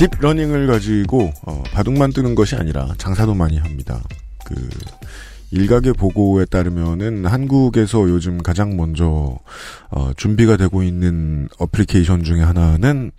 딥러닝을 0.00 0.66
가지고 0.66 1.30
어, 1.42 1.62
바둑만 1.72 2.14
두는 2.14 2.34
것이 2.34 2.56
아니라 2.56 2.88
장사도 2.96 3.34
많이 3.34 3.58
합니다. 3.58 4.02
그 4.46 4.54
일각의 5.50 5.92
보고에 5.92 6.46
따르면은 6.46 7.26
한국에서 7.26 8.08
요즘 8.08 8.38
가장 8.38 8.78
먼저 8.78 9.38
어, 9.90 10.12
준비가 10.16 10.56
되고 10.56 10.82
있는 10.82 11.48
어플리케이션 11.58 12.22
중에 12.24 12.40
하나는 12.40 13.10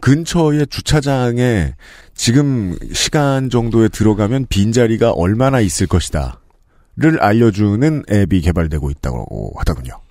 근처의 0.00 0.66
주차장에 0.66 1.74
지금 2.14 2.76
시간 2.92 3.48
정도에 3.48 3.88
들어가면 3.88 4.46
빈 4.48 4.72
자리가 4.72 5.12
얼마나 5.12 5.60
있을 5.60 5.86
것이다를 5.86 7.20
알려주는 7.20 8.04
앱이 8.10 8.40
개발되고 8.40 8.90
있다고 8.90 9.52
하더군요. 9.58 10.03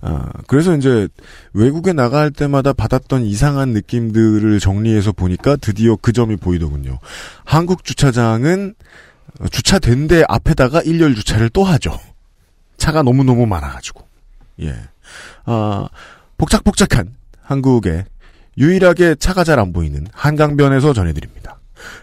아, 0.00 0.28
그래서 0.46 0.76
이제 0.76 1.08
외국에 1.52 1.92
나갈 1.92 2.30
때마다 2.30 2.72
받았던 2.72 3.22
이상한 3.22 3.70
느낌들을 3.70 4.58
정리해서 4.60 5.12
보니까 5.12 5.56
드디어 5.56 5.96
그 5.96 6.12
점이 6.12 6.36
보이더군요. 6.36 6.98
한국 7.44 7.84
주차장은 7.84 8.74
주차된 9.50 10.08
데 10.08 10.24
앞에다가 10.28 10.82
일렬 10.82 11.14
주차를 11.14 11.48
또 11.50 11.64
하죠. 11.64 11.98
차가 12.76 13.02
너무너무 13.02 13.46
많아가지고. 13.46 14.06
예. 14.62 14.74
아, 15.44 15.88
복작복작한 16.36 17.14
한국에 17.42 18.04
유일하게 18.58 19.14
차가 19.16 19.44
잘 19.44 19.58
안 19.58 19.72
보이는 19.72 20.06
한강변에서 20.12 20.92
전해드립니다. 20.92 21.41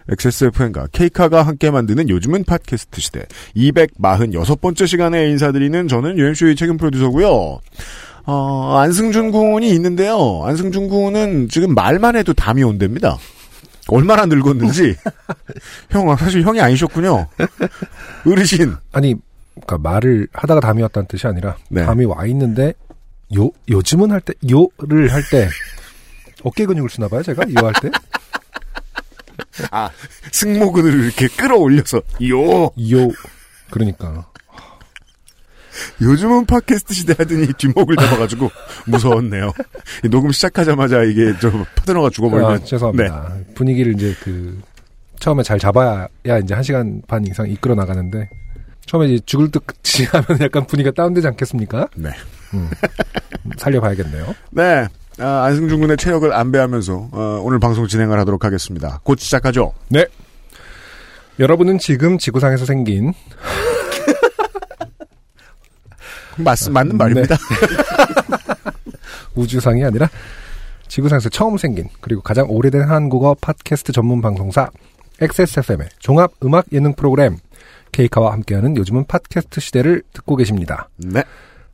XSFM과 0.10 0.88
케이카가 0.92 1.44
함께 1.44 1.72
만드는 1.72 2.10
요즘은 2.10 2.44
팟캐스트 2.46 3.02
시대 3.02 3.26
246번째 3.56 4.88
시간에 4.88 5.30
인사드리는 5.30 5.88
저는 5.88 6.18
UMC의 6.18 6.56
책임 6.56 6.78
프로듀서고요. 6.78 7.60
어, 8.26 8.78
안승준 8.78 9.32
군이 9.32 9.70
있는데요. 9.72 10.44
안승준 10.46 10.88
군은 10.88 11.48
지금 11.50 11.74
말만 11.74 12.16
해도 12.16 12.34
담이 12.34 12.64
온답니다. 12.64 13.18
얼마나 13.88 14.26
늙었는지. 14.28 14.96
형, 15.90 16.16
사실 16.16 16.44
형이 16.44 16.62
아니셨군요. 16.62 17.28
어르신. 18.28 18.76
아니, 18.92 19.16
그러니까 19.56 19.78
말을 19.80 20.28
하다가 20.32 20.60
담이 20.60 20.82
왔다는 20.84 21.08
뜻이 21.08 21.26
아니라 21.26 21.56
네. 21.70 21.84
담이 21.86 22.06
와 22.06 22.26
있는데 22.28 22.74
요 23.36 23.50
요즘은 23.68 24.12
할 24.12 24.22
때 24.22 24.34
요를 24.50 25.12
할 25.12 25.22
때 25.32 25.50
어깨 26.44 26.66
근육을 26.66 26.90
쓰나 26.90 27.08
봐요, 27.08 27.22
제가 27.24 27.44
요 27.60 27.66
할 27.66 27.74
때. 27.82 27.90
아, 29.72 29.90
승모근을 30.32 31.06
이렇게 31.06 31.28
끌어올려서, 31.28 32.02
요! 32.30 32.64
요 32.66 33.12
그러니까 33.70 34.26
요즘은 36.02 36.46
팟캐스트 36.46 36.94
시대 36.94 37.14
하더니 37.18 37.48
뒷목을 37.54 37.96
잡아가지고 37.96 38.50
무서웠네요. 38.88 39.54
녹음 40.10 40.32
시작하자마자 40.32 41.04
이게 41.04 41.34
저 41.40 41.50
파트너가 41.76 42.10
죽어버리면. 42.10 42.52
아, 42.52 42.58
죄송합니다. 42.64 43.34
분위기를 43.56 43.94
이제 43.94 44.16
그 44.22 44.60
처음에 45.20 45.44
잘 45.44 45.60
잡아야 45.60 46.08
이제 46.44 46.54
한 46.54 46.64
시간 46.64 47.02
반 47.08 47.26
이상 47.26 47.50
이끌어 47.50 47.76
나가는데 47.76 48.30
처음에 48.86 49.08
이제 49.08 49.24
죽을 49.26 49.50
듯이 49.52 50.06
하면 50.06 50.26
약간 50.42 50.66
분위기가 50.66 50.94
다운되지 50.94 51.28
않겠습니까? 51.28 51.88
네. 51.96 52.10
음, 52.54 52.70
살려봐야겠네요. 53.58 54.36
네. 54.52 54.88
아, 55.20 55.44
안승준 55.46 55.82
군의 55.82 55.98
체력을 55.98 56.32
안배하면서 56.32 57.10
어, 57.12 57.42
오늘 57.44 57.60
방송 57.60 57.88
진행을 57.88 58.18
하도록 58.20 58.44
하겠습니다. 58.44 59.00
곧 59.04 59.20
시작하죠. 59.20 59.74
네. 59.90 60.06
여러분은 61.40 61.78
지금 61.78 62.18
지구상에서 62.18 62.66
생긴 62.66 63.14
맞, 66.38 66.58
맞는 66.70 66.98
말입니다. 66.98 67.36
우주상이 69.36 69.84
아니라 69.84 70.10
지구상에서 70.88 71.30
처음 71.30 71.58
생긴 71.58 71.90
그리고 72.02 72.22
가장 72.22 72.50
오래된 72.50 72.84
한국어 72.84 73.36
팟캐스트 73.40 73.92
전문 73.92 74.22
방송사 74.22 74.70
XSFM의 75.22 75.90
종합 76.00 76.32
음악 76.44 76.66
예능 76.72 76.94
프로그램 76.94 77.38
케이카와 77.92 78.32
함께하는 78.34 78.78
요즘은 78.78 79.06
팟캐스트 79.06 79.60
시대를 79.60 80.04
듣고 80.14 80.36
계십니다. 80.38 80.88
네. 80.98 81.24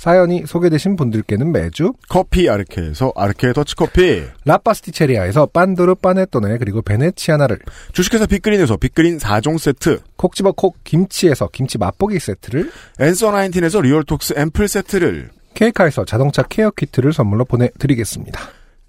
사연이 0.00 0.44
소개되신 0.46 0.96
분들께는 0.96 1.52
매주 1.52 1.92
커피 2.08 2.48
아르케에서 2.48 3.12
아르케 3.14 3.52
더치커피. 3.52 4.22
라파스티체리아에서 4.46 5.44
빤도르 5.44 5.96
빠네토네 5.96 6.56
그리고 6.56 6.80
베네치아나를 6.80 7.58
주식회사 7.92 8.24
빅그린에서 8.24 8.78
빅그린 8.78 9.18
4종 9.18 9.58
세트. 9.58 10.00
콕 10.16 10.34
집어 10.34 10.52
콕 10.52 10.82
김치에서 10.84 11.50
김치 11.52 11.76
맛보기 11.76 12.18
세트를 12.18 12.70
앤서 12.98 13.30
나인틴에서 13.30 13.82
리얼톡스 13.82 14.36
앰플 14.38 14.68
세트를. 14.68 15.28
케이카에서 15.52 16.06
자동차 16.06 16.44
케어 16.44 16.70
키트를 16.70 17.12
선물로 17.12 17.44
보내드리겠습니다. 17.44 18.40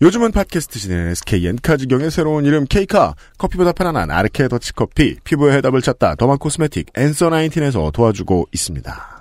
요즘은 0.01 0.31
팟캐스트 0.31 0.79
시대는 0.79 1.09
SKN 1.09 1.57
카지경의 1.61 2.09
새로운 2.09 2.45
이름 2.45 2.63
K카, 2.63 3.15
커피보다 3.37 3.73
편안한 3.73 4.11
아르케 4.11 4.47
더치커피, 4.47 5.17
피부의 5.25 5.57
해답을 5.57 5.81
찾다 5.81 6.15
더마 6.15 6.37
코스메틱 6.37 6.87
앤서 6.95 7.31
나인틴에서 7.31 7.91
도와주고 7.91 8.47
있습니다. 8.53 9.20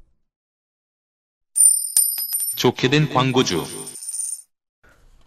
좋게 2.61 2.89
된 2.89 3.11
광고주. 3.11 3.65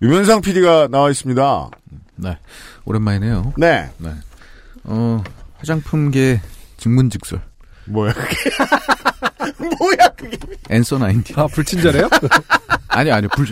유면상 0.00 0.40
PD가 0.40 0.86
나와 0.86 1.10
있습니다. 1.10 1.70
네. 2.14 2.38
오랜만이네요. 2.84 3.54
네. 3.56 3.90
네. 3.98 4.10
어, 4.84 5.25
화장품계 5.58 6.40
직문직설. 6.76 7.40
뭐야 7.86 8.12
그게? 8.12 8.36
뭐야 9.81 10.08
그게? 10.16 10.38
앤서 10.70 10.98
나인틴. 10.98 11.36
아 11.36 11.48
불친절해요? 11.48 12.08
아니, 12.94 13.11
아니, 13.11 13.26
불, 13.29 13.46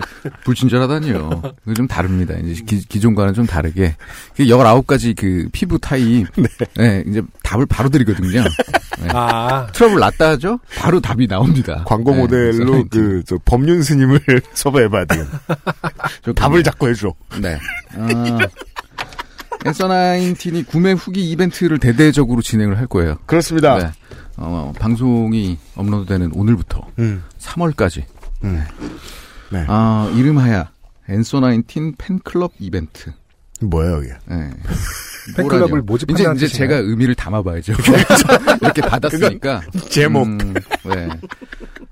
불친절하다니요. 0.44 1.42
그거 1.64 1.74
좀 1.74 1.86
다릅니다. 1.88 2.34
이제 2.34 2.62
기, 2.64 3.00
존과는 3.00 3.36
좀 3.36 3.46
다르게. 3.46 3.96
19가지 4.38 5.16
그 5.16 5.48
피부 5.52 5.78
타입. 5.78 6.26
네. 6.76 7.02
이제 7.06 7.22
답을 7.42 7.66
바로 7.66 7.88
드리거든요. 7.88 8.42
네. 9.02 9.08
아 9.12 9.66
트러블 9.72 9.98
났다 10.00 10.30
하죠? 10.30 10.60
바로 10.76 11.00
답이 11.00 11.26
나옵니다. 11.26 11.82
광고 11.86 12.12
네, 12.12 12.18
모델로 12.20 12.48
앤서 12.48 12.64
나인틴. 12.64 12.88
그저 13.18 13.38
법륜 13.44 13.82
스님을 13.82 14.20
섭외해 14.54 14.88
봐야 14.88 15.04
되겠네. 15.04 15.28
저 16.24 16.32
답을 16.32 16.62
자꾸 16.62 16.88
해 16.88 16.94
줘. 16.94 17.12
네. 17.40 17.58
아, 17.96 18.38
앤서 19.66 19.88
나인틴이 19.88 20.64
구매 20.64 20.92
후기 20.92 21.28
이벤트를 21.30 21.78
대대적으로 21.78 22.42
진행을 22.42 22.78
할 22.78 22.86
거예요. 22.86 23.16
그렇습니다. 23.26 23.78
네. 23.78 23.90
어, 24.36 24.72
방송이 24.78 25.58
업로드되는 25.74 26.30
오늘부터 26.34 26.86
음. 26.98 27.22
3월까지. 27.38 28.04
음. 28.44 28.54
네. 28.54 28.88
아, 29.68 30.12
이름하야 30.16 30.70
앤서 31.08 31.40
나인틴 31.40 31.94
팬클럽 31.98 32.52
이벤트. 32.58 33.12
뭐예요 33.60 34.02
이게? 34.02 34.12
네. 34.26 34.50
팬클럽을. 35.36 35.82
모집한다는 35.82 36.36
이제, 36.36 36.46
이제 36.46 36.52
뜻이나요? 36.52 36.68
제가 36.80 36.88
의미를 36.88 37.14
담아봐야죠. 37.14 37.74
이렇게 38.60 38.80
받았으니까. 38.82 39.62
제목. 39.88 40.26
음, 40.26 40.54
네. 40.84 41.08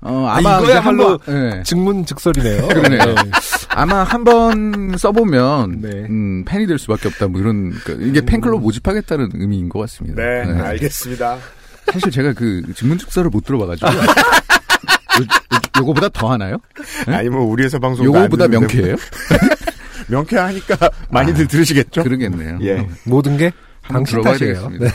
어, 0.01 0.25
아, 0.27 0.37
아마 0.37 0.57
이제 0.57 0.65
이거야말로 0.65 1.09
한번 1.19 1.57
예. 1.59 1.63
증문즉설이네요. 1.63 2.67
그러네요. 2.69 3.05
네. 3.05 3.31
아마 3.69 4.03
한 4.03 4.23
번 4.25 4.97
써보면 4.97 5.81
네. 5.81 5.89
음, 6.09 6.43
팬이 6.45 6.67
될 6.67 6.77
수밖에 6.77 7.07
없다. 7.07 7.27
뭐 7.27 7.39
이런 7.39 7.69
그러니까 7.83 8.05
이게 8.05 8.19
팬클럽 8.21 8.59
모집하겠다는 8.61 9.29
의미인 9.35 9.69
것 9.69 9.79
같습니다. 9.79 10.21
네, 10.21 10.43
네. 10.45 10.59
알겠습니다. 10.59 11.37
사실 11.93 12.11
제가 12.11 12.33
그 12.33 12.63
증문즉설을 12.75 13.29
못 13.29 13.45
들어봐가지고 13.45 13.87
요, 15.81 15.87
요거보다 15.87 16.09
더 16.09 16.31
하나요? 16.31 16.57
네? 17.07 17.15
아니 17.15 17.29
뭐 17.29 17.41
우리 17.43 17.63
회사 17.63 17.79
방송 17.79 18.05
요거보다 18.05 18.47
명쾌해요? 18.47 18.95
명쾌하니까 20.07 20.77
많이들 21.09 21.47
들으시겠죠? 21.47 22.03
그러겠네요. 22.03 22.59
예. 22.63 22.87
모든 23.05 23.37
게 23.37 23.51
당신 23.83 24.21
탓이에요. 24.21 24.69
되겠습니다. 24.69 24.85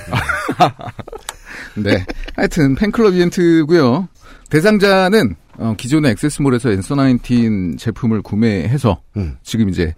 네. 1.77 2.05
하여튼 2.35 2.75
팬클럽 2.75 3.15
이벤트고요. 3.15 4.09
대상자는 4.51 5.37
어, 5.59 5.75
기존의 5.77 6.13
액세스몰에서 6.13 6.69
엔서19 6.71 7.79
제품을 7.79 8.23
구매해서 8.23 9.01
음. 9.17 9.37
지금 9.43 9.69
이제 9.69 9.95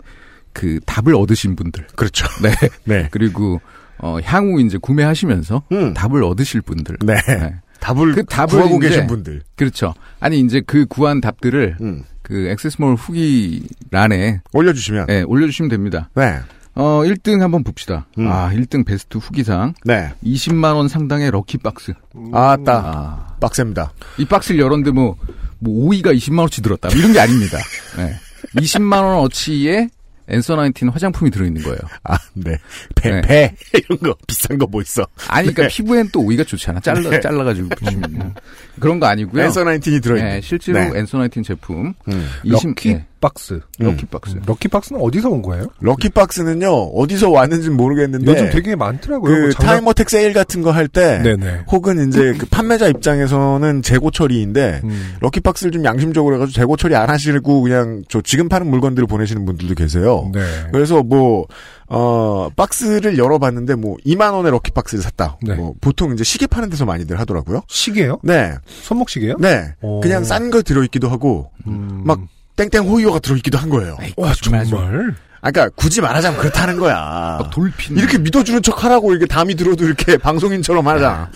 그 0.52 0.79
답을 0.87 1.14
얻으신 1.14 1.56
분들. 1.56 1.87
그렇죠. 1.96 2.26
네. 2.43 2.50
네. 2.85 3.08
그리고 3.11 3.61
어, 3.99 4.19
향후 4.25 4.61
이제 4.61 4.79
구매하시면서 4.81 5.62
음. 5.73 5.94
답을 5.94 6.23
얻으실 6.23 6.62
분들. 6.62 6.99
네. 7.05 7.14
네. 7.26 7.55
답을, 7.80 8.12
그 8.14 8.25
답을 8.25 8.48
구하고 8.48 8.76
이제- 8.78 8.88
계신 8.88 9.06
분들. 9.06 9.42
그렇죠. 9.56 9.94
아니 10.20 10.40
이제 10.40 10.60
그 10.66 10.86
구한 10.86 11.20
답들을 11.20 11.76
음. 11.80 12.04
그 12.22 12.48
액세스몰 12.48 12.94
후기 12.96 13.66
란에 13.90 14.40
올려주시면. 14.52 15.06
예, 15.10 15.22
올려주시면 15.22 15.69
됩니다. 15.70 16.10
네. 16.14 16.38
어, 16.75 17.02
1등 17.04 17.40
한번 17.40 17.64
봅시다. 17.64 18.06
음. 18.19 18.28
아, 18.28 18.50
1등 18.52 18.84
베스트 18.86 19.19
후기상 19.19 19.75
네. 19.84 20.12
20만 20.25 20.75
원 20.76 20.86
상당의 20.88 21.30
럭키 21.32 21.58
박스. 21.58 21.92
아따. 22.32 22.72
아, 22.72 23.36
빡셉니다. 23.40 23.92
이 24.19 24.25
박스를 24.25 24.60
열었는데 24.60 24.90
뭐, 24.92 25.16
뭐 25.58 25.88
오이가 25.90 26.14
20만 26.16 26.38
원치 26.40 26.62
들었다. 26.62 26.88
뭐 26.88 26.96
이런 26.98 27.12
게 27.12 27.19
아닙니다. 27.20 27.58
네. 27.96 28.14
20만 28.56 29.02
원 29.02 29.19
어치의 29.25 29.88
엔서19 30.28 30.92
화장품이 30.92 31.30
들어있는 31.30 31.62
거예요. 31.62 31.78
아, 32.04 32.19
네. 32.34 32.58
배, 32.94 33.10
네. 33.10 33.20
배. 33.22 33.54
이런 33.78 33.98
거. 33.98 34.14
비싼 34.26 34.58
거 34.58 34.66
뭐 34.66 34.82
있어. 34.82 35.06
아니, 35.28 35.46
그러니까 35.52 35.62
네. 35.62 35.69
피부엔 35.69 36.10
또 36.12 36.20
오이가 36.22 36.44
좋잖아. 36.44 36.80
잘라, 36.80 37.19
잘라가지고 37.20 37.69
붙이면. 37.70 38.34
그런 38.78 39.00
거 39.00 39.06
아니고요. 39.06 39.42
앤서 39.44 39.64
19이 39.64 40.02
들어있는. 40.02 40.30
네, 40.30 40.40
실제로 40.42 40.78
네. 40.78 40.90
엔서 40.94 41.19
19 41.19 41.42
제품. 41.42 41.94
음. 42.08 42.26
20, 42.44 42.69
lucky 42.70 42.88
네, 42.94 43.06
box. 43.20 43.60
lucky 43.78 44.06
box. 44.06 44.36
lucky 44.46 44.69
box는 44.69 45.00
어디서 45.00 45.28
온 45.30 45.42
거예요? 45.42 45.66
lucky 45.80 46.10
box는요, 46.10 46.69
어디서 46.70 47.30
왔는지는 47.30 47.76
모르겠는데. 47.76 48.30
요즘 48.30 48.50
되게 48.50 48.76
많더라고요. 48.76 49.34
그 49.34 49.40
뭐 49.42 49.50
장난- 49.50 49.75
time 49.76 49.89
attack 49.89 50.08
세일 50.10 50.32
같은 50.32 50.62
거 50.62 50.70
할 50.70 50.86
때. 50.88 51.20
네네. 51.22 51.64
혹은 51.72 52.08
이제 52.08 52.34
그 52.38 52.46
판매자 52.46 52.88
입장에서는 52.88 53.82
재고 53.82 54.10
처리인데. 54.10 54.82
음. 54.84 55.14
lucky 55.20 55.40
box를 55.40 55.72
좀 55.72 55.84
양심적으로 55.84 56.36
해가지고 56.36 56.54
재고 56.54 56.76
처리 56.76 56.94
안 56.94 57.10
하시고 57.10 57.62
그냥 57.62 58.02
저 58.08 58.20
지금 58.20 58.48
파는 58.48 58.69
물건들을 58.69 59.06
보내시는 59.08 59.44
분들도 59.44 59.75
계세요. 59.75 60.30
네. 60.32 60.40
그래서 60.72 61.02
뭐, 61.02 61.46
어, 61.88 62.49
박스를 62.55 63.19
열어봤는데 63.19 63.75
뭐 63.75 63.96
2만 64.05 64.32
원의 64.35 64.52
lucky 64.52 64.72
box를 64.72 65.02
샀다. 65.02 65.38
네. 65.43 65.55
뭐 65.55 65.75
보통 65.81 66.12
이제 66.12 66.25
시계 66.25 66.46
파는 66.46 66.70
데서 66.70 66.85
많이들 66.85 67.19
하더라고요. 67.19 67.62
시계요? 67.69 68.19
네. 68.23 68.55
손목 68.67 69.08
시계요? 69.08 69.37
네. 69.38 69.75
오. 69.81 70.00
그냥 70.00 70.25
싼거 70.25 70.62
들어있기도 70.62 71.08
하고, 71.08 71.50
음. 71.67 72.02
막 72.05 72.20
땡땡 72.56 72.88
호이어가 72.88 73.20
들어있기도 73.20 73.56
한 73.56 73.70
거예요. 73.70 73.96
와 74.17 74.32
정말 74.43 74.67
정말. 74.67 75.14
아, 75.40 75.50
그러니까 75.50 75.75
굳이 75.76 76.00
말하자면 76.00 76.38
그렇다는 76.40 76.79
거야. 76.79 77.38
막 77.40 77.50
돌핀. 77.50 77.96
이렇게 77.96 78.19
믿어주는 78.19 78.62
척 78.62 78.85
하라고 78.85 79.12
이렇게 79.12 79.26
담이 79.26 79.55
들어도 79.55 79.85
이렇게 79.85 80.17
방송인처럼 80.19 80.87
하자. 80.87 81.31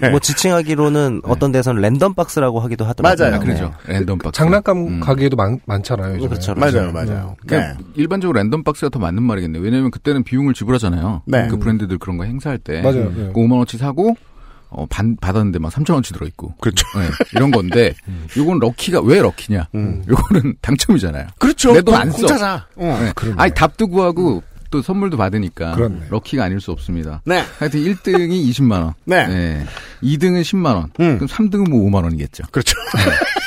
네. 0.00 0.10
뭐 0.10 0.20
지칭하기로는 0.20 1.22
어떤 1.24 1.52
데서는 1.52 1.80
random 1.80 2.14
box라고 2.14 2.60
하기도 2.60 2.84
하더라고요. 2.84 3.26
맞아요. 3.26 3.36
아, 3.36 3.38
그러죠. 3.44 3.72
random 3.86 4.18
box. 4.18 4.36
장난감 4.36 4.76
음. 4.78 5.00
가게에도 5.00 5.36
많, 5.36 5.58
많잖아요. 5.64 6.14
요즘에. 6.16 6.28
그렇죠. 6.28 6.54
맞아요, 6.54 6.92
맞아요. 6.92 7.36
네. 7.44 7.46
그러니까 7.46 7.78
일반적으로 7.94 8.38
랜덤 8.38 8.62
박스가 8.62 8.90
더 8.90 8.98
맞는 8.98 9.22
말이겠네요. 9.22 9.62
왜냐면 9.62 9.90
그때는 9.90 10.22
비용을 10.24 10.54
지불하잖아요. 10.54 11.22
네. 11.26 11.48
그 11.48 11.58
브랜드들 11.58 11.98
그런 11.98 12.18
거 12.18 12.24
행사할 12.24 12.58
때. 12.58 12.82
맞아요. 12.82 13.12
그 13.12 13.26
예. 13.28 13.32
5만 13.32 13.52
원치 13.52 13.78
사고 13.78 14.16
어, 14.68 14.86
반, 14.90 15.16
받았는데 15.16 15.58
막 15.58 15.72
3천 15.72 15.94
원치 15.94 16.12
들어있고. 16.12 16.54
그렇죠. 16.60 16.86
네, 16.98 17.08
이런 17.34 17.50
건데, 17.50 17.94
요건 18.36 18.58
럭키가, 18.58 19.00
왜 19.02 19.20
럭키냐? 19.20 19.68
음. 19.74 20.02
요거는 20.08 20.56
당첨이잖아요. 20.62 21.26
그렇죠. 21.38 21.72
내 21.72 21.80
돈 21.82 21.94
안 21.94 22.10
써. 22.10 22.18
공짜자. 22.18 22.66
어. 22.76 22.98
네. 23.00 23.32
아니, 23.36 23.54
답도 23.54 23.86
구하고, 23.88 24.42
또 24.70 24.82
선물도 24.82 25.16
받으니까. 25.16 25.76
그렇네. 25.76 26.06
럭키가 26.10 26.44
아닐 26.44 26.60
수 26.60 26.72
없습니다. 26.72 27.22
네. 27.24 27.42
하여튼 27.60 27.80
1등이 27.84 28.50
20만원. 28.50 28.94
네. 29.04 29.64
2등은 30.02 30.42
10만원. 30.42 30.90
음. 31.00 31.18
그럼 31.18 31.28
3등은 31.28 31.70
뭐 31.70 31.88
5만원이겠죠. 31.88 32.50
그렇죠. 32.50 32.76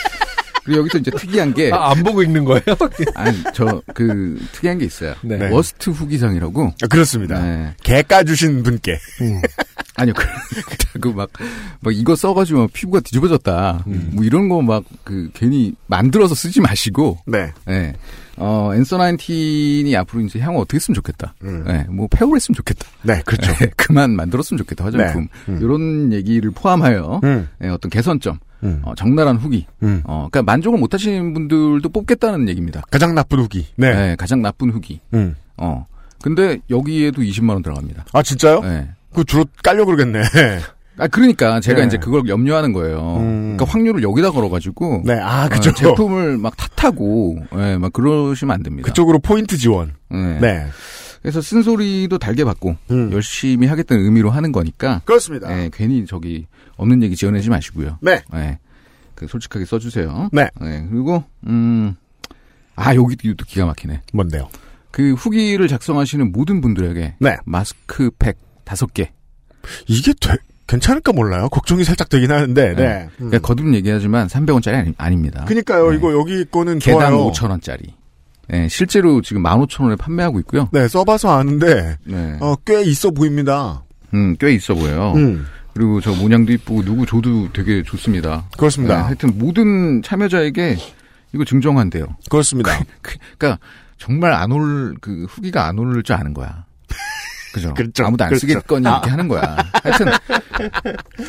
그리고 0.70 0.82
여기서 0.82 1.00
이제 1.00 1.10
특이한 1.10 1.56
게, 1.56 1.72
아, 1.74 1.90
안 1.90 2.04
보고 2.04 2.22
읽는 2.22 2.46
거예요? 2.46 2.62
아니, 3.16 3.36
저, 3.56 3.82
그, 3.96 4.40
특이한 4.52 4.78
게 4.78 4.86
있어요. 4.86 5.16
네. 5.24 5.50
worst 5.50 5.90
후기상이라고. 5.90 6.74
아, 6.84 6.88
그렇습니다. 6.88 7.42
네. 7.42 7.74
개 7.82 8.04
까주신 8.04 8.62
분께. 8.62 9.00
음. 9.22 9.42
아니요, 9.96 10.14
그, 10.16 11.00
그, 11.00 11.08
막, 11.08 11.32
막 11.80 11.96
이거 11.96 12.16
써가지고 12.16 12.60
막 12.60 12.70
피부가 12.72 13.00
뒤집어졌다. 13.00 13.84
음. 13.88 14.12
뭐 14.14 14.24
이런 14.24 14.48
거 14.48 14.62
막, 14.62 14.84
그, 15.04 15.32
괜히 15.34 15.74
만들어서 15.88 16.36
쓰지 16.36 16.62
마시고, 16.62 17.18
네. 17.26 17.52
예. 17.68 17.96
어, 18.40 18.72
엔서 18.74 18.98
19이 18.98 19.94
앞으로 19.96 20.22
이제 20.22 20.40
향후 20.40 20.62
어떻게 20.62 20.76
했으면 20.76 20.96
좋겠다. 20.96 21.36
음. 21.44 21.66
예, 21.68 21.86
뭐, 21.90 22.08
폐업을 22.10 22.38
했으면 22.38 22.56
좋겠다. 22.56 22.88
네, 23.04 23.22
그렇죠. 23.26 23.52
예, 23.62 23.70
그만 23.76 24.12
만들었으면 24.12 24.58
좋겠다, 24.60 24.86
화장품. 24.86 25.24
네. 25.24 25.52
음. 25.54 25.60
이런 25.62 26.14
얘기를 26.14 26.50
포함하여, 26.52 27.20
음. 27.24 27.50
예, 27.64 27.68
어떤 27.68 27.90
개선점, 27.90 28.40
음. 28.64 28.82
어, 28.84 28.96
적나라한 28.96 29.38
후기, 29.38 29.68
음. 29.84 30.02
어, 30.06 30.28
그니까 30.32 30.50
만족을 30.50 30.80
못 30.80 30.94
하시는 30.94 31.34
분들도 31.34 31.88
뽑겠다는 31.90 32.48
얘기입니다. 32.50 32.82
가장 32.90 33.14
나쁜 33.14 33.40
후기. 33.40 33.68
네. 33.76 33.88
예, 34.12 34.16
가장 34.18 34.42
나쁜 34.42 34.72
후기. 34.72 35.00
음. 35.14 35.36
어. 35.58 35.86
근데 36.22 36.60
여기에도 36.70 37.22
20만 37.22 37.50
원 37.52 37.62
들어갑니다. 37.62 38.06
아, 38.14 38.24
진짜요? 38.24 38.62
예. 38.64 38.90
그 39.14 39.24
주로 39.24 39.46
깔려 39.64 39.86
그러겠네. 39.86 40.22
아, 41.00 41.08
그러니까 41.08 41.60
제가 41.62 41.80
네. 41.82 41.88
이제 41.88 41.98
그걸 41.98 42.28
염려하는 42.28 42.74
거예요. 42.74 43.18
음. 43.18 43.56
그러니까 43.58 43.66
확률을 43.66 44.04
여기다 44.04 44.32
걸어가지고. 44.32 45.04
네, 45.06 45.14
아. 45.20 45.46
어, 45.46 45.60
제품을 45.60 46.38
막 46.38 46.54
탓하고, 46.76 47.40
예, 47.58 47.78
막 47.78 47.94
그러시면 47.94 48.54
안 48.54 48.64
됩니다. 48.64 48.86
그쪽으로 48.88 49.20
포인트 49.20 49.58
지원. 49.58 49.94
예. 50.14 50.18
네. 50.40 50.66
그래서 51.22 51.42
쓴소리도 51.42 52.18
달게 52.18 52.44
받고, 52.44 52.76
음. 52.92 53.12
열심히 53.12 53.68
하겠다는 53.68 54.04
의미로 54.04 54.30
하는 54.30 54.52
거니까, 54.52 55.02
그렇습니다. 55.06 55.52
예, 55.58 55.70
괜히 55.74 56.06
저기, 56.06 56.48
없는 56.78 57.02
얘기 57.04 57.16
지어내지 57.16 57.50
마시고요. 57.50 57.98
네. 58.02 58.22
예. 58.36 58.60
그 59.16 59.28
솔직하게 59.28 59.66
써주세요. 59.66 60.30
네. 60.32 60.48
예, 60.64 60.86
그리고, 60.90 61.24
음, 61.48 61.96
아, 62.76 62.96
여기도 62.96 63.34
또 63.36 63.46
기가 63.46 63.66
막히네. 63.66 64.02
뭔데요? 64.14 64.50
그 64.92 65.14
후기를 65.14 65.68
작성하시는 65.68 66.32
모든 66.32 66.62
분들에게, 66.62 67.16
네. 67.20 67.38
마스크팩 67.46 68.38
다섯 68.64 68.94
개. 68.94 69.12
이게 69.88 70.14
돼, 70.22 70.38
괜찮을까 70.70 71.14
몰라요. 71.14 71.50
걱정이 71.50 71.84
살짝 71.84 72.10
되긴 72.10 72.32
하는데, 72.32 72.76
네. 72.76 72.76
네. 72.76 73.10
음. 73.22 73.30
그러니까 73.30 73.40
거듭 73.40 73.74
얘기하지만 73.74 74.28
300원짜리 74.28 74.76
아니, 74.76 74.94
아닙니다. 74.98 75.46
그니까요, 75.46 75.90
네. 75.90 75.98
이거 75.98 76.14
여기 76.14 76.46
거는 76.46 76.78
개당 76.78 77.12
좋아요. 77.12 77.32
5천원짜리. 77.32 77.94
예, 78.54 78.68
실제로 78.68 79.22
지금 79.22 79.44
15,000원에 79.44 79.98
판매하고 79.98 80.40
있고요. 80.42 80.70
네, 80.72 80.88
써봐서 80.88 81.38
아는데, 81.38 81.98
네. 82.04 82.38
어, 82.40 82.56
꽤 82.66 82.84
있어 82.84 83.10
보입니다. 83.10 83.84
음, 84.14 84.36
꽤 84.40 84.54
있어 84.54 84.76
보여요. 84.76 85.14
음. 85.16 85.46
그리고 85.74 86.02
저 86.02 86.12
모양도 86.12 86.52
이쁘고 86.54 86.84
누구 86.84 87.06
줘도 87.06 87.52
되게 87.52 87.82
좋습니다. 87.84 88.46
네, 88.52 88.58
그렇습니다. 88.58 89.06
하여튼 89.06 89.32
모든 89.36 90.02
참여자에게 90.04 90.78
이거 91.34 91.46
증정한대요. 91.46 92.06
그렇습니다. 92.30 92.80
그, 93.02 93.18
러니까 93.40 93.60
정말 93.98 94.34
안 94.34 94.52
올, 94.52 94.96
그 95.02 95.26
후기가 95.30 95.68
안 95.68 95.80
오를 95.80 96.04
줄 96.04 96.16
아는 96.16 96.34
거야. 96.34 96.66
그죠? 97.54 97.74
그렇죠. 97.74 98.06
아무도 98.06 98.24
안 98.24 98.30
그렇죠. 98.30 98.48
쓰겠거니 98.48 98.86
이렇게 98.86 99.10
하는 99.10 99.28
거야. 99.28 99.58
하여튼 99.84 100.08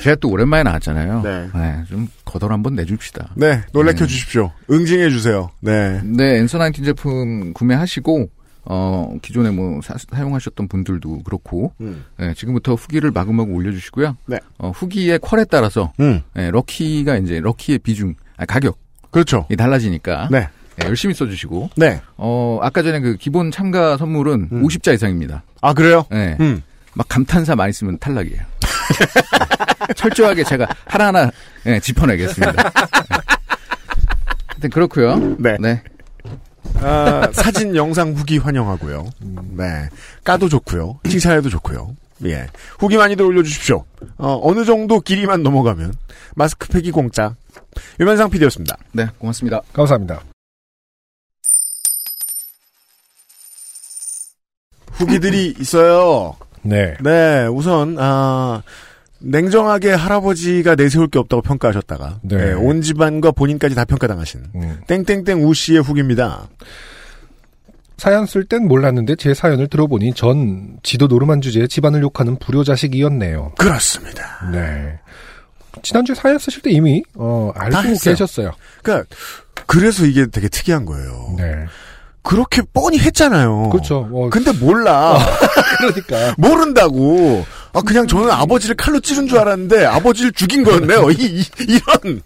제가 0.03 0.17
또 0.17 0.29
오랜만에 0.31 0.63
나왔잖아요. 0.65 1.23
네. 1.23 1.85
좀 1.89 2.09
거덜 2.25 2.53
한번 2.53 2.75
내줍시다. 2.75 3.31
네, 3.37 3.63
놀래켜 3.73 4.01
네. 4.01 4.07
주십시오. 4.07 4.53
응징해 4.71 5.11
주세요. 5.11 5.51
네. 5.61 6.01
네, 6.05 6.39
엔서 6.39 6.59
19 6.59 6.83
제품 6.83 7.53
구매하시고 7.53 8.31
어 8.67 9.15
기존에 9.23 9.51
뭐 9.51 9.81
사, 9.83 9.95
용하셨던 10.21 10.69
분들도 10.69 11.23
그렇고 11.23 11.73
음. 11.81 12.05
네, 12.19 12.35
지금부터 12.35 12.75
후기를 12.75 13.11
마구마구 13.11 13.53
올려주시고요. 13.53 14.17
네. 14.27 14.39
어, 14.59 14.71
후기의 14.71 15.19
퀄에 15.21 15.45
따라서 15.51 15.93
음. 16.01 16.21
네, 16.35 16.51
럭키가 16.51 17.17
이제 17.17 17.41
럭키의 17.41 17.79
비중, 17.79 18.15
아, 18.37 18.45
가격이 18.45 18.77
그렇죠. 19.11 19.47
달라지니까 19.57 20.29
네. 20.31 20.49
네, 20.81 20.89
열심히 20.89 21.15
써주시고 21.15 21.71
네. 21.77 22.01
어 22.17 22.59
아까 22.63 22.83
전에 22.83 23.01
그 23.01 23.17
기본 23.17 23.51
참가 23.51 23.97
선물은 23.97 24.49
음. 24.53 24.63
50자 24.63 24.95
이상입니다. 24.95 25.43
아, 25.61 25.75
그래요? 25.75 26.05
네, 26.11 26.37
음. 26.41 26.63
막 26.95 27.07
감탄사 27.09 27.55
많이 27.55 27.73
쓰면 27.73 27.99
탈락이에요. 27.99 28.41
철저하게 29.97 30.45
제가 30.45 30.67
하나하나 30.87 31.31
네, 31.65 31.81
짚어내겠습니다. 31.81 32.73
하여튼 34.49 34.71
그렇고요. 34.71 35.17
네. 35.39 35.57
네. 35.61 35.83
아, 36.75 37.29
사진, 37.33 37.75
영상 37.77 38.13
후기 38.13 38.39
환영하고요. 38.39 39.09
네. 39.57 39.89
까도 40.25 40.49
좋고요. 40.49 41.01
칭찬해도 41.09 41.49
좋고요. 41.49 41.97
예. 42.27 42.47
후기 42.79 42.97
많이들 42.97 43.25
올려주십시오. 43.25 43.85
어, 44.19 44.41
어느 44.43 44.65
정도 44.65 45.01
길이만 45.01 45.43
넘어가면 45.43 45.95
마스크팩이 46.37 46.91
공짜. 46.91 47.35
유면상 47.99 48.31
PD였습니다. 48.31 48.77
네, 48.93 49.07
고맙습니다. 49.19 49.63
감사합니다. 49.73 50.21
후기들이 54.93 55.55
있어요. 55.59 56.37
네. 56.63 56.95
네, 57.01 57.47
우선 57.47 57.97
아 57.99 58.63
냉정하게 59.21 59.93
할아버지가 59.93 60.75
내세울 60.75 61.09
게 61.09 61.19
없다고 61.19 61.43
평가하셨다가 61.43 62.21
네. 62.23 62.37
네, 62.37 62.53
온 62.55 62.83
집안과 62.83 63.33
본인까지 63.33 63.75
다 63.75 63.85
평가당하신 63.85 64.41
음. 64.55 64.81
땡땡땡 64.87 65.45
우 65.45 65.55
씨의 65.55 65.83
후기입니다. 65.83 66.49
사연 67.99 68.25
쓸 68.25 68.45
땐 68.45 68.67
몰랐는데 68.67 69.17
제 69.17 69.35
사연을 69.35 69.69
들어보니 69.69 70.15
전 70.15 70.79
지도 70.83 71.07
노르만 71.07 71.43
주제에 71.43 71.67
집안을 71.67 72.01
욕하는 72.01 72.39
불효자식이었네요. 72.39 73.53
그렇습니다. 73.59 74.51
네. 74.51 74.99
지난주에 75.83 76.15
사연 76.15 76.39
쓰실 76.39 76.63
때 76.63 76.71
이미 76.71 77.03
어, 77.15 77.53
다 77.55 77.81
알고. 77.81 77.93
계셨어요. 78.03 78.53
그러니까 78.83 79.07
그래서 79.67 80.07
이게 80.07 80.27
되게 80.27 80.49
특이한 80.49 80.87
거예요. 80.87 81.35
네. 81.37 81.67
그렇게 82.23 82.63
뻔히 82.73 82.99
했잖아요. 82.99 83.71
그렇죠. 83.71 84.09
어, 84.13 84.29
근데 84.31 84.53
몰라. 84.53 85.19
그러니까 85.79 86.35
모른다고. 86.39 87.45
아 87.73 87.81
그냥 87.83 88.07
저는 88.07 88.31
아버지를 88.31 88.75
칼로 88.77 89.01
찌른 89.01 89.27
줄 89.29 89.39
알았는데 89.39 89.85
아버지를 89.85 90.33
죽인 90.33 90.65
거였네요. 90.65 91.11
이, 91.13 91.15
이 91.41 91.45
이런. 91.69 92.23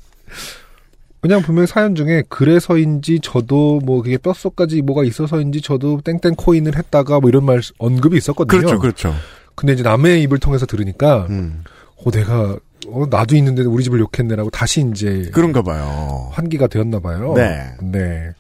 그냥 1.21 1.41
분명히 1.41 1.67
사연 1.67 1.95
중에 1.95 2.23
그래서인지 2.29 3.21
저도 3.23 3.81
뭐 3.85 4.03
그게 4.03 4.19
뼛속까지 4.19 4.83
뭐가 4.83 5.05
있어서인지 5.05 5.63
저도 5.63 6.01
땡땡 6.03 6.35
코인을 6.37 6.77
했다가 6.77 7.21
뭐 7.21 7.31
이런 7.31 7.45
말 7.45 7.61
언급이 7.79 8.17
있었거든요. 8.19 8.59
그렇죠, 8.61 8.79
그렇죠. 8.79 9.15
근데 9.55 9.73
이제 9.73 9.83
남의 9.83 10.23
입을 10.23 10.39
통해서 10.39 10.67
들으니까 10.67 11.27
음, 11.31 11.63
어 12.05 12.11
내가 12.11 12.59
어 12.89 13.07
나도 13.09 13.37
있는데 13.37 13.63
우리 13.63 13.85
집을 13.85 14.01
욕했네라고 14.01 14.51
다시 14.51 14.87
이제 14.93 15.31
그런가 15.33 15.63
봐요. 15.63 16.29
환기가 16.33 16.67
되었나 16.67 17.01
봐요. 17.01 17.33
네. 17.35 17.71
네. 17.81 18.31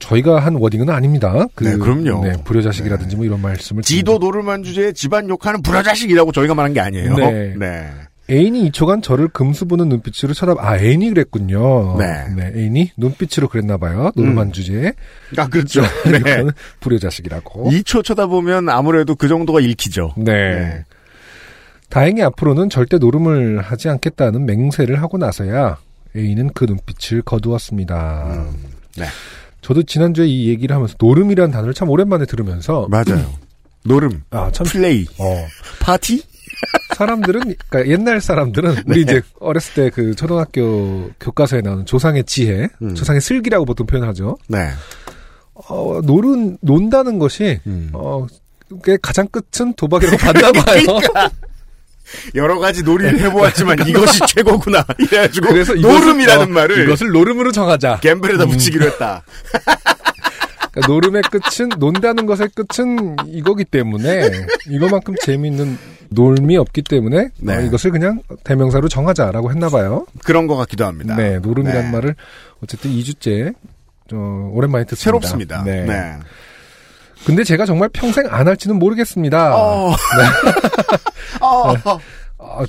저희가 0.00 0.40
한 0.40 0.56
워딩은 0.56 0.90
아닙니다. 0.90 1.46
그, 1.54 1.64
네, 1.64 1.76
그럼요. 1.76 2.24
네, 2.24 2.32
불효자식이라든지 2.44 3.16
뭐 3.16 3.24
이런 3.24 3.40
말씀을 3.40 3.82
지도 3.82 4.18
노르만 4.18 4.62
주제에 4.62 4.92
집안 4.92 5.28
욕하는 5.28 5.62
불효자식이라고 5.62 6.32
저희가 6.32 6.54
말한 6.54 6.72
게 6.72 6.80
아니에요. 6.80 7.14
네. 7.16 7.54
네. 7.56 7.90
애인이 8.28 8.72
2초간 8.72 9.02
저를 9.02 9.28
금수 9.28 9.66
보는 9.66 9.88
눈빛으로 9.88 10.34
쳐다 10.34 10.54
아 10.58 10.76
애인이 10.76 11.10
그랬군요. 11.10 11.96
네. 11.96 12.52
애인이 12.56 12.90
눈빛으로 12.96 13.48
그랬나 13.48 13.76
봐요. 13.76 14.10
노르만 14.16 14.48
음. 14.48 14.52
주제에 14.52 14.92
아 15.36 15.46
그렇죠. 15.46 15.82
네. 16.10 16.44
불효자식이라고. 16.80 17.70
2초 17.70 18.02
쳐다보면 18.02 18.68
아무래도 18.68 19.14
그 19.14 19.28
정도가 19.28 19.60
읽히죠. 19.60 20.14
네. 20.16 20.32
네. 20.32 20.84
다행히 21.88 22.22
앞으로는 22.22 22.68
절대 22.68 22.98
노름을 22.98 23.60
하지 23.60 23.88
않겠다는 23.88 24.44
맹세를 24.44 25.00
하고 25.00 25.18
나서야 25.18 25.78
애인은 26.16 26.50
그 26.54 26.64
눈빛을 26.64 27.22
거두었습니다. 27.22 28.26
음, 28.32 28.54
네. 28.96 29.04
저도 29.66 29.82
지난주에 29.82 30.26
이 30.28 30.48
얘기를 30.48 30.76
하면서 30.76 30.94
노름이라는 31.00 31.50
단어를 31.50 31.74
참 31.74 31.90
오랜만에 31.90 32.24
들으면서 32.24 32.86
맞아요. 32.88 33.28
노름, 33.84 34.22
아, 34.30 34.48
참 34.52 34.64
플레이, 34.64 35.06
어, 35.18 35.44
파티? 35.80 36.22
사람들은 36.96 37.40
그러니까 37.68 37.90
옛날 37.90 38.20
사람들은 38.20 38.76
우리 38.86 39.02
이제 39.02 39.20
어렸을 39.40 39.74
때 39.74 39.90
그 39.90 40.14
초등학교 40.14 41.10
교과서에 41.18 41.62
나오는 41.62 41.84
조상의 41.84 42.22
지혜, 42.24 42.68
음. 42.80 42.94
조상의 42.94 43.20
슬기라고 43.20 43.64
보통 43.64 43.86
표현하죠. 43.88 44.38
네. 44.46 44.68
어, 45.54 46.00
노른 46.04 46.58
논다는 46.60 47.18
것이 47.18 47.58
음. 47.66 47.90
어, 47.92 48.24
그게 48.68 48.96
가장 49.02 49.26
끝은 49.26 49.74
도박이라고 49.74 50.16
봤나 50.22 50.52
봐요. 50.52 50.82
그러니까 50.84 51.30
여러 52.34 52.58
가지 52.58 52.82
놀이를 52.82 53.18
해보았지만 53.20 53.78
이것이 53.88 54.20
최고구나. 54.28 54.84
이래가지고 54.98 55.48
그래서 55.48 55.74
노름이라는 55.74 56.44
어, 56.44 56.48
말을 56.48 56.84
이것을 56.84 57.08
노름으로 57.08 57.52
정하자. 57.52 58.00
갬블에다 58.00 58.44
음. 58.44 58.50
붙이기로 58.50 58.86
했다. 58.92 59.22
그러니까 60.72 60.92
노름의 60.92 61.22
끝은 61.30 61.70
논다는 61.78 62.26
것의 62.26 62.50
끝은 62.54 63.16
이거기 63.26 63.64
때문에 63.64 64.30
이거만큼 64.68 65.14
재미있는 65.22 65.78
놀미 66.10 66.56
없기 66.56 66.82
때문에 66.82 67.30
네. 67.38 67.56
어, 67.56 67.60
이것을 67.62 67.90
그냥 67.90 68.22
대명사로 68.44 68.88
정하자라고 68.88 69.50
했나 69.50 69.68
봐요. 69.68 70.06
그런 70.24 70.46
것 70.46 70.56
같기도 70.56 70.84
합니다. 70.84 71.16
네, 71.16 71.38
노름이라는 71.38 71.84
네. 71.86 71.90
말을 71.90 72.14
어쨌든 72.62 72.90
2주째 72.92 73.54
어, 74.12 74.50
오랜만에 74.52 74.84
듣습니다. 74.84 75.04
새롭습니다. 75.04 75.64
네. 75.64 75.84
네. 75.84 76.16
근데 77.24 77.44
제가 77.44 77.66
정말 77.66 77.88
평생 77.92 78.26
안 78.30 78.46
할지는 78.46 78.78
모르겠습니다. 78.78 79.56
어. 79.56 79.90
어. 81.40 81.74
어, 82.38 82.64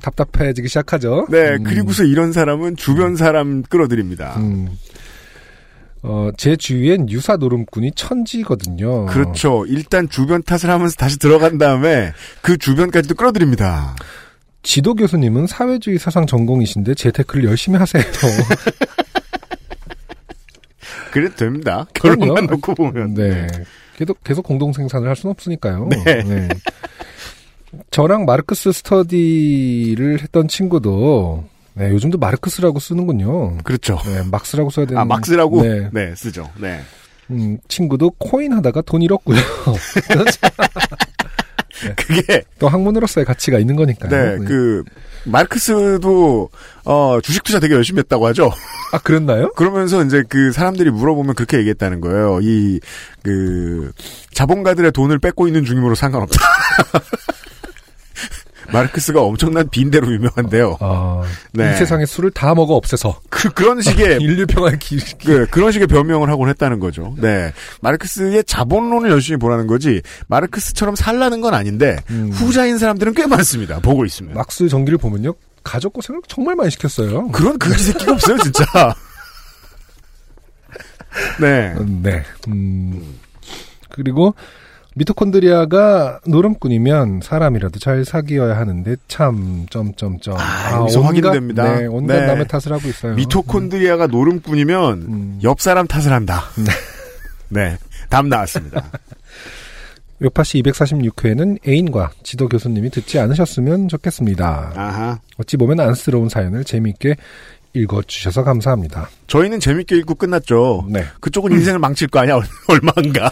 답답해지기 0.00 0.68
시작하죠. 0.68 1.26
네, 1.30 1.56
음, 1.56 1.62
그리고서 1.62 2.04
이런 2.04 2.32
사람은 2.32 2.76
주변 2.76 3.16
사람 3.16 3.62
끌어들입니다. 3.62 4.34
음. 4.38 4.68
어, 6.02 6.30
제 6.36 6.54
주위엔 6.56 7.08
유사 7.08 7.36
노름꾼이 7.36 7.92
천지거든요. 7.92 9.06
그렇죠. 9.06 9.64
일단 9.66 10.08
주변 10.08 10.42
탓을 10.42 10.70
하면서 10.72 10.94
다시 10.96 11.18
들어간 11.18 11.56
다음에 11.56 12.12
그 12.42 12.58
주변까지도 12.58 13.14
끌어들입니다. 13.14 13.96
지도 14.62 14.94
교수님은 14.94 15.46
사회주의 15.46 15.98
사상 15.98 16.26
전공이신데 16.26 16.94
재테크를 16.94 17.44
열심히 17.44 17.78
하세요. 17.78 18.02
그래도 21.14 21.36
됩니다. 21.36 21.86
결론만 21.94 22.46
놓고 22.46 22.74
보면. 22.74 23.14
네. 23.14 23.46
계속, 23.96 24.22
계속 24.24 24.42
공동 24.42 24.72
생산을 24.72 25.08
할 25.08 25.14
수는 25.14 25.30
없으니까요. 25.30 25.88
네. 26.04 26.48
저랑 27.92 28.24
마르크스 28.24 28.72
스터디를 28.72 30.20
했던 30.20 30.48
친구도, 30.48 31.44
네, 31.74 31.90
요즘도 31.90 32.18
마르크스라고 32.18 32.80
쓰는군요. 32.80 33.58
그렇죠. 33.58 33.96
네, 34.04 34.22
막스라고 34.28 34.70
써야 34.70 34.86
되는. 34.86 35.00
아, 35.00 35.04
막스라고? 35.04 35.62
네. 35.62 35.88
네. 35.92 36.14
쓰죠. 36.16 36.50
네. 36.60 36.80
음, 37.30 37.58
친구도 37.68 38.10
코인 38.18 38.52
하다가 38.52 38.82
돈 38.82 39.00
잃었고요. 39.02 39.38
그게, 41.96 42.42
또 42.58 42.66
학문으로서의 42.68 43.24
가치가 43.24 43.60
있는 43.60 43.76
거니까요. 43.76 44.10
네, 44.10 44.44
그, 44.44 44.82
마르크스도, 45.24 46.50
어, 46.84 47.18
주식 47.22 47.42
투자 47.44 47.60
되게 47.60 47.74
열심히 47.74 48.00
했다고 48.00 48.26
하죠. 48.28 48.52
아, 48.92 48.98
그랬나요? 48.98 49.50
그러면서 49.52 50.04
이제 50.04 50.22
그 50.28 50.52
사람들이 50.52 50.90
물어보면 50.90 51.34
그렇게 51.34 51.58
얘기했다는 51.58 52.00
거예요. 52.00 52.40
이, 52.42 52.80
그, 53.22 53.92
자본가들의 54.32 54.92
돈을 54.92 55.18
뺏고 55.18 55.46
있는 55.46 55.64
중임으로 55.64 55.94
상관없다. 55.94 56.38
마르크스가 58.72 59.20
엄청난 59.22 59.68
빈대로 59.68 60.12
유명한데요. 60.12 60.76
아, 60.80 61.22
네. 61.52 61.72
이 61.72 61.76
세상에 61.76 62.06
술을 62.06 62.30
다 62.30 62.54
먹어 62.54 62.74
없애서. 62.74 63.20
그, 63.28 63.50
그런 63.50 63.80
식의 63.80 64.18
인류 64.22 64.46
평화의 64.46 64.78
길. 64.78 65.00
그, 65.24 65.46
그런 65.50 65.72
식의 65.72 65.86
변명을 65.86 66.28
하곤 66.28 66.48
했다는 66.48 66.80
거죠. 66.80 67.14
네. 67.18 67.52
마르크스의 67.80 68.44
자본론을 68.44 69.10
열심히 69.10 69.38
보라는 69.38 69.66
거지, 69.66 70.02
마르크스처럼 70.28 70.96
살라는 70.96 71.40
건 71.40 71.54
아닌데, 71.54 71.96
음. 72.10 72.30
후자인 72.32 72.78
사람들은 72.78 73.14
꽤 73.14 73.26
많습니다. 73.26 73.80
보고 73.80 74.04
있으면. 74.04 74.34
막스 74.34 74.68
전기를 74.68 74.98
보면요. 74.98 75.34
가족 75.62 75.94
고생을 75.94 76.20
정말 76.28 76.56
많이 76.56 76.70
시켰어요. 76.70 77.28
그런 77.28 77.58
그지 77.58 77.84
새끼가 77.84 78.12
없어요, 78.12 78.36
진짜. 78.38 78.64
네. 81.40 81.72
음, 81.78 82.00
네. 82.02 82.22
음, 82.48 83.18
그리고 83.90 84.34
미토콘드리아가 84.94 86.20
노름꾼이면 86.26 87.20
사람이라도 87.22 87.78
잘 87.80 88.04
사귀어야 88.04 88.56
하는데 88.56 88.96
참 89.08 89.66
점점점 89.70 90.36
아, 90.38 90.78
여기서 90.80 91.02
확인됩니다. 91.02 91.76
네, 91.76 91.86
온갖 91.86 92.20
네. 92.20 92.26
남의 92.26 92.46
탓을 92.48 92.72
하고 92.72 92.88
있어요. 92.88 93.14
미토콘드리아가 93.14 94.06
노름꾼이면, 94.06 94.98
음. 95.02 95.40
옆 95.42 95.60
사람 95.60 95.86
탓을 95.86 96.12
한다. 96.12 96.44
네. 97.48 97.76
답 98.08 98.26
나왔습니다. 98.26 98.84
요파시 100.22 100.62
246회는 100.62 101.58
애인과 101.66 102.12
지도 102.22 102.48
교수님이 102.48 102.90
듣지 102.90 103.18
않으셨으면 103.18 103.88
좋겠습니다. 103.88 104.72
아하. 104.76 105.18
어찌 105.38 105.56
보면 105.56 105.80
안쓰러운 105.80 106.28
사연을 106.28 106.64
재미있게 106.64 107.16
읽어주셔서 107.74 108.44
감사합니다. 108.44 109.10
저희는 109.26 109.58
재밌게 109.58 109.96
읽고 109.96 110.14
끝났죠. 110.14 110.86
네. 110.88 111.04
그쪽은 111.20 111.50
인생을 111.52 111.80
망칠 111.80 112.06
거 112.08 112.20
아니야, 112.20 112.38
얼마인가. 112.68 113.30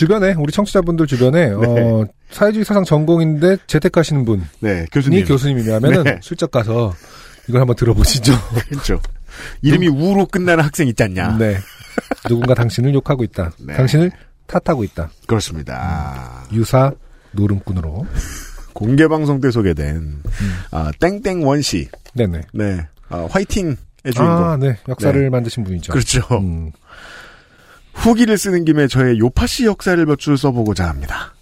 주변에 0.00 0.32
우리 0.38 0.50
청취자분들 0.50 1.06
주변에 1.06 1.50
어, 1.52 2.06
사회주의 2.30 2.64
사상 2.64 2.84
전공인데 2.84 3.58
재택하시는 3.66 4.24
분이 4.24 4.42
네, 4.60 4.86
교수님. 4.90 5.26
교수님이라면은 5.26 6.04
네. 6.04 6.20
슬쩍 6.22 6.50
가서 6.50 6.94
이걸 7.48 7.60
한번 7.60 7.76
들어보시죠. 7.76 8.32
그렇죠. 8.70 8.98
이름이 9.60 9.88
우로 9.88 10.24
끝나는 10.24 10.64
학생 10.64 10.88
있지 10.88 11.02
않냐. 11.02 11.36
네. 11.36 11.58
누군가 12.28 12.54
당신을 12.54 12.94
욕하고 12.94 13.24
있다. 13.24 13.52
네. 13.60 13.74
당신을 13.74 14.10
탓하고 14.46 14.84
있다. 14.84 15.10
그렇습니다. 15.26 16.46
유사 16.52 16.92
노름꾼으로. 17.32 18.06
공개 18.72 19.06
방송 19.06 19.40
때 19.40 19.50
소개된 19.50 20.22
아, 20.70 20.90
땡땡 20.98 21.46
원씨, 21.46 21.88
네네. 22.14 22.40
네, 22.54 22.86
아, 23.10 23.26
화이팅 23.28 23.76
의 24.02 24.14
주인공. 24.14 24.44
아, 24.44 24.56
네. 24.56 24.78
역사를 24.88 25.20
네. 25.20 25.28
만드신 25.28 25.62
분이죠. 25.64 25.92
그렇죠. 25.92 26.22
음, 26.30 26.72
후기를 27.94 28.38
쓰는 28.38 28.64
김에 28.64 28.86
저의 28.88 29.18
요파시 29.18 29.66
역사를 29.66 30.04
몇 30.06 30.18
줄 30.18 30.36
써보고자 30.38 30.88
합니다. 30.88 31.34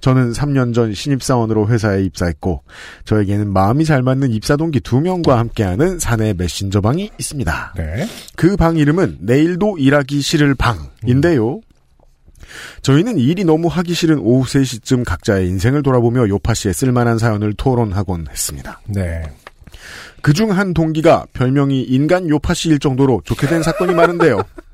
저는 0.00 0.32
3년 0.32 0.74
전 0.74 0.94
신입사원으로 0.94 1.68
회사에 1.68 2.02
입사했고 2.04 2.62
저에게는 3.04 3.52
마음이 3.52 3.84
잘 3.84 4.02
맞는 4.02 4.30
입사 4.30 4.56
동기 4.56 4.78
2명과 4.80 5.30
함께하는 5.36 5.98
사내 5.98 6.32
메신저 6.34 6.80
방이 6.80 7.10
있습니다. 7.18 7.74
네. 7.76 8.06
그 8.36 8.56
방 8.56 8.76
이름은 8.76 9.18
내일도 9.20 9.76
일하기 9.76 10.20
싫을 10.20 10.54
방인데요. 10.54 11.60
저희는 12.82 13.18
일이 13.18 13.44
너무 13.44 13.66
하기 13.68 13.92
싫은 13.92 14.18
오후 14.20 14.46
3시쯤 14.46 15.04
각자의 15.04 15.48
인생을 15.48 15.82
돌아보며 15.82 16.28
요파 16.28 16.54
씨의 16.54 16.74
쓸만한 16.74 17.18
사연을 17.18 17.54
토론하곤 17.54 18.26
했습니다. 18.30 18.80
네. 18.86 19.22
그중 20.22 20.52
한 20.56 20.74
동기가 20.74 21.26
별명이 21.32 21.82
인간 21.82 22.28
요파 22.28 22.54
씨일 22.54 22.78
정도로 22.78 23.22
좋게 23.24 23.48
된 23.48 23.62
사건이 23.64 23.94
많은데요. 23.94 24.42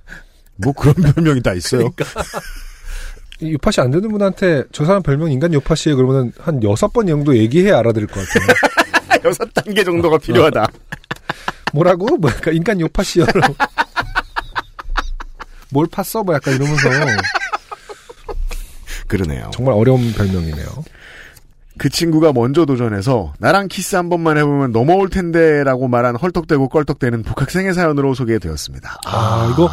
뭐 0.57 0.73
그런 0.73 0.95
별명이 1.15 1.43
다 1.43 1.53
있어요. 1.55 1.91
이 3.41 3.53
요파씨 3.53 3.81
안 3.81 3.91
되는 3.91 4.09
분한테 4.11 4.65
저 4.73 4.85
사람 4.85 5.03
별명 5.03 5.31
인간 5.31 5.53
요파씨에 5.53 5.95
그러면은 5.95 6.33
한 6.39 6.63
여섯 6.63 6.93
번 6.93 7.07
정도 7.07 7.37
얘기해야 7.37 7.79
알아들을 7.79 8.07
것 8.07 8.21
같아요. 8.27 8.47
여섯 9.25 9.53
단계 9.53 9.83
정도가 9.83 10.19
필요하다. 10.19 10.67
뭐라고? 11.73 12.17
뭐 12.19 12.31
약간 12.31 12.55
인간 12.55 12.81
요파씨요. 12.81 13.27
뭘 15.71 15.87
팠어? 15.87 16.25
뭐 16.25 16.35
약간 16.35 16.55
이러면서 16.55 16.89
그러네요. 19.09 19.51
정말 19.53 19.75
어려운 19.75 20.13
별명이네요. 20.13 20.67
그 21.77 21.89
친구가 21.89 22.33
먼저 22.33 22.65
도전해서 22.65 23.33
나랑 23.41 23.67
키스 23.69 23.97
한 23.97 24.09
번만 24.09 24.39
해보면 24.39 24.71
넘어올 24.73 25.09
텐데라고 25.11 25.89
말한 25.89 26.17
헐떡대고 26.17 26.69
껄떡대는 26.69 27.25
복학생의 27.25 27.75
사연으로 27.75 28.15
소개되었습니다. 28.15 28.99
아, 29.07 29.51
이거 29.53 29.69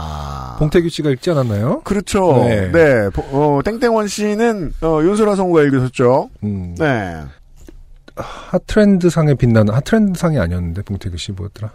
봉태규 0.57 0.89
씨가 0.89 1.11
읽지 1.11 1.29
않았나요? 1.31 1.81
그렇죠. 1.81 2.43
네. 2.47 2.71
네. 2.71 3.09
보- 3.11 3.21
어, 3.31 3.61
땡땡원 3.63 4.07
씨는 4.07 4.73
어, 4.81 4.99
윤소라 5.03 5.35
성우가 5.35 5.61
읽으셨죠. 5.63 6.29
음, 6.43 6.75
네. 6.79 7.21
핫트렌드 8.15 9.09
상에 9.09 9.35
빛나는 9.35 9.73
핫트렌드 9.73 10.19
상이 10.19 10.39
아니었는데 10.39 10.81
봉태규 10.83 11.17
씨 11.17 11.31
뭐였더라? 11.31 11.71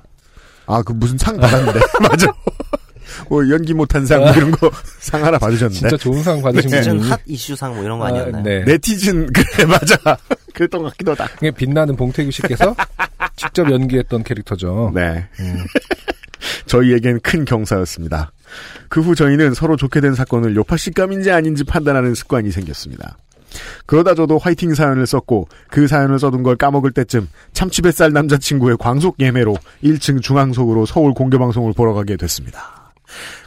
아, 0.66 0.82
그 0.82 0.92
무슨 0.92 1.16
상 1.18 1.36
받았는데. 1.36 1.78
맞아. 2.08 2.26
뭐 3.28 3.48
연기 3.48 3.74
못한 3.74 4.04
상, 4.06 4.20
뭐 4.20 4.30
이런 4.32 4.50
거 4.50 4.70
상 5.00 5.24
하나 5.24 5.38
받으셨는데. 5.38 5.78
진짜 5.78 5.96
좋은 5.96 6.22
상 6.22 6.40
받으신 6.42 6.70
네. 6.70 6.82
분이 6.82 7.08
핫 7.08 7.20
이슈상 7.26 7.74
뭐 7.74 7.84
이런 7.84 7.98
거 7.98 8.06
아, 8.06 8.08
아니었나요? 8.08 8.42
네. 8.42 8.64
네티즌, 8.64 9.30
그래, 9.32 9.64
맞아. 9.66 9.96
그랬던 10.54 10.82
것 10.82 10.90
같기도 10.90 11.12
하다. 11.12 11.28
이게 11.38 11.50
빛나는 11.50 11.96
봉태규 11.96 12.30
씨께서 12.30 12.74
직접 13.36 13.70
연기했던 13.70 14.22
캐릭터죠. 14.24 14.92
네. 14.94 15.26
음. 15.40 15.64
저희에겐 16.66 17.20
큰 17.20 17.44
경사였습니다. 17.44 18.32
그 18.88 19.00
후 19.00 19.14
저희는 19.14 19.54
서로 19.54 19.76
좋게 19.76 20.00
된 20.00 20.14
사건을 20.14 20.54
요파씨감인지 20.56 21.30
아닌지 21.30 21.64
판단하는 21.64 22.14
습관이 22.14 22.50
생겼습니다. 22.50 23.16
그러다 23.86 24.14
저도 24.14 24.38
화이팅 24.38 24.74
사연을 24.74 25.06
썼고 25.06 25.48
그 25.70 25.86
사연을 25.86 26.18
써둔 26.18 26.42
걸 26.42 26.56
까먹을 26.56 26.90
때쯤 26.92 27.28
참치뱃살 27.52 28.12
남자친구의 28.12 28.76
광속 28.78 29.16
예매로 29.18 29.56
1층 29.82 30.20
중앙석으로 30.22 30.84
서울 30.86 31.14
공개방송을 31.14 31.72
보러 31.74 31.94
가게 31.94 32.16
됐습니다. 32.16 32.75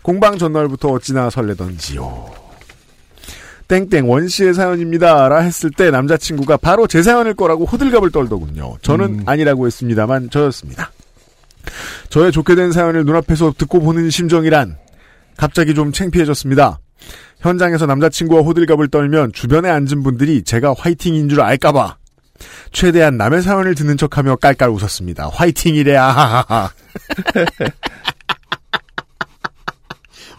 공방 0.01 0.37
전날부터 0.37 0.89
어찌나 0.89 1.29
설레던지요. 1.29 2.49
땡땡 3.67 4.09
원씨의 4.09 4.55
사연입니다라 4.55 5.41
했을 5.41 5.69
때 5.69 5.91
남자친구가 5.91 6.57
바로 6.57 6.87
제 6.87 7.03
사연일 7.03 7.35
거라고 7.35 7.65
호들갑을 7.65 8.11
떨더군요. 8.11 8.77
저는 8.81 9.05
음. 9.05 9.23
아니라고 9.25 9.67
했습니다만 9.67 10.31
저였습니다. 10.31 10.91
저의 12.09 12.31
좋게 12.31 12.55
된 12.55 12.71
사연을 12.71 13.05
눈앞에서 13.05 13.53
듣고 13.55 13.79
보는 13.79 14.09
심정이란 14.09 14.77
갑자기 15.37 15.75
좀 15.75 15.91
창피해졌습니다. 15.91 16.79
현장에서 17.39 17.85
남자친구와 17.85 18.41
호들갑을 18.41 18.89
떨면 18.89 19.33
주변에 19.33 19.69
앉은 19.69 20.03
분들이 20.03 20.43
제가 20.43 20.73
화이팅인 20.77 21.29
줄 21.29 21.41
알까봐 21.41 21.97
최대한 22.71 23.17
남의 23.17 23.41
사연을 23.41 23.75
듣는 23.75 23.97
척하며 23.97 24.37
깔깔 24.37 24.69
웃었습니다. 24.69 25.29
화이팅이래 25.29 25.95
아하하하. 25.95 26.71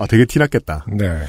아 0.00 0.06
되게 0.06 0.24
티났겠다. 0.24 0.86
네. 0.88 1.20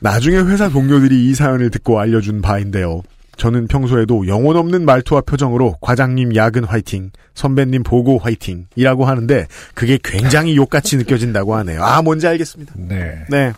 나중에 0.00 0.38
회사 0.38 0.68
동료들이 0.68 1.28
이 1.28 1.34
사연을 1.34 1.70
듣고 1.70 2.00
알려준 2.00 2.40
바인데요. 2.40 3.02
저는 3.36 3.66
평소에도 3.66 4.26
영혼 4.26 4.56
없는 4.56 4.84
말투와 4.84 5.20
표정으로 5.22 5.76
과장님 5.80 6.34
야근 6.34 6.64
화이팅, 6.64 7.10
선배님 7.34 7.82
보고 7.82 8.18
화이팅이라고 8.18 9.04
하는데 9.04 9.46
그게 9.74 9.98
굉장히 10.02 10.56
욕같이 10.56 10.96
느껴진다고 10.96 11.54
하네요. 11.56 11.82
아 11.82 12.02
뭔지 12.02 12.26
알겠습니다. 12.26 12.74
네. 12.76 13.24
네. 13.28 13.52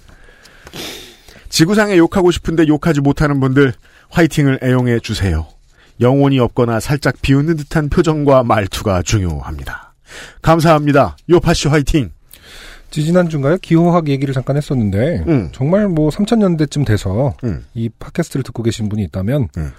지구상에 1.48 1.96
욕하고 1.96 2.32
싶은데 2.32 2.66
욕하지 2.66 3.00
못하는 3.00 3.38
분들 3.38 3.72
화이팅을 4.10 4.60
애용해 4.62 4.98
주세요. 5.00 5.46
영혼이 6.00 6.40
없거나 6.40 6.80
살짝 6.80 7.14
비웃는 7.22 7.56
듯한 7.56 7.88
표정과 7.88 8.42
말투가 8.42 9.02
중요합니다. 9.02 9.94
감사합니다. 10.42 11.16
요파씨 11.30 11.68
화이팅. 11.68 12.10
지지난주인가요? 12.94 13.58
기호학 13.58 14.08
얘기를 14.08 14.32
잠깐 14.32 14.56
했었는데 14.56 15.24
음. 15.26 15.48
정말 15.52 15.88
뭐 15.88 16.10
3000년대쯤 16.10 16.86
돼서 16.86 17.34
음. 17.42 17.64
이 17.74 17.88
팟캐스트를 17.88 18.44
듣고 18.44 18.62
계신 18.62 18.88
분이 18.88 19.02
있다면 19.04 19.48
음. 19.56 19.72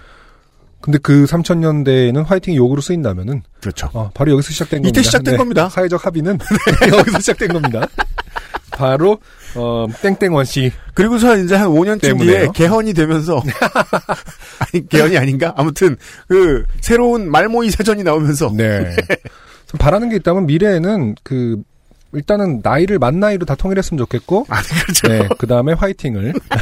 근데 0.82 0.98
그 0.98 1.24
3000년대에는 1.24 2.24
화이팅이 2.24 2.56
욕으로 2.58 2.80
쓰인다면은 2.80 3.42
그렇죠. 3.60 3.88
어, 3.94 4.10
바로 4.12 4.32
여기서 4.32 4.52
시작된 4.52 4.82
겁니다. 4.82 4.88
이때 4.88 5.02
시작된 5.02 5.36
겁니다. 5.36 5.68
사회적 5.68 6.04
합의는 6.04 6.38
여기서 6.92 7.20
시작된 7.20 7.48
겁니다. 7.48 7.88
바로 8.70 9.18
어, 9.54 9.86
땡땡원 10.02 10.44
씨. 10.44 10.70
그리고서 10.94 11.36
이제 11.38 11.54
한 11.54 11.68
5년쯤 11.68 12.00
뒤에 12.00 12.12
때문에요? 12.12 12.52
개헌이 12.52 12.92
되면서 12.92 13.42
아니 14.60 14.86
개헌이 14.86 15.16
아닌가? 15.16 15.54
아무튼 15.56 15.96
그 16.28 16.64
새로운 16.80 17.30
말모이 17.30 17.70
사전이 17.70 18.04
나오면서 18.04 18.52
네. 18.54 18.94
좀 19.66 19.78
바라는 19.78 20.10
게 20.10 20.16
있다면 20.16 20.46
미래에는 20.46 21.16
그 21.24 21.62
일단은 22.16 22.60
나이를 22.62 22.98
만 22.98 23.20
나이로 23.20 23.44
다 23.46 23.54
통일했으면 23.54 23.98
좋겠고 23.98 24.46
아 24.48 24.62
그렇죠. 24.62 25.08
네, 25.08 25.28
그 25.38 25.46
다음에 25.46 25.72
화이팅을 25.74 26.32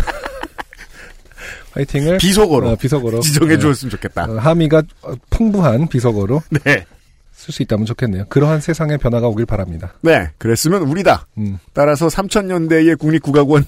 화이팅을 1.73 2.19
비속어로 2.19 2.71
어, 2.71 2.77
비속어로 2.77 3.21
지정해 3.21 3.55
네. 3.55 3.59
주었으면 3.61 3.91
좋겠다. 3.91 4.25
어, 4.25 4.37
함의가 4.39 4.83
어, 5.03 5.13
풍부한 5.31 5.89
비속어로 5.89 6.43
네. 6.65 6.85
쓸 7.33 7.53
수 7.53 7.63
있다면 7.63 7.85
좋겠네요. 7.87 8.27
그러한 8.29 8.61
세상의 8.61 8.99
변화가 8.99 9.27
오길 9.29 9.45
바랍니다. 9.45 9.93
네. 10.01 10.31
그랬으면 10.39 10.83
우리다. 10.83 11.27
음. 11.39 11.59
따라서 11.73 12.07
3000년대의 12.07 12.99
국립국악원 12.99 13.65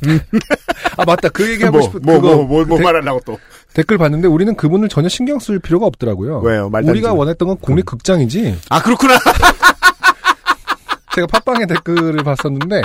아 0.96 1.04
맞다 1.04 1.28
그 1.28 1.50
얘기하고 1.50 1.78
뭐, 1.78 1.86
싶은 1.86 2.00
뭐, 2.02 2.14
그거 2.20 2.36
뭐, 2.36 2.44
뭐, 2.46 2.64
뭐 2.64 2.78
데- 2.78 2.84
말하려고 2.84 3.20
또. 3.24 3.38
댓글 3.74 3.98
봤는데 3.98 4.28
우리는 4.28 4.54
그분을 4.56 4.88
전혀 4.88 5.08
신경 5.08 5.38
쓸 5.38 5.58
필요가 5.58 5.84
없더라고요. 5.86 6.38
왜요? 6.40 6.70
우리가 6.72 7.12
원했던 7.12 7.48
건 7.48 7.58
국립극장이지. 7.58 8.58
아, 8.70 8.82
그렇구나. 8.82 9.18
제가 11.16 11.26
팟빵에 11.28 11.64
댓글을 11.66 12.22
봤었는데, 12.22 12.82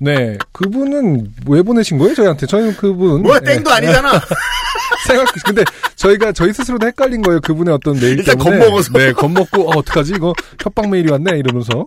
네 0.00 0.38
그분은 0.52 1.32
왜 1.46 1.60
보내신 1.62 1.98
거예요 1.98 2.14
저희한테? 2.14 2.46
저희는 2.46 2.76
그분 2.76 3.22
뭐야, 3.22 3.40
네, 3.40 3.54
땡도 3.56 3.70
아니잖아. 3.70 4.20
생각 5.06 5.28
근데 5.44 5.62
저희가 5.96 6.32
저희 6.32 6.52
스스로도 6.52 6.86
헷갈린 6.86 7.20
거예요 7.22 7.40
그분의 7.40 7.74
어떤 7.74 7.94
메일 8.00 8.18
일단 8.20 8.38
때문에. 8.38 8.58
겁먹어서. 8.58 8.92
네 8.94 9.12
겁먹고 9.12 9.70
어, 9.70 9.78
어떡하지 9.78 10.14
이거 10.16 10.32
협박 10.62 10.88
메일이 10.88 11.10
왔네 11.12 11.38
이러면서. 11.38 11.86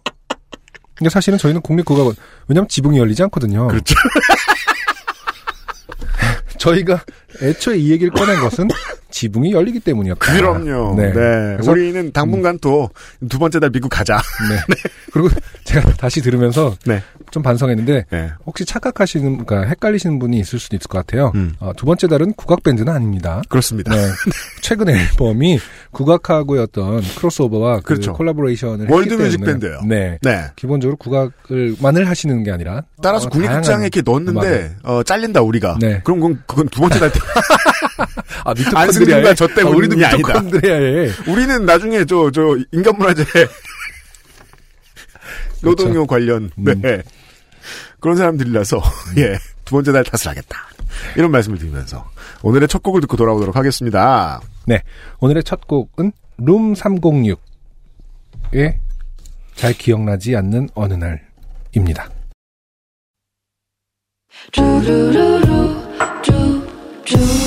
근데 0.95 1.09
사실은 1.09 1.37
저희는 1.39 1.61
국립국악원 1.61 2.15
왜냐면 2.47 2.67
지붕이 2.69 2.99
열리지 2.99 3.23
않거든요. 3.23 3.67
그렇죠. 3.67 3.95
저희가 6.59 7.01
애초에 7.41 7.77
이 7.77 7.91
얘기를 7.91 8.11
꺼낸 8.11 8.39
것은 8.39 8.67
지붕이 9.15 9.53
열리기 9.53 9.79
때문이었다. 9.79 10.33
그럼요. 10.33 10.95
네. 10.97 11.13
네. 11.13 11.57
우리는 11.69 12.11
당분간 12.11 12.59
또두 12.59 13.39
번째 13.39 13.61
달 13.61 13.69
미국 13.69 13.87
가자. 13.87 14.17
네. 14.49 14.57
그리고 15.13 15.29
제가 15.63 15.93
다시 15.93 16.21
들으면서 16.21 16.75
네. 16.85 17.01
좀 17.31 17.41
반성했는데 17.41 18.05
네. 18.11 18.31
혹시 18.45 18.65
착각하시는, 18.65 19.45
그러니까 19.45 19.69
헷갈리시는 19.69 20.19
분이 20.19 20.37
있을 20.39 20.59
수도 20.59 20.75
있을 20.75 20.87
것 20.89 20.97
같아요. 20.97 21.31
음. 21.35 21.53
어, 21.59 21.71
두 21.77 21.85
번째 21.85 22.07
달은 22.07 22.33
국악 22.33 22.63
밴드는 22.63 22.91
아닙니다. 22.91 23.41
그렇습니다. 23.47 23.95
네. 23.95 24.01
최근 24.61 24.89
앨범이 24.89 25.59
국악하고의 25.91 26.63
어떤 26.63 27.01
크로스오버와 27.01 27.77
그 27.77 27.83
그렇죠. 27.83 28.13
콜라보레이션을 28.13 28.87
월드 28.89 29.13
했기 29.13 29.23
뮤직 29.23 29.37
때문에 29.37 29.51
밴드예요. 29.53 29.81
네. 29.87 30.17
네. 30.21 30.45
기본적으로 30.57 30.97
국악을만을 30.97 32.09
하시는 32.09 32.43
게 32.43 32.51
아니라 32.51 32.83
따라서 33.01 33.27
어, 33.27 33.29
국립극장에 33.29 33.83
이렇게 33.83 34.01
넣었는데 34.01 34.75
어, 34.83 35.03
잘린다 35.03 35.41
우리가. 35.41 35.77
네. 35.79 36.01
그럼 36.03 36.19
그건, 36.19 36.43
그건 36.45 36.67
두 36.67 36.81
번째 36.81 36.99
달 36.99 37.11
때. 37.13 37.19
아, 38.43 38.51
안승준과 38.51 38.85
미토콘드리아에 38.85 39.33
저 39.35 39.47
때문이 39.47 39.73
아, 39.73 39.77
우리도 39.77 40.05
아니다. 40.05 40.17
미토콘드리아에 40.41 41.11
우리는 41.27 41.65
나중에 41.65 42.05
저 42.05 42.31
저 42.31 42.55
인간문화재 42.71 43.23
노동요 45.61 46.05
관련 46.05 46.51
음. 46.57 46.81
네. 46.81 47.01
그런 47.99 48.17
사람들이라서 48.17 48.81
예 49.17 49.37
두 49.65 49.71
번째 49.75 49.91
달 49.93 50.03
탓을 50.03 50.29
하겠다 50.29 50.57
이런 51.15 51.31
말씀을 51.31 51.57
드리면서 51.57 52.09
오늘의 52.43 52.67
첫 52.67 52.83
곡을 52.83 53.01
듣고 53.01 53.17
돌아오도록 53.17 53.55
하겠습니다. 53.55 54.39
네. 54.67 54.83
오늘의 55.19 55.43
첫 55.43 55.65
곡은 55.67 56.11
룸 56.37 56.73
306의 56.73 58.77
잘 59.55 59.73
기억나지 59.73 60.35
않는 60.35 60.69
어느 60.75 60.93
날입니다. 60.93 62.09
true. 67.05 67.44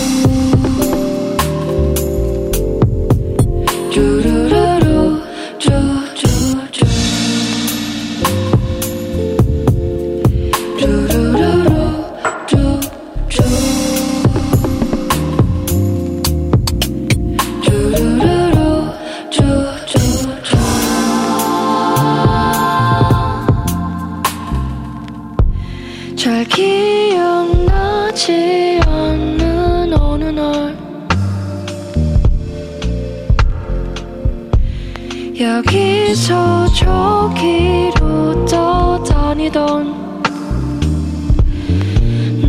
여기서 35.58 36.66
저기로 36.72 38.44
떠다니던 38.44 40.22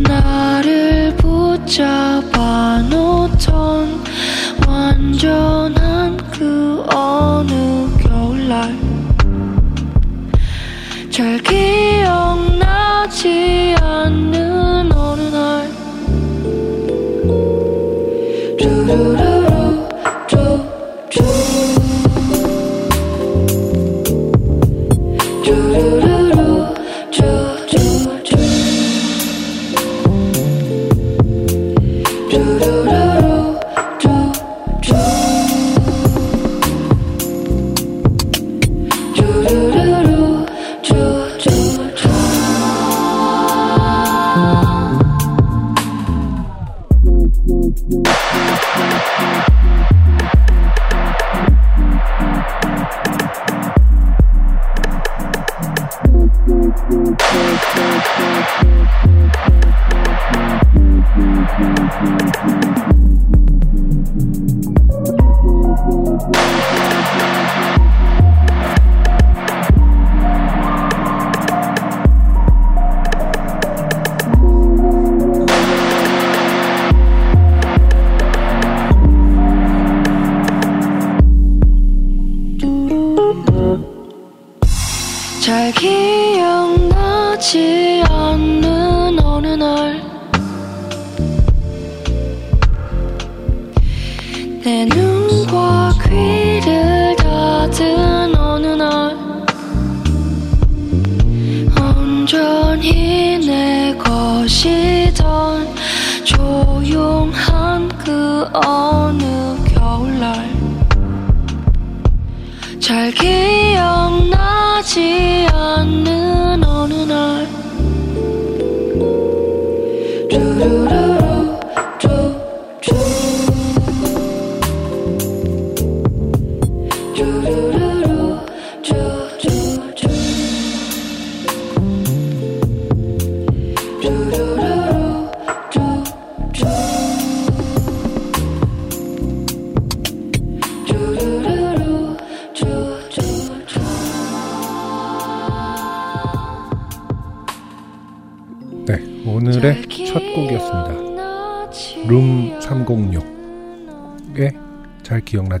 나를 0.00 1.16
붙잡아 1.16 2.82
놓던 2.88 4.04
완전한 4.64 6.16
그 6.30 6.84
어느 6.94 7.88
겨울날. 7.98 8.78
잘 11.10 11.36
기억나지 11.42 12.94
않는 13.80 14.92
어느 14.92 15.20
날. 15.22 15.68
뚜루루루 18.56 19.39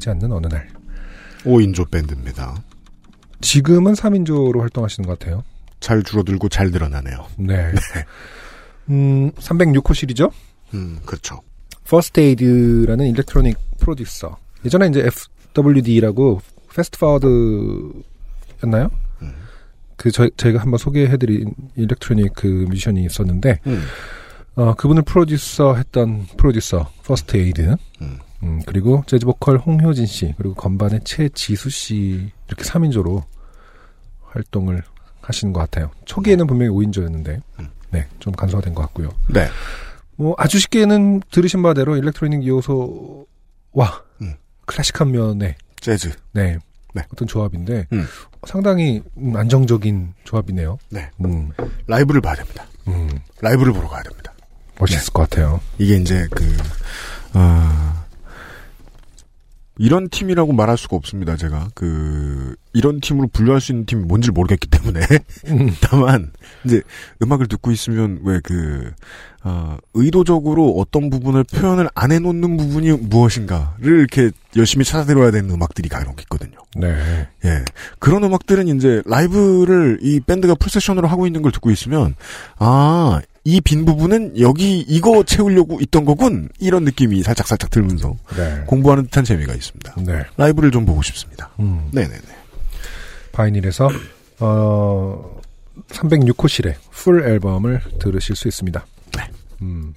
기억나지 0.00 0.10
않는 0.10 0.32
어느 0.32 0.46
날. 0.48 0.66
5인조 1.44 1.90
밴드입니다. 1.90 2.56
지금은 3.40 3.92
3인조로 3.92 4.58
활동하시는 4.58 5.06
것 5.06 5.18
같아요. 5.18 5.44
잘 5.78 6.02
줄어들고 6.02 6.48
잘 6.48 6.70
늘어나네요. 6.70 7.26
네. 7.38 7.72
음, 8.90 9.30
306호 9.32 9.94
실이죠? 9.94 10.30
음, 10.74 10.98
그렇죠. 11.04 11.40
퍼스트 11.84 12.20
에이드라는 12.20 13.06
electronic 13.06 13.56
프로듀서. 13.78 14.36
예전에 14.64 14.88
이제 14.88 15.08
FWD라고 15.54 16.40
Fast 16.74 16.98
Forward였나요? 16.98 18.90
그 19.96 20.10
저, 20.10 20.28
저희가 20.30 20.60
한번 20.60 20.78
소개해드린 20.78 21.54
electronic 21.76 22.32
그 22.34 22.46
뮤지션이 22.46 23.04
있었는데 23.04 23.60
음. 23.66 23.82
어, 24.54 24.74
그분을 24.74 25.02
프로듀서 25.02 25.74
했던 25.74 26.26
프로듀서 26.38 26.90
퍼스트 27.04 27.36
에이드 27.36 27.76
음. 28.00 28.18
음, 28.42 28.60
그리고 28.66 29.02
재즈 29.06 29.26
보컬 29.26 29.58
홍효진 29.58 30.06
씨 30.06 30.34
그리고 30.36 30.54
건반의 30.54 31.00
최지수 31.04 31.70
씨 31.70 32.30
이렇게 32.48 32.62
3인조로 32.64 33.22
활동을 34.22 34.82
하시는 35.20 35.52
것 35.52 35.60
같아요. 35.60 35.90
초기에는 36.04 36.46
분명히 36.46 36.70
5인조였는데 36.70 37.42
음. 37.58 37.68
네, 37.90 38.06
좀 38.18 38.32
간소화된 38.32 38.74
것 38.74 38.82
같고요. 38.82 39.10
네. 39.28 39.48
뭐 40.16 40.34
아주 40.38 40.58
쉽게는 40.58 41.22
들으신 41.30 41.62
바대로 41.62 41.96
일렉트로닉 41.96 42.46
요소와 42.46 43.24
음. 44.22 44.34
클래식한 44.66 45.10
면의 45.10 45.56
재즈. 45.80 46.12
네, 46.32 46.58
네. 46.94 47.02
어떤 47.12 47.26
조합인데 47.26 47.86
음. 47.92 48.06
상당히 48.46 49.02
음, 49.18 49.36
안정적인 49.36 50.14
조합이네요. 50.24 50.78
네. 50.90 51.10
음, 51.24 51.50
라이브를 51.86 52.20
봐야 52.20 52.34
됩니다. 52.34 52.64
음, 52.88 53.08
라이브를 53.40 53.72
보러 53.72 53.88
가야 53.88 54.02
됩니다. 54.02 54.32
멋있을 54.78 55.12
것 55.12 55.28
같아요. 55.28 55.60
이게 55.78 55.96
이제 55.96 56.26
그, 56.30 56.56
아, 57.34 57.89
이런 59.80 60.10
팀이라고 60.10 60.52
말할 60.52 60.76
수가 60.76 60.96
없습니다, 60.96 61.36
제가. 61.36 61.70
그, 61.74 62.54
이런 62.72 63.00
팀으로 63.00 63.28
분류할 63.32 63.60
수 63.60 63.72
있는 63.72 63.86
팀이 63.86 64.04
뭔지 64.04 64.30
모르겠기 64.30 64.68
때문에. 64.68 65.00
음, 65.48 65.70
다만, 65.82 66.30
이제 66.64 66.82
음악을 67.22 67.46
듣고 67.48 67.70
있으면 67.72 68.20
왜 68.22 68.40
그, 68.42 68.90
어, 69.42 69.76
의도적으로 69.94 70.76
어떤 70.78 71.10
부분을 71.10 71.44
표현을 71.44 71.88
안 71.94 72.12
해놓는 72.12 72.56
부분이 72.56 72.92
무엇인가를 72.92 73.98
이렇게 73.98 74.30
열심히 74.56 74.84
찾아들어야 74.84 75.30
되는 75.30 75.50
음악들이 75.50 75.88
간혹 75.88 76.20
있거든요. 76.22 76.58
네, 76.76 77.26
예. 77.44 77.64
그런 77.98 78.22
음악들은 78.22 78.68
이제 78.76 79.02
라이브를 79.06 79.98
이 80.02 80.20
밴드가 80.20 80.54
full 80.54 80.70
세션으로 80.70 81.08
하고 81.08 81.26
있는 81.26 81.42
걸 81.42 81.52
듣고 81.52 81.70
있으면, 81.70 82.14
아, 82.58 83.20
이 83.44 83.60
빈 83.62 83.86
부분은 83.86 84.38
여기 84.38 84.80
이거 84.80 85.24
채우려고 85.24 85.80
있던 85.80 86.04
거군. 86.04 86.50
이런 86.58 86.84
느낌이 86.84 87.22
살짝 87.22 87.48
살짝 87.48 87.70
들면서 87.70 88.14
네, 88.36 88.62
공부하는 88.66 89.04
듯한 89.04 89.24
재미가 89.24 89.54
있습니다. 89.54 89.94
네. 90.06 90.24
라이브를 90.36 90.70
좀 90.70 90.84
보고 90.84 91.00
싶습니다. 91.02 91.50
음, 91.58 91.88
네네네. 91.92 92.20
바이닐에서 93.32 93.88
어 94.40 95.40
306호실의 95.88 96.74
full 96.90 97.24
앨범을 97.24 97.80
들으실 97.98 98.36
수 98.36 98.48
있습니다. 98.48 98.84
네. 99.16 99.30
음, 99.62 99.94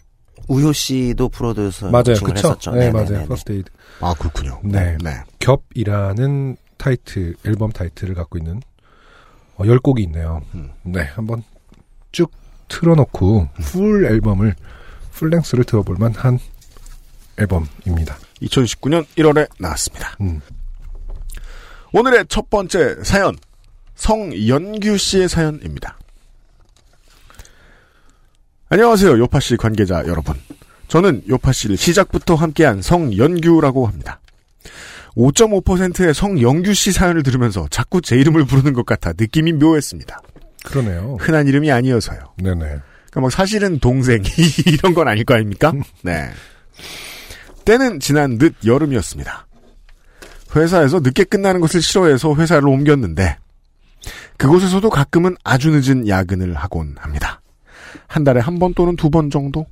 우효 0.48 0.74
씨도 0.74 1.30
프로듀서 1.30 1.90
맞아요, 1.90 2.16
그쵸? 2.24 2.34
했었죠. 2.36 2.72
네. 2.72 2.92
맞아요. 2.92 3.26
퍼스트 3.28 3.52
에이드. 3.54 3.72
아, 4.02 4.14
그렇군요. 4.14 4.60
네. 4.64 4.98
네. 5.04 5.22
겹이라는 5.40 6.58
타이틀, 6.78 7.36
앨범 7.46 7.72
타이틀을 7.72 8.14
갖고 8.16 8.38
있는 8.38 8.62
어, 9.56 9.64
10곡이 9.64 10.00
있네요. 10.02 10.42
음. 10.56 10.72
네, 10.84 11.02
한번 11.14 11.44
쭉 12.12 12.32
틀어놓고 12.68 13.50
full 13.62 14.06
앨범을, 14.06 14.56
full 15.12 15.27
length를 15.27 15.64
들어볼 15.64 15.98
만한 16.00 16.40
앨범입니다. 17.38 18.18
2019년 18.42 19.06
1월에 19.18 19.48
나왔습니다. 19.60 20.16
음. 20.22 20.42
오늘의 21.94 22.26
첫 22.28 22.50
번째 22.50 22.96
사연. 23.04 23.38
성연규 23.94 24.98
씨의 24.98 25.30
사연입니다. 25.30 26.00
안녕하세요. 28.70 29.20
요파 29.20 29.40
씨 29.40 29.56
관계자 29.56 30.04
여러분. 30.08 30.36
저는 30.88 31.22
요파 31.30 31.52
씨를 31.52 31.78
시작부터 31.78 32.34
함께한 32.34 32.82
성연규라고 32.82 33.86
합니다. 33.86 34.20
5.5%의 35.16 36.16
성영규 36.16 36.74
씨 36.74 36.92
사연을 36.92 37.22
들으면서 37.22 37.68
자꾸 37.70 38.02
제 38.02 38.16
이름을 38.16 38.46
부르는 38.46 38.74
것 38.74 38.88
같아 38.88 39.14
느낌이 39.16 39.54
묘했습니다. 39.54 40.20
그러네요. 40.66 41.18
흔한 41.20 41.48
이름이 41.48 41.72
아니어서요. 41.72 42.20
네네. 42.38 42.58
그러니까 42.58 43.22
막 43.22 43.32
사실은 43.32 43.78
동생 43.78 44.24
이런 44.66 44.96
건 44.96 45.08
아닐 45.08 45.26
거 45.26 45.36
아닙니까? 45.36 45.72
네. 46.02 46.32
때는 47.66 48.00
지난 48.00 48.40
늦 48.40 48.56
여름이었습니다. 48.66 49.46
회사에서 50.56 51.00
늦게 51.00 51.24
끝나는 51.26 51.62
것을 51.62 51.82
싫어해서 51.82 52.36
회사를 52.36 52.68
옮겼는데 52.68 53.38
그곳에서도 54.38 54.90
가끔은 54.90 55.36
아주 55.44 55.70
늦은 55.72 56.08
야근을 56.08 56.56
하곤 56.56 56.96
합니다. 57.00 57.42
한 58.08 58.24
달에 58.24 58.40
한 58.40 58.60
번 58.60 58.74
또는 58.74 58.96
두 58.96 59.10
번 59.10 59.30
정도. 59.30 59.66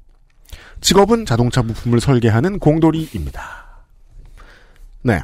직업은 0.82 1.26
자동차 1.26 1.62
부품을 1.62 2.00
설계하는 2.00 2.60
공돌이입니다. 2.60 3.41
네. 5.04 5.22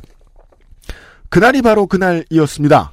그날이 1.29 1.61
바로 1.61 1.87
그날이었습니다. 1.87 2.91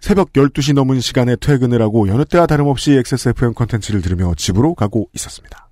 새벽 0.00 0.32
12시 0.32 0.74
넘은 0.74 1.00
시간에 1.00 1.36
퇴근을 1.36 1.80
하고 1.80 2.08
여느 2.08 2.24
때와 2.24 2.46
다름없이 2.46 2.92
XSFM 2.92 3.54
컨텐츠를 3.54 4.02
들으며 4.02 4.34
집으로 4.36 4.74
가고 4.74 5.08
있었습니다. 5.14 5.68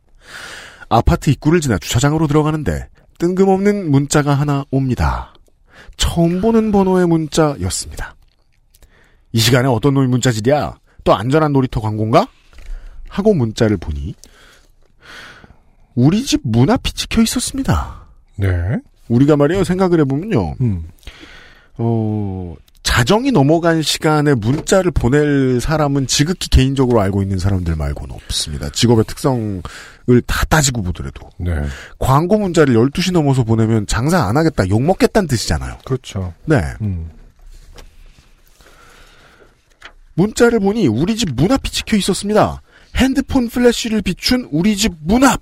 아파트 0.88 1.30
입구를 1.30 1.60
지나 1.60 1.78
주차장으로 1.78 2.26
들어가는데 2.26 2.88
뜬금없는 3.18 3.90
문자가 3.90 4.34
하나 4.34 4.64
옵니다. 4.70 5.34
처음 6.00 6.40
보는 6.40 6.72
번호의 6.72 7.06
문자였습니다. 7.06 8.16
이 9.32 9.38
시간에 9.38 9.68
어떤 9.68 9.92
놈이 9.94 10.08
문자질이야? 10.08 10.78
또 11.04 11.14
안전한 11.14 11.52
놀이터 11.52 11.80
광고인가? 11.80 12.26
하고 13.08 13.34
문자를 13.34 13.76
보니 13.76 14.14
우리 15.94 16.24
집 16.24 16.40
문 16.42 16.70
앞이 16.70 16.92
찍혀 16.92 17.20
있었습니다. 17.22 18.06
네. 18.36 18.48
우리가 19.08 19.36
말이에요 19.36 19.62
생각을 19.64 20.00
해보면요. 20.00 20.54
음. 20.62 20.88
어, 21.76 22.54
자정이 23.00 23.32
넘어간 23.32 23.80
시간에 23.80 24.34
문자를 24.34 24.90
보낼 24.90 25.58
사람은 25.58 26.06
지극히 26.06 26.50
개인적으로 26.50 27.00
알고 27.00 27.22
있는 27.22 27.38
사람들 27.38 27.74
말고는 27.74 28.14
없습니다. 28.14 28.68
직업의 28.68 29.06
특성을 29.06 29.62
다 30.26 30.44
따지고 30.50 30.82
보더라도. 30.82 31.30
네. 31.38 31.52
광고 31.98 32.36
문자를 32.38 32.74
12시 32.74 33.14
넘어서 33.14 33.42
보내면 33.42 33.86
장사 33.86 34.22
안 34.24 34.36
하겠다, 34.36 34.68
욕먹겠다는 34.68 35.28
뜻이잖아요. 35.28 35.78
그렇죠. 35.86 36.34
네. 36.44 36.60
음. 36.82 37.08
문자를 40.12 40.60
보니 40.60 40.86
우리 40.86 41.16
집 41.16 41.30
문 41.34 41.52
앞이 41.52 41.70
찍혀 41.70 41.96
있었습니다. 41.96 42.60
핸드폰 42.96 43.48
플래시를 43.48 44.02
비춘 44.02 44.46
우리 44.52 44.76
집 44.76 44.92
문 45.00 45.24
앞! 45.24 45.40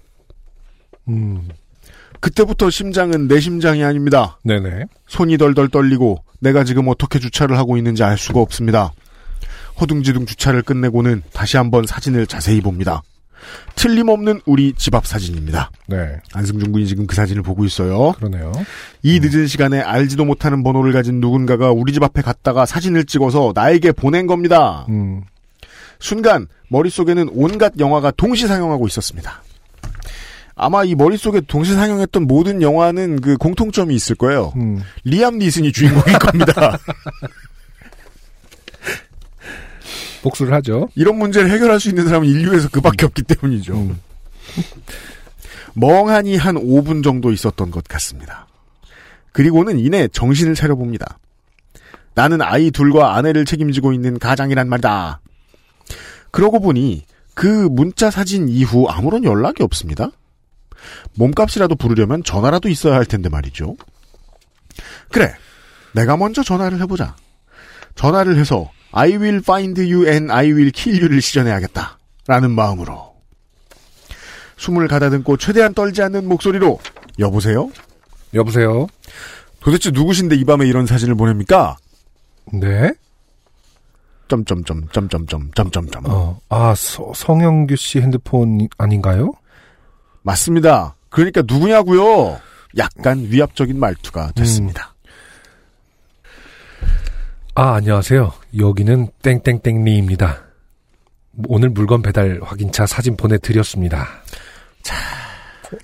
음. 1.08 1.48
그때부터 2.20 2.70
심장은 2.70 3.28
내 3.28 3.40
심장이 3.40 3.84
아닙니다. 3.84 4.38
네네. 4.44 4.84
손이 5.06 5.38
덜덜 5.38 5.68
떨리고 5.68 6.22
내가 6.40 6.64
지금 6.64 6.88
어떻게 6.88 7.18
주차를 7.18 7.56
하고 7.58 7.76
있는지 7.76 8.02
알 8.02 8.18
수가 8.18 8.40
없습니다. 8.40 8.92
허둥지둥 9.80 10.26
주차를 10.26 10.62
끝내고는 10.62 11.22
다시 11.32 11.56
한번 11.56 11.86
사진을 11.86 12.26
자세히 12.26 12.60
봅니다. 12.60 13.02
틀림없는 13.76 14.40
우리 14.46 14.72
집 14.76 14.94
앞 14.94 15.06
사진입니다. 15.06 15.70
네. 15.86 16.16
안승준 16.34 16.72
군이 16.72 16.86
지금 16.86 17.06
그 17.06 17.14
사진을 17.14 17.42
보고 17.42 17.64
있어요. 17.64 18.12
그러네요. 18.12 18.52
이 19.02 19.20
늦은 19.20 19.46
시간에 19.46 19.80
알지도 19.80 20.24
못하는 20.24 20.64
번호를 20.64 20.92
가진 20.92 21.20
누군가가 21.20 21.70
우리 21.70 21.92
집 21.92 22.02
앞에 22.02 22.22
갔다가 22.22 22.66
사진을 22.66 23.04
찍어서 23.04 23.52
나에게 23.54 23.92
보낸 23.92 24.26
겁니다. 24.26 24.86
음. 24.88 25.22
순간 26.00 26.48
머릿속에는 26.68 27.28
온갖 27.32 27.74
영화가 27.78 28.10
동시 28.12 28.46
상영하고 28.48 28.86
있었습니다. 28.88 29.42
아마 30.58 30.82
이 30.82 30.96
머릿속에 30.96 31.40
동시 31.42 31.72
상영했던 31.72 32.26
모든 32.26 32.60
영화는 32.60 33.20
그 33.20 33.36
공통점이 33.36 33.94
있을 33.94 34.16
거예요. 34.16 34.52
음. 34.56 34.82
리암 35.04 35.38
니슨이 35.38 35.70
주인공일 35.72 36.18
겁니다. 36.18 36.76
복수를 40.22 40.52
하죠. 40.54 40.88
이런 40.96 41.16
문제를 41.16 41.48
해결할 41.48 41.78
수 41.78 41.88
있는 41.88 42.06
사람은 42.06 42.28
인류에서 42.28 42.70
그밖에 42.70 43.06
없기 43.06 43.22
때문이죠. 43.22 43.74
음. 43.74 44.00
멍하니 45.74 46.36
한 46.36 46.56
5분 46.56 47.04
정도 47.04 47.30
있었던 47.30 47.70
것 47.70 47.84
같습니다. 47.84 48.48
그리고는 49.30 49.78
이내 49.78 50.08
정신을 50.08 50.56
차려봅니다. 50.56 51.20
나는 52.14 52.42
아이 52.42 52.72
둘과 52.72 53.14
아내를 53.14 53.44
책임지고 53.44 53.92
있는 53.92 54.18
가장이란 54.18 54.68
말이다. 54.68 55.20
그러고 56.32 56.58
보니 56.58 57.04
그 57.34 57.46
문자 57.46 58.10
사진 58.10 58.48
이후 58.48 58.88
아무런 58.88 59.22
연락이 59.22 59.62
없습니다. 59.62 60.10
몸값이라도 61.14 61.74
부르려면 61.76 62.22
전화라도 62.24 62.68
있어야 62.68 62.94
할 62.94 63.04
텐데 63.04 63.28
말이죠. 63.28 63.76
그래, 65.10 65.34
내가 65.92 66.16
먼저 66.16 66.42
전화를 66.42 66.80
해보자. 66.82 67.16
전화를 67.94 68.36
해서 68.38 68.70
I 68.92 69.10
will 69.16 69.36
find 69.38 69.80
you 69.80 70.06
and 70.06 70.32
I 70.32 70.46
will 70.52 70.70
kill 70.72 71.00
you를 71.02 71.20
실현해야겠다. 71.20 71.98
라는 72.26 72.50
마음으로. 72.52 73.14
숨을 74.56 74.88
가다듬고 74.88 75.36
최대한 75.36 75.72
떨지 75.74 76.02
않는 76.02 76.28
목소리로 76.28 76.78
여보세요? 77.18 77.70
여보세요? 78.34 78.86
도대체 79.60 79.90
누구신데 79.90 80.36
이 80.36 80.44
밤에 80.44 80.66
이런 80.66 80.86
사진을 80.86 81.14
보냅니까? 81.14 81.76
네? 82.52 82.92
점점점 84.28 84.88
점점점 84.92 85.50
점점점. 85.54 86.04
어, 86.06 86.38
아, 86.50 86.74
서- 86.74 87.12
성영규 87.14 87.76
씨 87.76 87.98
핸드폰 88.00 88.68
아닌가요? 88.76 89.32
맞습니다. 90.28 90.94
그러니까 91.08 91.42
누구냐고요? 91.46 92.38
약간 92.76 93.26
위압적인 93.30 93.80
말투가 93.80 94.32
됐습니다. 94.32 94.94
아, 97.54 97.76
안녕하세요. 97.76 98.34
여기는 98.58 99.08
땡땡땡리입니다. 99.22 100.42
오늘 101.46 101.70
물건 101.70 102.02
배달 102.02 102.40
확인차 102.42 102.84
사진 102.86 103.16
보내드렸습니다. 103.16 104.06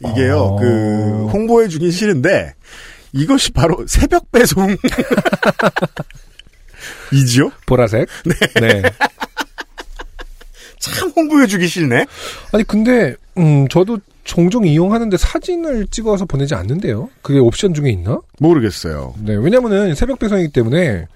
이게요, 0.00 0.38
어. 0.38 0.56
그 0.56 1.26
홍보해 1.32 1.68
주긴 1.68 1.90
싫은데 1.90 2.54
이것이 3.12 3.50
바로 3.52 3.86
새벽 3.86 4.30
배송 4.30 4.76
이지요? 7.12 7.50
보라색? 7.66 8.08
네. 8.60 8.82
참 10.80 11.08
홍보해 11.16 11.46
주기 11.46 11.66
싫네. 11.66 12.04
아니, 12.52 12.64
근데, 12.64 13.16
음, 13.38 13.66
저도 13.68 13.98
종종 14.24 14.66
이용하는데 14.66 15.16
사진을 15.16 15.86
찍어서 15.88 16.24
보내지 16.24 16.54
않는데요? 16.54 17.10
그게 17.22 17.38
옵션 17.38 17.74
중에 17.74 17.90
있나? 17.90 18.18
모르겠어요. 18.40 19.14
네, 19.20 19.34
왜냐면은 19.36 19.94
새벽 19.94 20.18
배송이기 20.18 20.52
때문에 20.52 21.06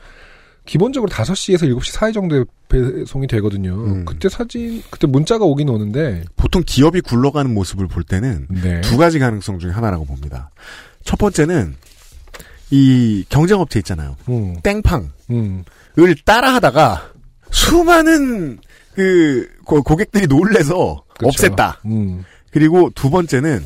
기본적으로 0.67 1.11
5시에서 1.11 1.63
7시 1.75 1.93
사이 1.93 2.13
정도에 2.13 2.45
배송이 2.69 3.27
되거든요. 3.27 3.73
음. 3.75 4.05
그때 4.05 4.29
사진, 4.29 4.83
그때 4.91 5.07
문자가 5.07 5.47
오긴 5.47 5.71
오는데, 5.71 6.25
보통 6.37 6.63
기업이 6.67 7.01
굴러가는 7.01 7.53
모습을 7.55 7.87
볼 7.89 8.03
때는 8.05 8.47
네. 8.51 8.83
두 8.83 8.99
가지 8.99 9.19
가능성 9.19 9.59
중에 9.59 9.71
하나라고 9.71 10.05
봅니다. 10.05 10.51
첫 11.05 11.17
번째는 11.19 11.75
이 12.71 13.25
경쟁업체 13.31 13.79
있잖아요. 13.79 14.17
음, 14.29 14.57
땡팡을 14.63 15.09
음, 15.31 15.65
따라하다가 16.27 17.13
수많은 17.51 18.59
그 18.95 19.49
고- 19.65 19.83
고객들이 19.83 20.27
놀래서 20.27 21.03
그쵸. 21.19 21.31
없앴다. 21.31 21.77
음. 21.87 22.25
그리고 22.59 22.91
두 22.93 23.09
번째는 23.09 23.65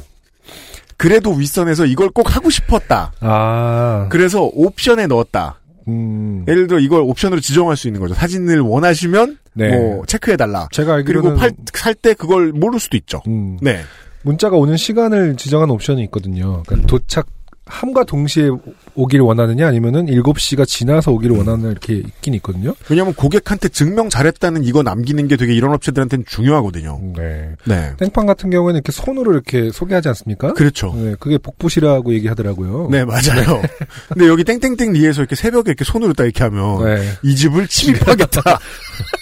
그래도 0.99 1.33
윗선에서 1.33 1.87
이걸 1.87 2.11
꼭 2.11 2.37
하고 2.37 2.51
싶었다. 2.51 3.13
아, 3.21 4.07
그래서 4.11 4.43
옵션에 4.53 5.07
넣었다. 5.07 5.59
음. 5.89 6.45
예를 6.47 6.67
들어 6.67 6.79
이걸 6.79 7.01
옵션으로 7.01 7.41
지정할 7.41 7.79
수 7.79 7.89
있는 7.89 8.01
거죠. 8.03 8.13
사진을 8.13 8.61
원하시면 8.61 9.39
네. 9.55 9.71
뭐 9.71 10.05
체크해 10.05 10.37
달라. 10.37 10.69
제가 10.73 10.93
알기로는, 10.97 11.37
그리고 11.39 11.55
살 11.73 11.95
때 11.95 12.13
그걸 12.13 12.53
모를 12.53 12.79
수도 12.79 12.99
있죠. 12.99 13.23
음, 13.27 13.57
네. 13.63 13.81
문자가 14.23 14.57
오는 14.57 14.77
시간을 14.77 15.37
지정한 15.37 15.71
옵션이 15.71 16.03
있거든요. 16.05 16.63
그러니까 16.67 16.87
도착, 16.87 17.27
함과 17.67 18.05
동시에 18.05 18.51
오길 18.95 19.21
원하느냐 19.21 19.67
아니면은 19.67 20.07
7시가 20.07 20.67
지나서 20.67 21.13
오기를 21.13 21.37
원하느냐 21.37 21.71
이렇게 21.71 21.95
있긴 21.95 22.35
있거든요. 22.35 22.75
왜냐하면 22.91 23.15
고객한테 23.15 23.69
증명 23.69 24.09
잘했다는 24.09 24.65
이거 24.65 24.83
남기는 24.83 25.29
게 25.29 25.37
되게 25.37 25.55
이런 25.55 25.73
업체들한테는 25.73 26.25
중요하거든요. 26.27 27.01
네. 27.17 27.53
네. 27.67 27.93
땡팡 27.99 28.27
같은 28.27 28.51
경우에는 28.51 28.79
이렇게 28.79 28.91
손으로 28.93 29.33
이렇게 29.33 29.71
소개하지 29.71 30.09
않습니까? 30.09 30.53
그렇죠. 30.55 30.93
네, 30.97 31.15
그게 31.21 31.39
복붙이라고 31.39 32.13
얘기하더라고요. 32.15 32.89
네, 32.91 33.05
맞아요. 33.05 33.63
근데 34.13 34.27
여기 34.27 34.43
땡땡땡 34.45 34.93
리에서 34.93 35.23
이렇게 35.23 35.37
새벽에 35.37 35.71
이렇게 35.71 35.85
손으로 35.85 36.15
딱 36.15 36.25
이렇게 36.25 36.43
하면 36.45 36.85
네. 36.85 37.13
이 37.23 37.37
집을 37.37 37.69
침입하겠다. 37.69 38.43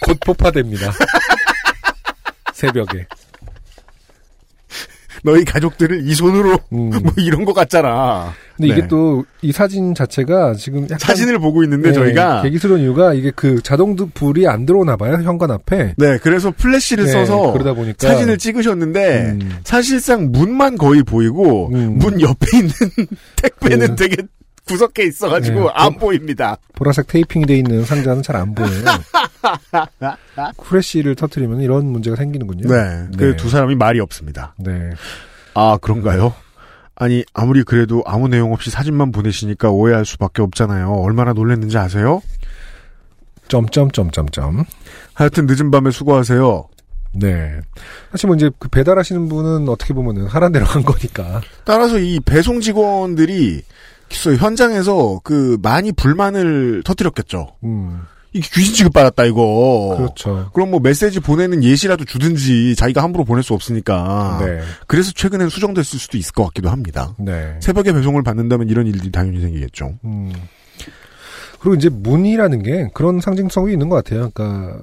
곧 0.06 0.18
폭파됩니다. 0.24 0.92
새벽에. 2.54 3.06
너희 5.22 5.44
가족들을 5.44 6.08
이 6.08 6.14
손으로 6.14 6.58
음. 6.72 6.90
뭐 7.02 7.12
이런 7.18 7.44
거 7.44 7.52
같잖아. 7.52 8.32
근데 8.56 8.68
네. 8.72 8.78
이게 8.78 8.88
또 8.88 9.24
이 9.42 9.52
사진 9.52 9.94
자체가 9.94 10.52
지금 10.52 10.86
사진을 10.86 11.38
보고 11.38 11.62
있는데 11.64 11.88
네, 11.88 11.94
저희가 11.94 12.42
계기스러운 12.42 12.80
이유가 12.82 13.14
이게 13.14 13.32
그 13.34 13.62
자동 13.62 13.96
불이 13.96 14.46
안 14.46 14.66
들어오나 14.66 14.98
봐요 14.98 15.14
현관 15.22 15.50
앞에. 15.50 15.94
네, 15.96 16.18
그래서 16.22 16.52
플래시를 16.54 17.04
네, 17.06 17.12
써서 17.12 17.52
그러다 17.52 17.72
보니까 17.72 18.06
사진을 18.06 18.36
찍으셨는데 18.36 19.38
음. 19.40 19.50
사실상 19.64 20.30
문만 20.30 20.76
거의 20.76 21.02
보이고 21.02 21.70
음. 21.72 21.96
문 21.98 22.20
옆에 22.20 22.58
있는 22.58 22.70
택배는 23.40 23.86
그- 23.88 23.96
되게 23.96 24.16
구석에 24.66 25.04
있어가지고 25.04 25.60
네. 25.60 25.68
안 25.74 25.96
보입니다. 25.98 26.56
보라색 26.74 27.08
테이핑이 27.08 27.46
돼 27.46 27.56
있는 27.58 27.84
상자는 27.84 28.22
잘 28.22 28.36
안 28.36 28.54
보여요. 28.54 28.70
후레쉬를 30.58 31.14
터트리면 31.16 31.60
이런 31.60 31.86
문제가 31.86 32.16
생기는군요. 32.16 32.68
네. 32.68 33.06
그 33.16 33.36
두 33.36 33.48
사람이 33.48 33.74
말이 33.74 34.00
없습니다. 34.00 34.54
네. 34.58 34.90
아, 35.54 35.78
그런가요? 35.80 36.34
아니, 36.94 37.24
아무리 37.32 37.62
그래도 37.64 38.02
아무 38.06 38.28
내용 38.28 38.52
없이 38.52 38.70
사진만 38.70 39.10
보내시니까 39.10 39.70
오해할 39.70 40.04
수밖에 40.04 40.42
없잖아요. 40.42 40.92
얼마나 40.92 41.32
놀랬는지 41.32 41.76
아세요? 41.78 42.20
점점점점점. 43.48 44.64
하여튼 45.14 45.46
늦은 45.46 45.70
밤에 45.70 45.90
수고하세요. 45.90 46.68
네. 47.12 47.60
사실 48.12 48.28
뭐 48.28 48.36
이제 48.36 48.50
그 48.58 48.68
배달하시는 48.68 49.28
분은 49.28 49.68
어떻게 49.68 49.92
보면은 49.94 50.26
하란 50.26 50.52
대로 50.52 50.64
한 50.66 50.82
거니까. 50.84 51.40
따라서 51.64 51.98
이 51.98 52.20
배송 52.20 52.60
직원들이 52.60 53.62
글쎄요, 54.10 54.34
현장에서 54.36 55.20
그 55.24 55.56
많이 55.62 55.92
불만을 55.92 56.82
터뜨렸겠죠. 56.84 57.56
음. 57.64 58.02
이게 58.32 58.48
귀신 58.52 58.74
취급받았다 58.74 59.24
이거. 59.24 59.94
그렇죠. 59.96 60.50
그럼 60.52 60.70
뭐 60.70 60.80
메시지 60.80 61.18
보내는 61.18 61.64
예시라도 61.64 62.04
주든지 62.04 62.76
자기가 62.76 63.02
함부로 63.02 63.24
보낼 63.24 63.42
수 63.42 63.54
없으니까. 63.54 64.38
네. 64.44 64.60
그래서 64.86 65.10
최근엔 65.12 65.48
수정됐을 65.48 65.98
수도 65.98 66.16
있을 66.16 66.32
것 66.32 66.44
같기도 66.44 66.70
합니다. 66.70 67.14
네. 67.18 67.56
새벽에 67.60 67.92
배송을 67.92 68.22
받는다면 68.22 68.68
이런 68.68 68.86
일들이 68.86 69.10
당연히 69.10 69.40
생기겠죠. 69.40 69.98
음. 70.04 70.32
그리고 71.58 71.74
이제 71.74 71.88
문이라는 71.88 72.62
게 72.62 72.90
그런 72.94 73.20
상징성이 73.20 73.72
있는 73.72 73.88
것 73.88 73.96
같아요. 73.96 74.30
그러니까 74.30 74.78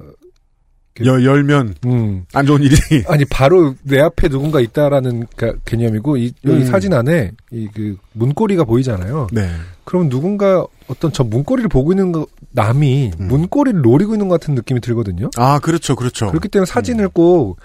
열, 1.06 1.24
열면 1.24 1.74
음. 1.86 2.24
안 2.32 2.46
좋은 2.46 2.62
일이. 2.62 2.76
아니 3.08 3.24
바로 3.24 3.74
내 3.82 4.00
앞에 4.00 4.28
누군가 4.28 4.60
있다라는 4.60 5.26
가- 5.36 5.54
개념이고 5.64 6.16
이 6.16 6.32
여기 6.44 6.58
음. 6.62 6.66
사진 6.66 6.92
안에 6.94 7.32
이 7.52 7.68
그 7.74 7.96
문고리가 8.12 8.64
보이잖아요. 8.64 9.28
네. 9.32 9.48
그럼 9.84 10.08
누군가 10.08 10.64
어떤 10.88 11.12
저 11.12 11.24
문고리를 11.24 11.68
보고 11.68 11.92
있는 11.92 12.12
거, 12.12 12.26
남이 12.50 13.12
음. 13.20 13.28
문고리를 13.28 13.80
노리고 13.82 14.14
있는 14.14 14.28
것 14.28 14.40
같은 14.40 14.54
느낌이 14.54 14.80
들거든요. 14.80 15.30
아, 15.36 15.58
그렇죠, 15.60 15.96
그렇죠. 15.96 16.28
그렇기 16.28 16.48
때문에 16.48 16.66
사진을 16.66 17.08
꼭 17.08 17.56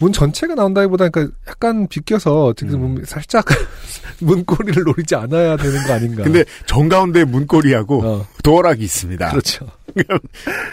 문 0.00 0.12
전체가 0.12 0.54
나온다기보다 0.54 1.08
그러니까 1.08 1.36
약간 1.48 1.88
비껴서 1.88 2.44
어떻게 2.44 2.70
음. 2.72 3.02
살짝 3.04 3.44
문고리를 4.20 4.84
노리지 4.84 5.16
않아야 5.16 5.56
되는 5.56 5.82
거 5.88 5.92
아닌가. 5.92 6.22
근데 6.22 6.44
정 6.66 6.88
가운데 6.88 7.24
문고리하고 7.24 8.04
어, 8.04 8.26
도어락이 8.44 8.82
있습니다. 8.84 9.30
그렇죠. 9.30 9.66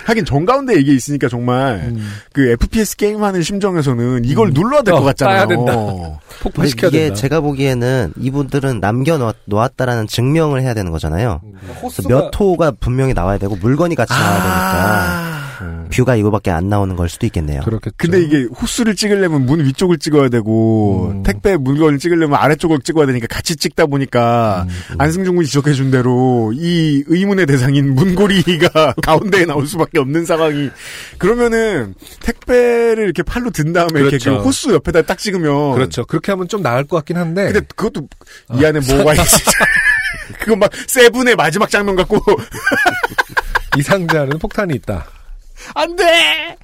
하긴 0.05 0.25
정가운데 0.25 0.79
이게 0.79 0.93
있으니까 0.93 1.27
정말 1.29 1.75
음. 1.85 2.11
그 2.33 2.49
FPS 2.49 2.95
게임 2.97 3.23
하는 3.23 3.41
심정에서는 3.41 4.25
이걸 4.25 4.51
눌러야 4.51 4.81
될 4.81 4.93
어, 4.93 4.99
것 4.99 5.03
같잖아요. 5.05 5.47
근데 5.47 5.71
폭파시켜야 6.41 6.89
이게 6.89 6.99
된다. 7.05 7.15
제가 7.15 7.41
보기에는 7.41 8.13
이분들은 8.19 8.79
남겨 8.79 9.33
놓았다라는 9.45 10.07
증명을 10.07 10.61
해야 10.61 10.73
되는 10.73 10.91
거잖아요. 10.91 11.41
호수가 11.81 12.09
몇 12.09 12.39
호가 12.39 12.71
분명히 12.71 13.13
나와야 13.13 13.37
되고 13.37 13.55
물건이 13.55 13.95
같이 13.95 14.13
나와야 14.13 14.41
되니까 14.41 15.34
아. 15.59 15.85
뷰가 15.91 16.15
이거밖에 16.15 16.51
안 16.51 16.69
나오는 16.69 16.95
걸 16.95 17.09
수도 17.09 17.25
있겠네요. 17.25 17.61
그렇겠죠. 17.61 17.95
근데 17.97 18.21
이게 18.21 18.43
호수를 18.43 18.95
찍으려면 18.95 19.45
문 19.45 19.63
위쪽을 19.65 19.97
찍어야 19.97 20.29
되고 20.29 21.11
음. 21.11 21.23
택배 21.23 21.57
물건을 21.57 21.99
찍으려면 21.99 22.39
아래쪽을 22.39 22.79
찍어야 22.81 23.05
되니까 23.05 23.27
같이 23.27 23.55
찍다 23.55 23.85
보니까 23.85 24.65
음. 24.67 24.95
안승준 24.99 25.35
군이 25.35 25.47
지적해 25.47 25.73
준 25.73 25.91
대로 25.91 26.51
이 26.55 27.03
의문의 27.07 27.45
대상인 27.45 27.95
문고리가 27.95 28.95
가운데에 29.01 29.45
나올 29.45 29.67
수밖에 29.67 29.99
없는 29.99 30.25
상황이 30.25 30.69
그러면은 31.17 31.93
택배를 32.21 33.03
이렇게 33.03 33.23
팔로 33.23 33.49
든 33.49 33.73
다음에 33.73 33.99
이렇게 33.99 34.17
그렇죠. 34.17 34.37
그 34.39 34.43
호수 34.45 34.73
옆에다 34.73 35.03
딱 35.03 35.17
찍으면 35.17 35.75
그렇죠. 35.75 36.05
그렇게 36.05 36.31
하면 36.31 36.47
좀 36.47 36.61
나을 36.61 36.83
것 36.85 36.97
같긴 36.97 37.17
한데. 37.17 37.51
근데 37.51 37.61
그것도 37.75 38.07
이 38.59 38.65
안에 38.65 38.79
뭐가 38.79 39.13
있지? 39.13 39.43
그거 40.39 40.55
막 40.55 40.71
세븐의 40.87 41.35
마지막 41.35 41.69
장면 41.69 41.95
같고 41.95 42.19
이 43.77 43.81
상자는 43.81 44.39
폭탄이 44.39 44.73
있다. 44.75 45.05
안 45.73 45.95
돼. 45.95 46.57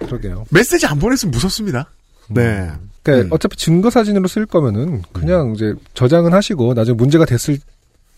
그러게요. 0.00 0.46
메시지 0.50 0.86
안 0.86 0.98
보냈으면 0.98 1.30
무섭습니다. 1.30 1.90
네. 2.28 2.70
그러니까 3.02 3.26
음. 3.26 3.32
어차피 3.32 3.56
증거 3.56 3.90
사진으로 3.90 4.28
쓸 4.28 4.46
거면은 4.46 5.02
그냥 5.12 5.54
이제 5.54 5.74
저장은 5.94 6.32
하시고 6.32 6.74
나중에 6.74 6.94
문제가 6.96 7.24
됐을 7.24 7.58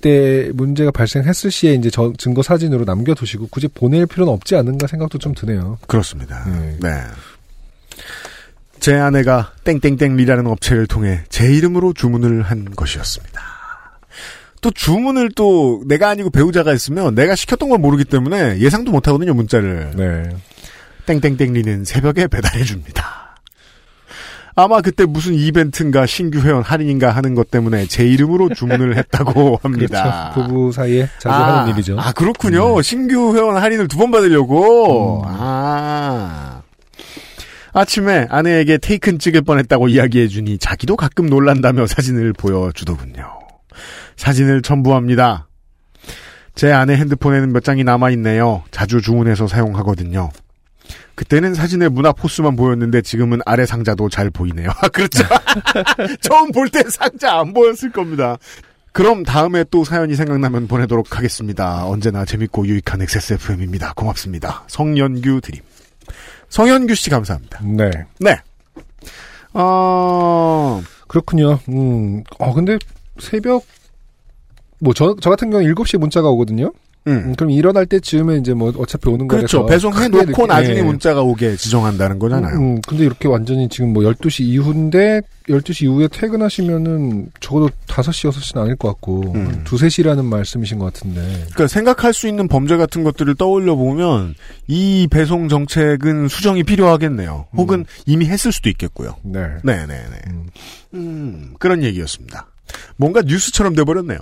때 0.00 0.50
문제가 0.54 0.90
발생했을 0.90 1.50
시에 1.50 1.74
이제 1.74 1.88
저 1.88 2.12
증거 2.18 2.42
사진으로 2.42 2.84
남겨두시고 2.84 3.48
굳이 3.48 3.68
보낼 3.68 4.06
필요는 4.06 4.32
없지 4.32 4.56
않은가 4.56 4.86
생각도 4.86 5.18
좀 5.18 5.34
드네요. 5.34 5.78
그렇습니다. 5.86 6.44
네. 6.44 6.76
네. 6.80 6.90
제 8.80 8.94
아내가 8.94 9.52
땡땡땡 9.62 10.16
리라는 10.16 10.48
업체를 10.48 10.88
통해 10.88 11.22
제 11.28 11.52
이름으로 11.52 11.92
주문을 11.92 12.42
한 12.42 12.68
것이었습니다. 12.74 13.40
또 14.62 14.70
주문을 14.70 15.30
또 15.34 15.82
내가 15.86 16.08
아니고 16.08 16.30
배우자가 16.30 16.72
있으면 16.72 17.14
내가 17.14 17.34
시켰던 17.34 17.68
걸 17.68 17.78
모르기 17.78 18.04
때문에 18.04 18.58
예상도 18.60 18.90
못 18.92 19.06
하거든요, 19.08 19.34
문자를. 19.34 19.90
네. 19.96 20.28
땡땡땡리는 21.04 21.84
새벽에 21.84 22.28
배달해 22.28 22.62
줍니다. 22.64 23.36
아마 24.54 24.80
그때 24.82 25.04
무슨 25.06 25.34
이벤트인가 25.34 26.04
신규 26.06 26.38
회원 26.40 26.62
할인인가 26.62 27.10
하는 27.10 27.34
것 27.34 27.50
때문에 27.50 27.86
제 27.86 28.04
이름으로 28.06 28.50
주문을 28.54 28.96
했다고 28.98 29.58
합니다. 29.64 30.30
그렇죠. 30.34 30.48
부부 30.48 30.72
사이에 30.72 31.08
자주 31.18 31.34
아, 31.34 31.58
하는 31.60 31.72
일이죠. 31.74 31.96
아, 31.98 32.12
그렇군요. 32.12 32.80
신규 32.82 33.34
회원 33.34 33.56
할인을 33.56 33.88
두 33.88 33.96
번 33.98 34.10
받으려고. 34.10 35.22
음. 35.22 35.28
아. 35.28 36.62
아침에 37.72 38.26
아내에게 38.30 38.76
테이큰 38.78 39.18
찍을 39.18 39.40
뻔했다고 39.42 39.88
이야기해주니 39.88 40.58
자기도 40.58 40.94
가끔 40.96 41.26
놀란다며 41.30 41.86
사진을 41.86 42.34
보여주더군요. 42.34 43.41
사진을 44.26 44.62
첨부합니다. 44.62 45.48
제 46.54 46.70
아내 46.70 46.94
핸드폰에는 46.94 47.52
몇 47.52 47.64
장이 47.64 47.82
남아있네요. 47.82 48.62
자주 48.70 49.00
주문해서 49.00 49.48
사용하거든요. 49.48 50.30
그때는 51.16 51.54
사진의 51.54 51.88
문앞 51.88 52.22
호수만 52.22 52.54
보였는데 52.54 53.02
지금은 53.02 53.40
아래 53.44 53.66
상자도 53.66 54.08
잘 54.10 54.30
보이네요. 54.30 54.70
아, 54.80 54.86
그렇죠. 54.88 55.24
처음 56.22 56.52
볼 56.52 56.68
때 56.70 56.84
상자 56.88 57.40
안 57.40 57.52
보였을 57.52 57.90
겁니다. 57.90 58.36
그럼 58.92 59.24
다음에 59.24 59.64
또 59.72 59.82
사연이 59.82 60.14
생각나면 60.14 60.68
보내도록 60.68 61.16
하겠습니다. 61.18 61.84
언제나 61.88 62.24
재밌고 62.24 62.64
유익한 62.68 63.02
XSFM입니다. 63.02 63.92
고맙습니다. 63.96 64.62
성연규 64.68 65.40
드림. 65.40 65.62
성연규 66.48 66.94
씨 66.94 67.10
감사합니다. 67.10 67.58
네. 67.64 67.90
네. 68.20 68.38
어, 69.52 70.80
그렇군요. 71.08 71.58
음. 71.70 72.22
어, 72.38 72.54
근데 72.54 72.78
새벽, 73.18 73.64
뭐, 74.82 74.92
저, 74.94 75.14
저 75.20 75.30
같은 75.30 75.50
경우는 75.50 75.72
7시에 75.74 75.98
문자가 75.98 76.28
오거든요. 76.30 76.72
음. 77.08 77.12
음, 77.26 77.34
그럼 77.36 77.50
일어날 77.50 77.84
때쯤에 77.86 78.36
이제 78.36 78.54
뭐, 78.54 78.72
어차피 78.78 79.08
오는 79.08 79.26
그렇죠. 79.26 79.64
거라서. 79.66 79.90
배송해 79.90 80.08
크게 80.08 80.24
놓고 80.30 80.46
나중에 80.46 80.78
예. 80.78 80.82
문자가 80.82 81.20
오게 81.22 81.56
지정한다는 81.56 82.18
거잖아요. 82.20 82.56
음, 82.56 82.80
근데 82.86 83.04
이렇게 83.04 83.26
완전히 83.26 83.68
지금 83.68 83.92
뭐 83.92 84.04
12시 84.04 84.42
이후인데 84.44 85.20
12시 85.48 85.82
이후에 85.86 86.06
퇴근하시면은 86.12 87.30
적어도 87.40 87.70
5시, 87.88 88.30
6시는 88.30 88.60
아닐 88.62 88.76
것 88.76 88.86
같고 88.88 89.32
음. 89.34 89.46
한 89.48 89.64
두세 89.64 89.88
시라는 89.88 90.24
말씀이신 90.26 90.78
것 90.78 90.92
같은데. 90.92 91.20
그러니까 91.22 91.66
생각할 91.66 92.14
수 92.14 92.28
있는 92.28 92.46
범죄 92.46 92.76
같은 92.76 93.02
것들을 93.02 93.34
떠올려 93.34 93.74
보면 93.74 94.36
이 94.68 95.08
배송 95.10 95.48
정책은 95.48 96.28
수정이 96.28 96.62
필요하겠네요. 96.62 97.46
혹은 97.56 97.84
이미 98.06 98.26
했을 98.26 98.52
수도 98.52 98.68
있겠고요. 98.68 99.16
네. 99.24 99.40
네 99.64 99.86
네 99.86 99.86
네. 99.86 100.18
음. 100.28 100.46
음, 100.94 101.54
그런 101.58 101.82
얘기였습니다. 101.82 102.46
뭔가 102.96 103.22
뉴스처럼 103.22 103.74
돼 103.74 103.82
버렸네요. 103.82 104.18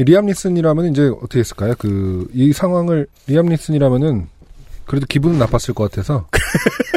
이 0.00 0.04
리암 0.04 0.24
니슨이라면 0.24 0.86
이제 0.86 1.10
어떻게 1.20 1.40
했을까요? 1.40 1.74
그, 1.78 2.26
이 2.32 2.54
상황을 2.54 3.06
리암 3.26 3.50
니슨이라면은 3.50 4.28
그래도 4.86 5.04
기분은 5.06 5.38
나빴을 5.38 5.74
것 5.74 5.90
같아서 5.90 6.26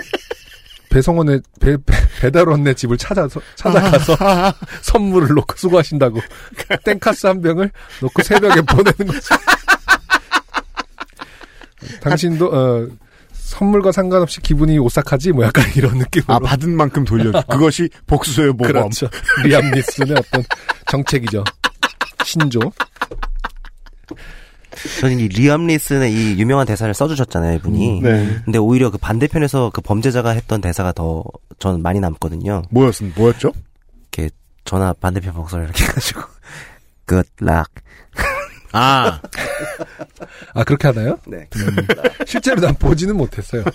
배송원의 0.89 1.41
배, 1.59 1.75
배, 2.21 2.31
달원네 2.31 2.75
집을 2.75 2.97
찾아서 2.97 3.41
찾아가서 3.55 4.15
선물을 4.83 5.35
놓고 5.35 5.53
수고하신다고 5.57 6.21
땡카스 6.85 7.27
한 7.27 7.41
병을 7.41 7.71
놓고 8.01 8.23
새벽에 8.23 8.61
보내는 8.71 9.13
거죠. 9.13 9.35
당신도 11.99 12.45
어, 12.53 12.87
선물과 13.33 13.91
상관없이 13.91 14.39
기분이 14.39 14.79
오싹하지 14.79 15.33
뭐 15.33 15.43
약간 15.43 15.65
이런 15.75 15.97
느낌으로 15.97 16.35
아, 16.35 16.39
받은 16.39 16.73
만큼 16.73 17.03
돌려줘. 17.03 17.43
그것이 17.49 17.89
복수의 18.07 18.51
모범. 18.51 18.67
그렇죠. 18.67 19.09
리암 19.43 19.71
니슨의 19.71 20.15
어떤 20.17 20.45
정책이죠. 20.89 21.43
신조. 22.23 22.71
저는 25.01 25.19
이 25.19 25.27
리암 25.27 25.67
니슨의 25.67 26.11
이 26.13 26.39
유명한 26.39 26.65
대사를 26.65 26.93
써주셨잖아요, 26.93 27.55
이분이. 27.57 28.01
네. 28.01 28.41
근데 28.45 28.57
오히려 28.57 28.89
그 28.89 28.97
반대편에서 28.97 29.71
그 29.73 29.81
범죄자가 29.81 30.31
했던 30.31 30.61
대사가 30.61 30.91
더 30.91 31.23
저는 31.59 31.81
많이 31.81 31.99
남거든요. 31.99 32.63
뭐였, 32.69 32.95
뭐였죠? 33.15 33.51
이렇게 34.11 34.29
전화 34.65 34.93
반대편 34.93 35.33
목소리 35.35 35.63
이렇게 35.63 35.83
해가지고 35.85 36.21
Good 37.07 37.29
luck. 37.41 37.65
아, 38.71 39.21
아 40.55 40.63
그렇게 40.63 40.87
하나요? 40.87 41.17
네. 41.27 41.47
음, 41.57 41.75
실제로 42.25 42.59
난 42.59 42.73
보지는 42.75 43.15
못했어요. 43.15 43.63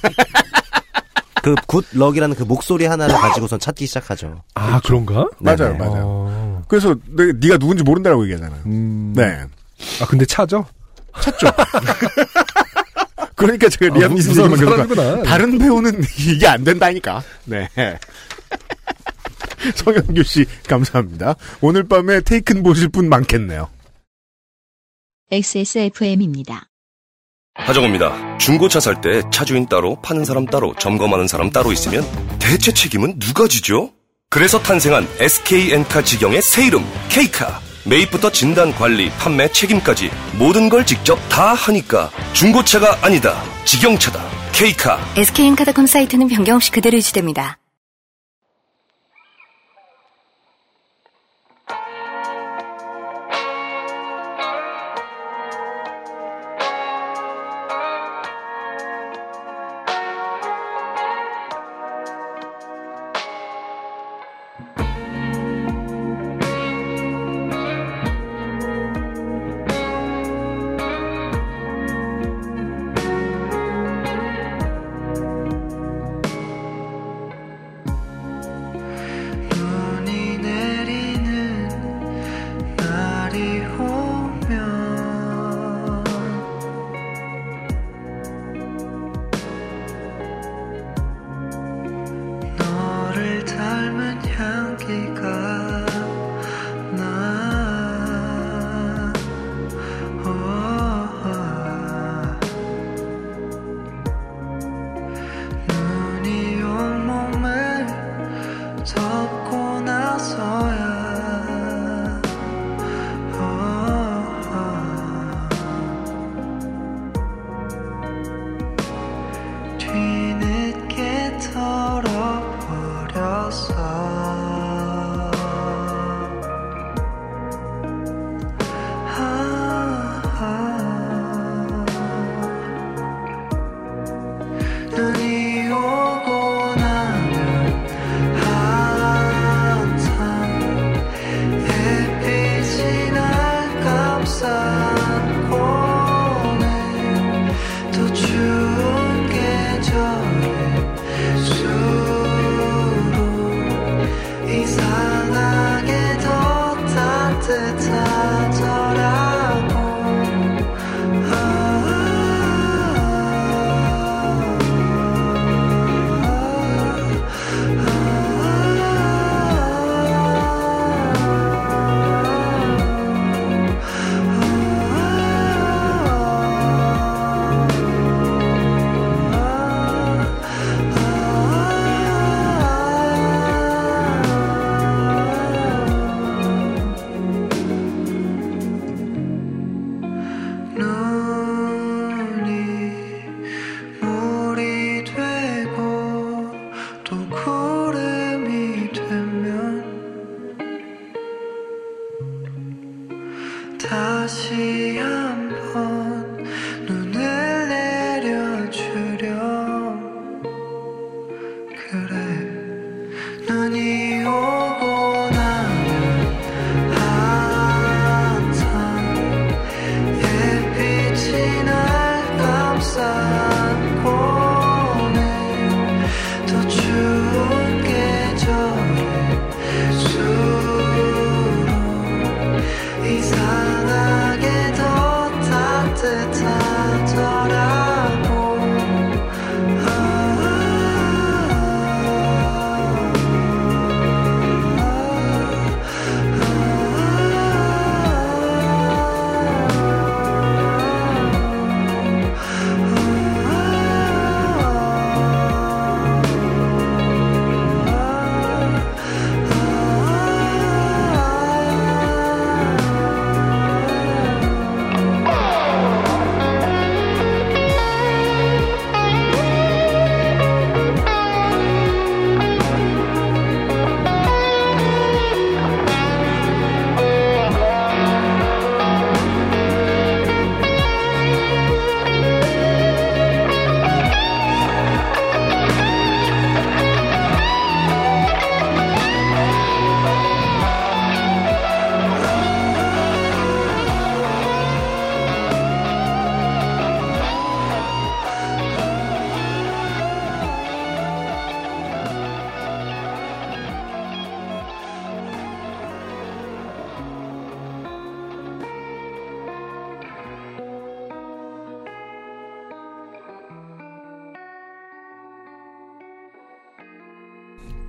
그 1.42 1.54
good 1.66 1.84
luck이라는 1.92 2.34
그 2.34 2.42
목소리 2.42 2.84
하나를 2.86 3.14
가지고선 3.14 3.60
찾기 3.60 3.86
시작하죠. 3.86 4.42
아 4.54 4.80
그런가? 4.80 5.28
네네. 5.40 5.56
맞아요, 5.56 5.76
맞아요. 5.78 6.02
어, 6.04 6.62
그래서 6.68 6.96
내, 7.06 7.32
네가 7.32 7.58
누군지 7.58 7.82
모른다라고 7.84 8.24
얘기하잖아요. 8.24 8.62
음. 8.66 9.12
네. 9.14 9.44
아 10.02 10.06
근데 10.06 10.24
찾죠? 10.26 10.66
찾죠. 11.20 11.46
그러니까 13.36 13.68
제가 13.68 13.94
아, 13.94 13.98
리암 13.98 14.14
니슨 14.14 14.30
얘기만 14.32 14.50
무서운 14.50 14.76
계속 14.76 14.94
사람이구나. 14.96 15.22
다른 15.22 15.58
배우는 15.58 16.02
이게 16.18 16.46
안 16.46 16.64
된다니까. 16.64 17.22
네. 17.44 17.68
성현규 19.76 20.22
씨 20.24 20.44
감사합니다. 20.68 21.34
오늘 21.60 21.84
밤에 21.84 22.20
테이큰 22.20 22.62
보실 22.62 22.88
분 22.88 23.08
많겠네요. 23.08 23.68
XSFM입니다. 25.30 26.68
하정우입니다. 27.54 28.38
중고차 28.38 28.78
살 28.80 29.00
때 29.00 29.20
차주인 29.32 29.66
따로 29.66 30.00
파는 30.00 30.24
사람 30.24 30.46
따로 30.46 30.74
점검하는 30.78 31.26
사람 31.26 31.50
따로 31.50 31.72
있으면 31.72 32.04
대체 32.38 32.72
책임은 32.72 33.18
누가 33.18 33.46
지죠? 33.48 33.92
그래서 34.30 34.60
탄생한 34.62 35.08
SK엔카 35.18 36.02
직영의 36.02 36.40
새 36.42 36.66
이름 36.66 36.84
K카. 37.08 37.60
매입부터 37.88 38.30
진단 38.30 38.72
관리, 38.74 39.10
판매 39.18 39.48
책임까지 39.50 40.10
모든 40.38 40.68
걸 40.68 40.84
직접 40.84 41.16
다 41.28 41.54
하니까 41.54 42.10
중고차가 42.32 42.98
아니다. 43.02 43.42
직영차다. 43.64 44.20
K카. 44.52 44.98
SK엔카닷컴 45.16 45.86
사이트는 45.86 46.28
변경 46.28 46.56
없이 46.56 46.70
그대로 46.70 46.96
유지됩니다. 46.96 47.58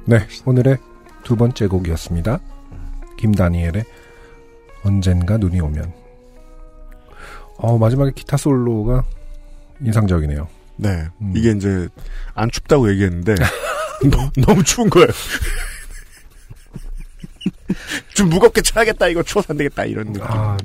네, 0.09 0.25
오늘의 0.43 0.79
두 1.23 1.35
번째 1.35 1.67
곡이었습니다. 1.67 2.39
김다니엘의 3.19 3.83
언젠가 4.83 5.37
눈이 5.37 5.59
오면. 5.59 5.93
어, 7.57 7.77
마지막에 7.77 8.11
기타 8.15 8.35
솔로가 8.35 9.03
인상적이네요. 9.79 10.47
네. 10.77 11.05
음. 11.21 11.33
이게 11.35 11.51
이제 11.51 11.87
안 12.33 12.49
춥다고 12.49 12.89
얘기했는데 12.89 13.35
너무, 14.09 14.31
너무 14.47 14.63
추운 14.63 14.89
거예요. 14.89 15.09
좀 18.13 18.29
무겁게 18.29 18.61
쳐야겠다 18.61 19.07
이거 19.07 19.23
추워서 19.23 19.53
안 19.53 19.57
되겠다 19.57 19.85
이런 19.85 20.07
느낌. 20.07 20.23
아, 20.23 20.57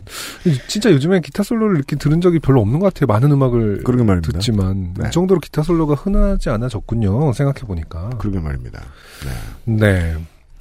진짜 0.66 0.90
요즘에 0.90 1.20
기타 1.20 1.42
솔로를 1.42 1.76
이렇게 1.76 1.96
들은 1.96 2.20
적이 2.20 2.38
별로 2.38 2.61
없는 2.61 2.78
것 2.78 2.92
같아요. 2.92 3.07
많은 3.07 3.30
음악을 3.32 3.82
그러게 3.84 4.02
말입니다. 4.02 4.32
듣지만 4.32 4.94
네. 4.98 5.09
이 5.09 5.11
정도로 5.11 5.40
기타 5.40 5.62
솔로가 5.62 5.94
흔하지 5.94 6.50
않아졌군요. 6.50 7.32
생각해 7.32 7.61
보니까. 7.66 8.11
그러게 8.18 8.40
말입니다. 8.40 8.82
네. 9.64 10.16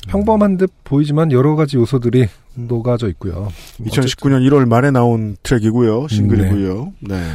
평범한 0.08 0.58
듯 0.58 0.72
보이지만 0.84 1.32
여러 1.32 1.56
가지 1.56 1.78
요소들이 1.78 2.28
녹아져 2.56 3.08
있고요. 3.10 3.48
2019년 3.80 4.48
1월 4.50 4.68
말에 4.68 4.92
나온 4.92 5.38
트랙이고요. 5.44 6.08
싱글이고요. 6.10 6.94
네. 7.02 7.32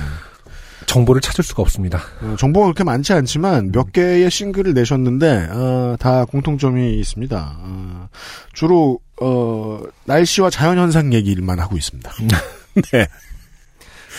정보를 0.89 1.20
찾을 1.20 1.45
수가 1.45 1.62
없습니다. 1.62 2.01
어, 2.22 2.34
정보가 2.39 2.66
그렇게 2.66 2.82
많지 2.82 3.12
않지만 3.12 3.72
몇 3.72 3.93
개의 3.93 4.30
싱글을 4.30 4.72
내셨는데 4.74 5.49
어, 5.53 5.97
다 6.01 6.24
공통점이 6.24 6.99
있습니다. 6.99 7.57
어, 7.61 8.09
주로 8.55 8.99
어, 9.20 9.80
날씨와 10.07 10.51
자연 10.51 10.78
현상 10.78 11.12
얘기만 11.12 11.61
하고 11.61 11.76
있습니다. 11.76 12.11
네. 12.93 13.07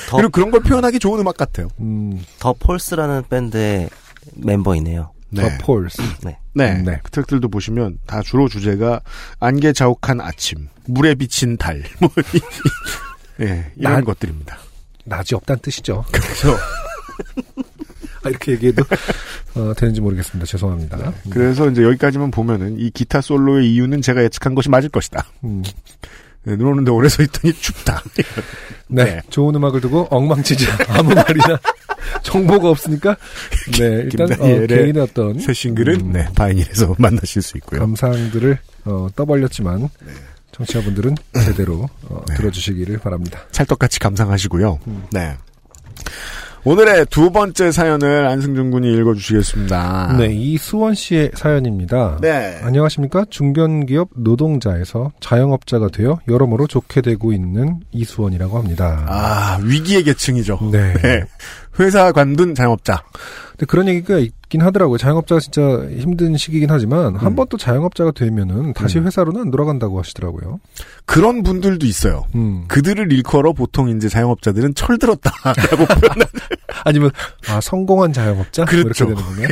더, 0.09 0.17
그리고 0.17 0.29
그런 0.29 0.51
걸 0.51 0.61
표현하기 0.61 0.99
좋은 0.99 1.19
음악 1.19 1.37
같아요. 1.37 1.67
음, 1.79 2.23
더 2.39 2.53
폴스라는 2.53 3.23
밴드의 3.29 3.89
멤버이네요. 4.35 5.11
네. 5.31 5.41
더 5.57 5.65
폴스. 5.65 6.01
네. 6.23 6.37
네. 6.53 6.73
네. 6.83 6.99
그 7.03 7.11
트랙들도 7.11 7.49
보시면 7.49 7.97
다 8.05 8.21
주로 8.21 8.47
주제가 8.47 9.01
안개 9.39 9.73
자욱한 9.73 10.21
아침, 10.21 10.67
물에 10.87 11.15
비친 11.15 11.57
달, 11.57 11.83
뭐, 11.99 12.09
이- 12.33 12.39
네, 13.43 13.71
이런 13.75 13.93
날- 13.93 14.03
것들입니다. 14.03 14.57
낮이 15.09 15.35
없다는 15.35 15.59
뜻이죠. 15.61 16.05
그래서 16.11 16.55
아, 18.23 18.29
이렇게 18.29 18.53
얘기해도 18.53 18.83
어, 19.55 19.73
되는지 19.75 20.01
모르겠습니다. 20.01 20.45
죄송합니다. 20.45 21.13
그래서 21.29 21.69
이제 21.69 21.83
여기까지만 21.83 22.31
보면은 22.31 22.79
이 22.79 22.89
기타 22.91 23.21
솔로의 23.21 23.73
이유는 23.73 24.01
제가 24.01 24.23
예측한 24.23 24.55
것이 24.55 24.69
맞을 24.69 24.89
것이다. 24.89 25.25
음, 25.43 25.63
네, 26.43 26.55
눈 26.55 26.67
오는데 26.67 26.91
오래 26.91 27.09
서 27.09 27.23
있더니 27.23 27.53
춥다. 27.53 28.03
네, 28.87 29.03
네. 29.03 29.21
좋은 29.29 29.53
음악을 29.55 29.81
두고 29.81 30.07
엉망치지 30.09 30.65
아무 30.87 31.13
말이나 31.13 31.59
정보가 32.23 32.69
없으니까 32.69 33.17
네 33.77 34.07
일단 34.11 34.31
어, 34.39 34.65
개인의 34.65 35.01
어떤 35.01 35.39
새 35.39 35.53
싱글은 35.53 36.01
음, 36.01 36.11
네, 36.13 36.27
바이닐에서 36.35 36.95
만나실 36.97 37.41
수 37.41 37.57
있고요. 37.57 37.81
감상들을 37.81 38.57
어, 38.85 39.07
떠벌렸지만 39.15 39.89
청취자분들은 40.51 41.15
제대로 41.45 41.87
어, 42.09 42.23
네. 42.27 42.35
들어주시기를 42.35 42.99
바랍니다. 42.99 43.39
찰떡같이 43.51 43.99
감상하시고요. 43.99 44.79
음. 44.87 45.03
네. 45.11 45.35
오늘의 46.65 47.05
두 47.09 47.31
번째 47.31 47.71
사연을 47.71 48.27
안승준 48.27 48.71
군이 48.71 48.91
읽어주시겠습니다. 48.97 50.17
네, 50.17 50.27
이수원 50.33 50.93
씨의 50.93 51.31
사연입니다. 51.33 52.17
네. 52.19 52.59
안녕하십니까? 52.61 53.25
중견기업 53.29 54.09
노동자에서 54.15 55.11
자영업자가 55.21 55.87
되어 55.87 56.19
여러모로 56.27 56.67
좋게 56.67 57.01
되고 57.01 57.31
있는 57.31 57.79
이수원이라고 57.91 58.57
합니다. 58.57 59.05
아, 59.07 59.57
위기의 59.63 60.03
계층이죠. 60.03 60.59
네. 60.71 60.93
네. 61.01 61.23
회사 61.79 62.11
관둔 62.11 62.53
자영업자. 62.53 63.03
근데 63.51 63.65
그런 63.65 63.87
얘기가 63.87 64.19
있긴 64.49 64.61
하더라고요. 64.61 64.97
자영업자가 64.97 65.39
진짜 65.39 65.61
힘든 65.91 66.35
시기긴 66.35 66.69
하지만 66.71 67.15
한 67.15 67.35
번 67.35 67.47
또 67.49 67.57
자영업자가 67.57 68.11
되면은 68.11 68.73
다시 68.73 68.97
음. 68.99 69.05
회사로는 69.05 69.41
안 69.41 69.51
돌아간다고 69.51 69.97
하시더라고요. 69.99 70.59
그런 71.05 71.41
분들도 71.43 71.85
있어요. 71.85 72.25
음. 72.35 72.65
그들을 72.67 73.11
일컬어 73.13 73.53
보통 73.53 73.89
이제 73.89 74.09
자영업자들은 74.09 74.73
철들었다라고 74.75 75.85
표현을 76.01 76.25
아니면 76.85 77.11
아 77.47 77.61
성공한 77.61 78.11
자영업자 78.13 78.63
뭐 78.63 78.69
그렇죠. 78.71 79.05
이렇게 79.05 79.15
되는 79.21 79.29
거네요. 79.35 79.47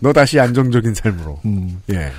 너 0.00 0.12
다시 0.12 0.38
안정적인 0.40 0.94
삶으로. 0.94 1.38
음. 1.46 1.80
예. 1.92 2.10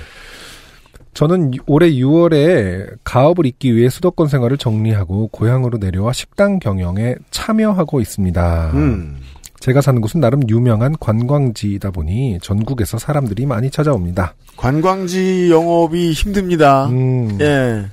저는 1.14 1.54
유- 1.54 1.58
올해 1.66 1.90
6월에 1.90 2.96
가업을 3.04 3.44
잇기 3.46 3.74
위해 3.74 3.88
수도권 3.88 4.28
생활을 4.28 4.56
정리하고 4.56 5.28
고향으로 5.28 5.78
내려와 5.78 6.12
식당 6.12 6.58
경영에 6.58 7.16
참여하고 7.30 8.00
있습니다. 8.00 8.70
음. 8.74 9.16
제가 9.60 9.80
사는 9.80 10.00
곳은 10.00 10.20
나름 10.20 10.40
유명한 10.48 10.94
관광지이다 10.98 11.90
보니 11.90 12.38
전국에서 12.42 12.98
사람들이 12.98 13.44
많이 13.46 13.70
찾아옵니다. 13.70 14.34
관광지 14.56 15.50
영업이 15.50 16.12
힘듭니다. 16.12 16.86
음, 16.86 17.38
예. 17.40 17.86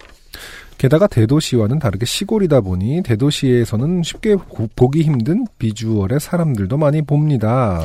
게다가 0.78 1.07
대도시와는 1.07 1.80
다르게 1.80 2.05
시골이다 2.05 2.61
보니 2.61 3.01
대도시에서는 3.03 4.03
쉽게 4.03 4.36
보- 4.36 4.68
보기 4.76 5.01
힘든 5.01 5.45
비주얼의 5.57 6.20
사람들도 6.20 6.78
많이 6.78 7.01
봅니다. 7.01 7.82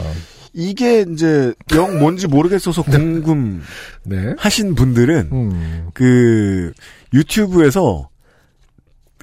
이게 0.53 1.05
이제 1.11 1.55
영 1.75 2.01
뭔지 2.01 2.27
모르겠어서 2.27 2.83
궁금 2.83 3.63
네. 4.05 4.35
하신 4.37 4.75
분들은 4.75 5.29
음. 5.33 5.89
그 5.95 6.73
유튜브에서 7.15 8.09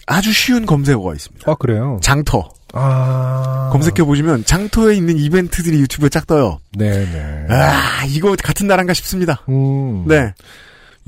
아주 0.08 0.32
쉬운 0.32 0.66
검색어가 0.66 1.14
있습니다. 1.14 1.51
아, 1.51 1.55
그래요? 1.55 1.99
장터. 2.01 2.49
아. 2.78 3.70
검색해 3.72 4.04
보시면 4.04 4.46
장터에 4.46 4.96
있는 4.96 5.18
이벤트들이 5.18 5.80
유튜브에 5.82 6.10
쫙 6.10 6.26
떠요. 6.28 6.60
네네. 6.78 7.48
아, 7.50 8.06
이거 8.08 8.36
같은 8.36 8.68
나라인가 8.68 8.94
싶습니다. 8.94 9.42
음. 9.50 10.06
네. 10.08 10.34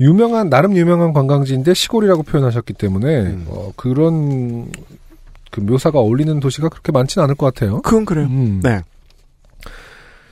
유명한 0.00 0.48
나름 0.48 0.76
유명한 0.76 1.12
관광지인데 1.12 1.74
시골이라고 1.74 2.22
표현하셨기 2.22 2.72
때문에 2.72 3.20
음. 3.20 3.46
어, 3.48 3.72
그런 3.76 4.70
그 5.50 5.60
묘사가 5.60 5.98
어울리는 5.98 6.40
도시가 6.40 6.68
그렇게 6.68 6.90
많지는 6.92 7.24
않을 7.24 7.34
것 7.34 7.52
같아요. 7.52 7.82
그건 7.82 8.04
그래요. 8.04 8.26
음. 8.26 8.60
네. 8.62 8.80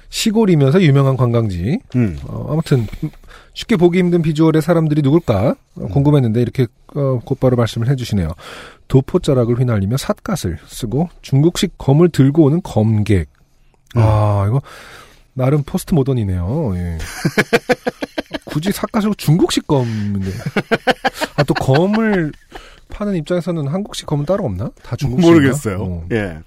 시골이면서 0.09 0.80
유명한 0.82 1.16
관광지. 1.16 1.78
음. 1.97 2.18
어, 2.24 2.47
아무튼 2.51 2.86
쉽게 3.59 3.74
보기 3.76 3.98
힘든 3.98 4.22
비주얼의 4.22 4.62
사람들이 4.62 5.02
누굴까 5.02 5.48
어, 5.48 5.54
음. 5.80 5.88
궁금했는데 5.88 6.40
이렇게 6.40 6.68
어, 6.94 7.18
곧바로 7.24 7.56
말씀을 7.56 7.88
해주시네요. 7.88 8.28
도포 8.86 9.18
자락을 9.18 9.59
휘날리며 9.59 9.96
삿갓을 9.96 10.59
쓰고 10.64 11.09
중국식 11.22 11.76
검을 11.76 12.11
들고 12.11 12.44
오는 12.44 12.61
검객. 12.62 13.28
음. 13.96 14.00
아 14.00 14.44
이거 14.46 14.62
나름 15.34 15.64
포스트 15.64 15.92
모던이네요. 15.92 16.72
예. 16.76 16.98
굳이 18.46 18.70
삿갓으로 18.70 19.14
중국식 19.14 19.66
검인데. 19.66 20.30
아 21.36 21.42
또 21.42 21.52
검을 21.54 22.30
파는 22.90 23.16
입장에서는 23.16 23.66
한국식 23.66 24.06
검은 24.06 24.24
따로 24.24 24.44
없나? 24.44 24.70
다 24.84 24.94
중국식. 24.94 25.28
모르겠어요. 25.32 26.04
예. 26.12 26.38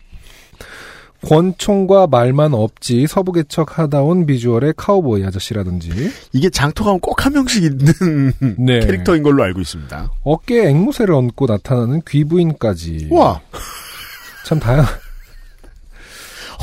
권총과 1.28 2.08
말만 2.08 2.54
없지 2.54 3.06
서부개척 3.08 3.78
하다 3.80 4.02
온 4.02 4.26
비주얼의 4.26 4.74
카우보이 4.78 5.24
아저씨라든지 5.26 5.92
이게 6.34 6.50
장터 6.50 6.84
가면 6.84 7.00
꼭 7.00 7.22
한 7.26 7.34
명씩 7.34 7.64
있는 7.64 8.34
네. 8.58 8.80
캐릭터인 8.80 9.22
걸로 9.22 9.44
알고 9.44 9.62
있습니다. 9.62 10.12
어깨에 10.24 10.70
앵무새를 10.70 11.14
얹고 11.14 11.46
나타나는 11.46 12.02
귀부인까지 12.08 13.10
와, 13.12 13.40
참 14.46 14.60
다양 14.60 14.86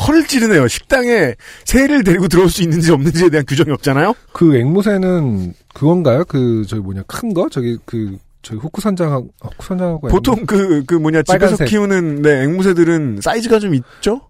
허를 0.06 0.26
찌르네요. 0.26 0.68
식당에 0.68 1.34
새를 1.64 2.04
데리고 2.04 2.28
들어올 2.28 2.48
수 2.50 2.62
있는지 2.62 2.92
없는지에 2.92 3.30
대한 3.30 3.44
규정이 3.46 3.70
없잖아요. 3.72 4.14
그 4.32 4.56
앵무새는 4.56 5.54
그건가요? 5.74 6.24
그 6.24 6.64
저기 6.68 6.82
뭐냐 6.82 7.02
큰 7.06 7.32
거 7.34 7.48
저기 7.48 7.76
그 7.84 8.16
저기 8.42 8.60
후쿠선장하고 8.60 9.28
아, 9.42 9.48
후쿠선장하고 9.52 10.08
보통 10.08 10.46
그, 10.46 10.84
그 10.86 10.94
뭐냐, 10.94 11.22
집에서 11.22 11.38
빨간색. 11.38 11.68
키우는, 11.68 12.22
네, 12.22 12.42
앵무새들은 12.44 13.20
사이즈가 13.22 13.58
좀 13.58 13.74
있죠? 13.74 14.22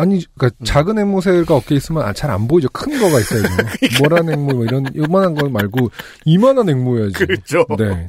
아니, 0.00 0.24
그니까, 0.38 0.56
음. 0.58 0.64
작은 0.64 0.98
앵무새가 0.98 1.54
어깨에 1.54 1.76
있으면 1.76 2.02
아, 2.02 2.12
잘안 2.14 2.48
보이죠. 2.48 2.70
큰 2.70 2.98
거가 2.98 3.20
있어야죠. 3.20 3.48
모란 4.00 4.30
앵무, 4.30 4.54
뭐 4.54 4.64
이런, 4.64 4.86
요만한 4.96 5.34
거 5.34 5.48
말고, 5.48 5.90
이만한 6.24 6.68
앵무여야지. 6.70 7.12
그렇죠. 7.14 7.66
네. 7.78 8.08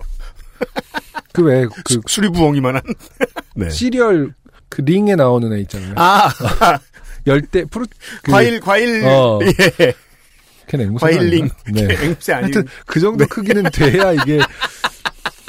그 1.34 1.44
왜, 1.44 1.66
그, 1.66 2.00
수리부엉이만한. 2.08 2.82
네. 3.56 3.70
시리얼, 3.70 4.34
그 4.70 4.82
링에 4.82 5.16
나오는 5.16 5.52
애 5.52 5.60
있잖아요. 5.62 5.94
아, 5.98 6.30
열대, 7.28 7.66
프루, 7.66 7.86
그, 8.24 8.32
과일, 8.32 8.62
과일, 8.62 9.04
어. 9.06 9.40
예. 9.44 9.94
걔는 10.68 10.86
앵무새. 10.86 11.06
과일링. 11.06 11.50
네. 11.74 11.88
앵무새 12.04 12.34
아니고. 12.34 12.60
하여튼, 12.60 12.68
그 12.86 13.02
정도 13.02 13.28
크기는 13.28 13.64
돼야 13.72 14.14
이게, 14.14 14.40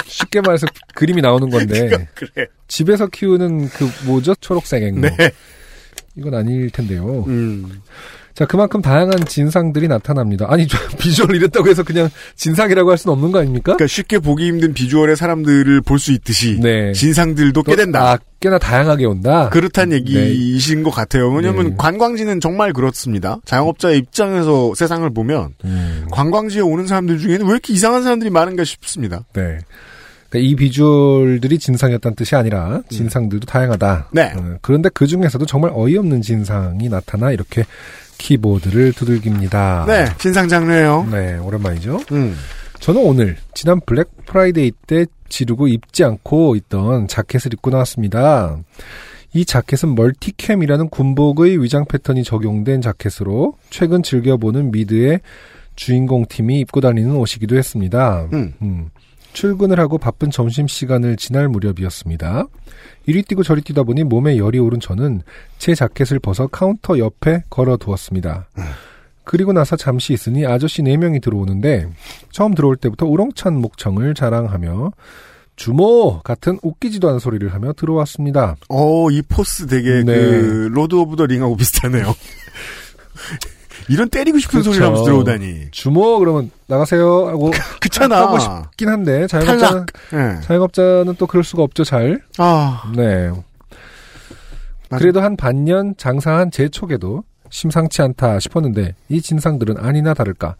쉽게 0.06 0.40
말해서 0.40 0.66
그림이 0.94 1.22
나오는 1.22 1.48
건데, 1.48 2.08
그래. 2.14 2.48
집에서 2.66 3.06
키우는 3.06 3.68
그, 3.68 3.88
뭐죠? 4.06 4.34
초록색 4.34 4.82
앵무. 4.82 5.02
네. 5.02 5.30
이건 6.16 6.34
아닐 6.34 6.70
텐데요. 6.70 7.24
음. 7.26 7.80
자, 8.34 8.46
그만큼 8.46 8.80
다양한 8.80 9.26
진상들이 9.26 9.88
나타납니다. 9.88 10.46
아니, 10.48 10.66
저 10.66 10.78
비주얼 10.98 11.36
이랬다고 11.36 11.68
해서 11.68 11.82
그냥 11.82 12.08
진상이라고 12.34 12.90
할 12.90 12.96
수는 12.96 13.12
없는 13.12 13.30
거 13.30 13.40
아닙니까? 13.40 13.74
그러니까 13.74 13.86
쉽게 13.86 14.18
보기 14.20 14.46
힘든 14.46 14.72
비주얼의 14.72 15.16
사람들을 15.16 15.82
볼 15.82 15.98
수 15.98 16.12
있듯이 16.12 16.58
네. 16.58 16.92
진상들도 16.94 17.62
꽤 17.62 17.76
된다. 17.76 18.12
아, 18.12 18.18
꽤나 18.40 18.58
다양하게 18.58 19.04
온다. 19.04 19.50
그렇단 19.50 19.92
얘기이신 19.92 20.82
것 20.82 20.90
같아요. 20.90 21.30
왜냐하면 21.30 21.68
네. 21.70 21.74
관광지는 21.76 22.40
정말 22.40 22.72
그렇습니다. 22.72 23.38
자영업자의 23.44 23.98
입장에서 23.98 24.74
세상을 24.74 25.08
보면 25.12 25.50
음. 25.64 26.06
관광지에 26.10 26.62
오는 26.62 26.86
사람들 26.86 27.18
중에는 27.18 27.44
왜 27.46 27.52
이렇게 27.52 27.74
이상한 27.74 28.02
사람들이 28.02 28.30
많은가 28.30 28.64
싶습니다. 28.64 29.24
네. 29.34 29.58
그러니까 30.32 30.50
이 30.50 30.56
비주얼들이 30.56 31.58
진상이었다는 31.58 32.16
뜻이 32.16 32.34
아니라 32.34 32.80
진상들도 32.88 33.44
다양하다. 33.44 34.08
네. 34.12 34.32
어, 34.34 34.56
그런데 34.62 34.88
그 34.88 35.06
중에서도 35.06 35.44
정말 35.44 35.72
어이없는 35.74 36.22
진상이 36.22 36.88
나타나 36.88 37.30
이렇게 37.30 37.64
키보드를 38.16 38.94
두들깁니다. 38.94 39.84
네, 39.86 40.06
진상 40.16 40.48
장르예요. 40.48 41.06
네, 41.10 41.36
오랜만이죠. 41.36 42.00
음. 42.12 42.34
저는 42.80 43.02
오늘 43.04 43.36
지난 43.52 43.78
블랙 43.84 44.08
프라이데이 44.24 44.72
때 44.86 45.04
지르고 45.28 45.68
입지 45.68 46.02
않고 46.02 46.56
있던 46.56 47.08
자켓을 47.08 47.52
입고 47.52 47.70
나왔습니다. 47.70 48.56
이 49.34 49.44
자켓은 49.44 49.94
멀티캠이라는 49.94 50.88
군복의 50.88 51.62
위장 51.62 51.84
패턴이 51.84 52.24
적용된 52.24 52.80
자켓으로 52.80 53.56
최근 53.68 54.02
즐겨보는 54.02 54.72
미드의 54.72 55.20
주인공 55.76 56.24
팀이 56.26 56.60
입고 56.60 56.80
다니는 56.80 57.16
옷이기도 57.16 57.56
했습니다. 57.56 58.28
음. 58.32 58.54
음. 58.62 58.90
출근을 59.32 59.78
하고 59.80 59.98
바쁜 59.98 60.30
점심시간을 60.30 61.16
지날 61.16 61.48
무렵이었습니다. 61.48 62.46
이리 63.06 63.22
뛰고 63.22 63.42
저리 63.42 63.62
뛰다 63.62 63.82
보니 63.82 64.04
몸에 64.04 64.36
열이 64.36 64.58
오른 64.58 64.80
저는 64.80 65.22
제 65.58 65.74
자켓을 65.74 66.18
벗어 66.20 66.46
카운터 66.46 66.98
옆에 66.98 67.42
걸어 67.50 67.76
두었습니다. 67.76 68.48
그리고 69.24 69.52
나서 69.52 69.76
잠시 69.76 70.12
있으니 70.12 70.46
아저씨 70.46 70.82
4명이 70.82 71.22
들어오는데 71.22 71.88
처음 72.30 72.54
들어올 72.54 72.76
때부터 72.76 73.06
우렁찬 73.06 73.54
목청을 73.54 74.14
자랑하며 74.14 74.92
주모 75.54 76.20
같은 76.22 76.58
웃기지도 76.62 77.08
않은 77.08 77.18
소리를 77.18 77.52
하며 77.52 77.72
들어왔습니다. 77.72 78.56
어, 78.68 79.10
이 79.10 79.22
포스 79.22 79.66
되게 79.66 80.02
네. 80.02 80.14
그 80.14 80.68
Lord 80.72 80.94
of 80.94 81.16
the 81.16 81.26
Ring하고 81.26 81.56
비슷하네요. 81.56 82.14
이런 83.88 84.08
때리고 84.08 84.38
싶은 84.38 84.62
소리를 84.62 84.84
하면서 84.84 85.04
들어오다니. 85.04 85.70
주모 85.70 86.18
그러면 86.18 86.50
나가세요 86.66 87.28
하고 87.28 87.50
그렇잖아. 87.80 88.20
하고 88.22 88.38
싶긴 88.38 88.88
한데 88.88 89.26
자영업자는 89.26 89.86
탈락. 90.10 90.36
예. 90.38 90.40
자영업자는 90.42 91.14
또 91.18 91.26
그럴 91.26 91.44
수가 91.44 91.62
없죠 91.62 91.84
잘. 91.84 92.20
아, 92.38 92.90
네. 92.96 93.30
그래도 94.90 95.20
한 95.22 95.36
반년 95.36 95.94
장사한 95.96 96.50
제 96.50 96.68
촉에도 96.68 97.24
심상치 97.50 98.02
않다 98.02 98.40
싶었는데 98.40 98.94
이 99.08 99.20
진상들은 99.22 99.76
아니나 99.78 100.14
다를까. 100.14 100.56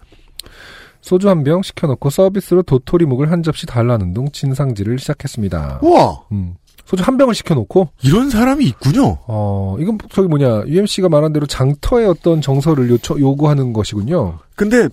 소주 1.01 1.29
한 1.29 1.43
병 1.43 1.62
시켜놓고 1.62 2.11
서비스로 2.11 2.62
도토리묵을 2.62 3.31
한 3.33 3.43
접시 3.43 3.66
달라는 3.66 4.14
등 4.14 4.31
진상질을 4.31 4.99
시작했습니다. 5.01 5.81
우와, 5.83 6.20
음. 6.31 6.55
소주 6.85 7.03
한 7.03 7.16
병을 7.16 7.35
시켜놓고 7.35 7.89
이런 8.03 8.30
사람이 8.30 8.64
있군요. 8.64 9.18
어 9.26 9.76
이건 9.80 9.99
저기 10.11 10.28
뭐냐 10.28 10.64
UMC가 10.66 11.09
말한 11.09 11.33
대로 11.33 11.47
장터의 11.47 12.07
어떤 12.07 12.41
정서를 12.41 12.91
요청 12.91 13.18
요구하는 13.18 13.72
것이군요. 13.72 14.39
근데 14.57 14.89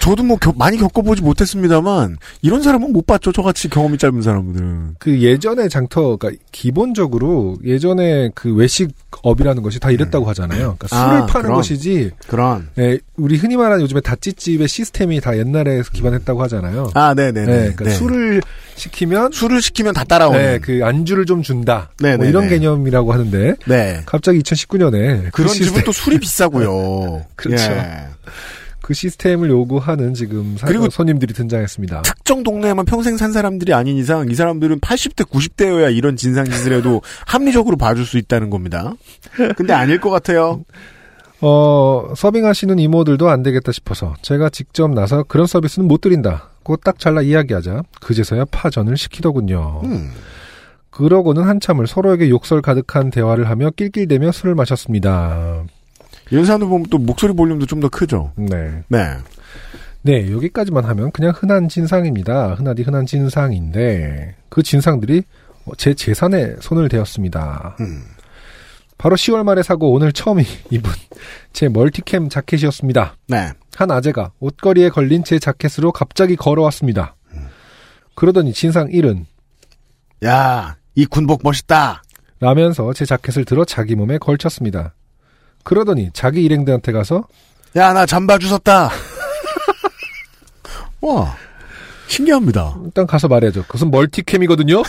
저도 0.00 0.22
뭐 0.22 0.36
겨- 0.38 0.52
많이 0.56 0.76
겪어보지 0.78 1.22
못했습니다만 1.22 2.16
이런 2.42 2.62
사람은 2.62 2.92
못 2.92 3.06
봤죠. 3.06 3.32
저같이 3.32 3.68
경험이 3.68 3.98
짧은 3.98 4.22
사람들은. 4.22 4.96
그 4.98 5.20
예전에 5.20 5.68
장터, 5.68 6.16
그러니까 6.16 6.42
기본적으로 6.52 7.56
예전에 7.64 8.30
그 8.34 8.54
외식업이라는 8.54 9.62
것이 9.62 9.80
다 9.80 9.90
이랬다고 9.90 10.26
하잖아요. 10.30 10.76
그러니까 10.78 10.88
아, 10.90 11.04
술을 11.08 11.26
파는 11.26 11.42
그럼. 11.46 11.54
것이지. 11.56 12.10
그런. 12.26 12.68
예, 12.78 12.98
우리 13.16 13.36
흔히 13.36 13.56
말하는 13.56 13.82
요즘에 13.82 14.00
다찌집의 14.00 14.68
시스템이 14.68 15.20
다 15.20 15.36
옛날에 15.36 15.82
기반했다고 15.92 16.42
하잖아요. 16.44 16.90
아, 16.94 17.14
네네네. 17.14 17.46
네, 17.46 17.72
그러니까 17.74 17.90
술을 17.90 18.42
시키면 18.76 19.32
술을 19.32 19.60
시키면 19.60 19.94
다 19.94 20.04
따라오는. 20.04 20.38
네, 20.38 20.58
그 20.60 20.80
안주를 20.84 21.26
좀 21.26 21.42
준다. 21.42 21.90
네, 22.00 22.16
뭐 22.16 22.24
네, 22.24 22.30
이런 22.30 22.44
네. 22.44 22.50
개념이라고 22.50 23.12
하는데 23.12 23.56
네. 23.66 24.02
갑자기 24.06 24.38
2019년에 24.40 25.32
그런 25.32 25.52
집은 25.52 25.82
또 25.84 25.90
술이 25.92 26.18
비싸고요. 26.20 27.24
그렇죠. 27.34 27.64
예. 27.72 28.06
그 28.88 28.94
시스템을 28.94 29.50
요구하는 29.50 30.14
지금 30.14 30.56
사- 30.56 30.66
그리고 30.66 30.88
손님들이 30.88 31.34
등장했습니다. 31.34 32.00
특정 32.02 32.42
동네에만 32.42 32.86
평생 32.86 33.18
산 33.18 33.32
사람들이 33.32 33.74
아닌 33.74 33.98
이상 33.98 34.30
이 34.30 34.34
사람들은 34.34 34.80
80대, 34.80 35.26
90대여야 35.28 35.94
이런 35.94 36.16
진상짓을 36.16 36.72
해도 36.72 37.02
합리적으로 37.26 37.76
봐줄 37.76 38.06
수 38.06 38.16
있다는 38.16 38.48
겁니다. 38.48 38.94
근데 39.58 39.74
아닐 39.74 40.00
것 40.00 40.08
같아요. 40.08 40.64
어, 41.42 42.14
서빙하시는 42.16 42.78
이모들도 42.78 43.28
안 43.28 43.42
되겠다 43.42 43.72
싶어서 43.72 44.14
제가 44.22 44.48
직접 44.48 44.90
나서 44.90 45.22
그런 45.22 45.46
서비스는 45.46 45.86
못 45.86 46.00
드린다. 46.00 46.48
고 46.62 46.76
딱 46.76 46.98
잘라 46.98 47.20
이야기하자 47.20 47.82
그제서야 48.00 48.46
파전을 48.50 48.96
시키더군요. 48.96 49.82
음. 49.84 50.10
그러고는 50.90 51.42
한참을 51.42 51.86
서로에게 51.86 52.30
욕설 52.30 52.62
가득한 52.62 53.10
대화를 53.10 53.50
하며 53.50 53.68
낄낄대며 53.70 54.32
술을 54.32 54.54
마셨습니다. 54.54 55.64
사람들 56.44 56.68
보면 56.68 56.86
또 56.90 56.98
목소리 56.98 57.32
볼륨도 57.32 57.66
좀 57.66 57.80
더 57.80 57.88
크죠. 57.88 58.32
네. 58.36 58.82
네. 58.88 59.16
네, 60.02 60.30
여기까지만 60.32 60.84
하면 60.84 61.10
그냥 61.12 61.32
흔한 61.34 61.68
진상입니다. 61.68 62.54
흔하디 62.54 62.82
흔한 62.82 63.06
진상인데 63.06 64.36
그 64.48 64.62
진상들이 64.62 65.22
제 65.76 65.94
재산에 65.94 66.56
손을 66.60 66.88
대었습니다. 66.88 67.76
음. 67.80 68.02
바로 68.96 69.16
10월 69.16 69.44
말에 69.44 69.62
사고 69.62 69.92
오늘 69.92 70.12
처음 70.12 70.40
입은 70.70 70.90
제 71.52 71.68
멀티캠 71.68 72.28
자켓이었습니다. 72.28 73.16
네. 73.28 73.50
한 73.76 73.90
아재가 73.90 74.32
옷걸이에 74.40 74.88
걸린 74.88 75.22
제 75.24 75.38
자켓으로 75.38 75.92
갑자기 75.92 76.34
걸어왔습니다. 76.36 77.14
그러더니 78.16 78.52
진상 78.52 78.88
1은 78.88 79.24
야, 80.24 80.76
이 80.96 81.06
군복 81.06 81.42
멋있다. 81.44 82.02
라면서 82.40 82.92
제 82.92 83.04
자켓을 83.04 83.44
들어 83.44 83.64
자기 83.64 83.94
몸에 83.94 84.18
걸쳤습니다. 84.18 84.94
그러더니 85.68 86.08
자기 86.14 86.42
일행들한테 86.44 86.92
가서 86.92 87.28
야, 87.76 87.92
나 87.92 88.06
잠바 88.06 88.38
주웠다. 88.38 88.90
와, 91.02 91.36
신기합니다. 92.06 92.74
일단 92.86 93.06
가서 93.06 93.28
말해야죠. 93.28 93.64
그것은 93.64 93.90
멀티캠이거든요. 93.90 94.82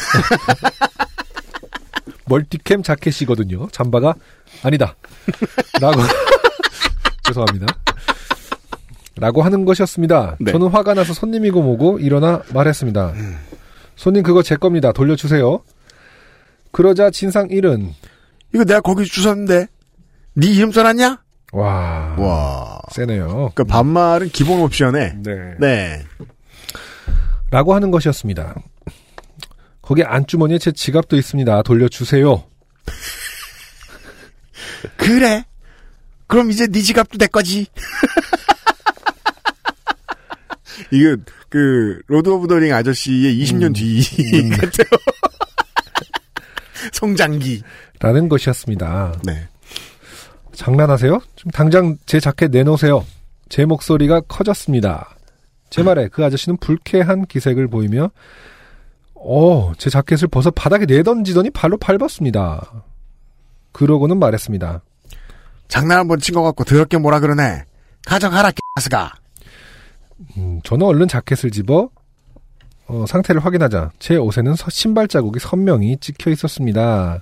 멀티캠 2.27 2.82
자켓이거든요. 2.82 3.67
잠바가 3.73 4.15
아니다. 4.63 4.95
라고 5.82 5.99
죄송합니다. 7.27 7.67
라고 9.17 9.41
하는 9.41 9.65
것이었습니다. 9.65 10.38
네. 10.39 10.53
저는 10.53 10.69
화가 10.69 10.93
나서 10.93 11.13
손님이고 11.13 11.61
뭐고 11.61 11.99
일어나 11.99 12.41
말했습니다. 12.53 13.15
손님 13.97 14.23
그거 14.23 14.41
제 14.43 14.55
겁니다. 14.55 14.93
돌려주세요. 14.93 15.61
그러자 16.71 17.11
진상 17.11 17.49
1은 17.49 17.89
이거 18.55 18.63
내가 18.63 18.80
거기 18.80 19.03
주웠는데, 19.03 19.67
네 20.39 20.47
이름 20.47 20.71
써놨냐? 20.71 21.21
와, 21.51 22.15
와. 22.17 22.79
세네요. 22.91 23.51
그러니까 23.53 23.65
반말은 23.65 24.29
기본 24.29 24.61
옵션에, 24.61 25.15
네. 25.17 25.55
네. 25.59 26.05
라고 27.51 27.75
하는 27.75 27.91
것이었습니다. 27.91 28.55
거기 29.81 30.01
안주머니에 30.03 30.59
제 30.59 30.71
지갑도 30.71 31.17
있습니다. 31.17 31.63
돌려주세요. 31.63 32.45
그래. 34.97 35.43
그럼 36.27 36.51
이제 36.51 36.67
네 36.67 36.81
지갑도 36.81 37.17
내 37.17 37.27
거지. 37.27 37.67
이거 40.91 41.17
그 41.49 41.99
Lord 42.07 42.30
of 42.30 42.47
the 42.47 42.59
Ring 42.59 42.74
아저씨의 42.73 43.43
20년 43.43 43.75
뒤 43.75 44.01
같아요. 44.51 44.87
성장기. 46.93 47.61
라는 47.99 48.29
것이었습니다. 48.29 49.19
네. 49.23 49.49
장난하세요? 50.64 51.22
좀 51.38 51.51
당장 51.51 51.97
제 52.05 52.20
자켓 52.20 52.51
내놓으세요. 52.51 53.05
제 53.47 53.64
목소리가 53.64 54.20
커졌습니다. 54.28 55.16
제 55.70 55.84
말에 55.84 56.10
그 56.10 56.24
아저씨는 56.26 56.57
불쾌한 56.57 57.26
기색을 57.28 57.70
보이며 57.70 58.12
어, 59.16 59.72
제 59.78 59.89
자켓을 59.89 60.28
벗어 60.28 60.51
바닥에 60.51 60.86
내던지더니 60.86 61.49
발로 61.51 61.78
밟았습니다. 61.78 62.84
그러고는 63.72 64.20
말했습니다. 64.20 64.82
장난 65.70 65.99
한번 65.99 66.20
친 66.20 66.36
것 66.36 66.43
같고 66.43 66.66
더럽게 66.66 66.97
뭐라 66.97 67.22
그러네. 67.22 67.64
가져가라 68.05 68.51
개스가. 68.76 69.14
음, 70.38 70.60
저는 70.66 70.86
얼른 70.86 71.07
자켓을 71.07 71.51
집어 71.51 71.89
어, 72.88 73.05
상태를 73.07 73.45
확인하자 73.45 73.91
제 73.99 74.18
옷에는 74.18 74.55
서- 74.55 74.70
신발 74.70 75.07
자국이 75.07 75.39
선명히 75.39 75.95
찍혀 76.01 76.32
있었습니다. 76.32 77.22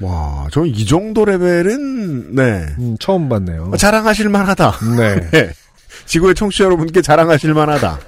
와, 0.00 0.46
저 0.52 0.64
이 0.64 0.84
정도 0.86 1.24
레벨은 1.24 2.34
네 2.34 2.66
음, 2.78 2.96
처음 3.00 3.28
봤네요. 3.28 3.70
어, 3.72 3.76
자랑하실 3.76 4.28
만하다. 4.28 4.72
네. 4.96 5.20
네. 5.30 5.50
지구의 6.06 6.34
청취자 6.34 6.64
여러분께 6.64 7.02
자랑하실 7.02 7.52
만하다. 7.54 7.98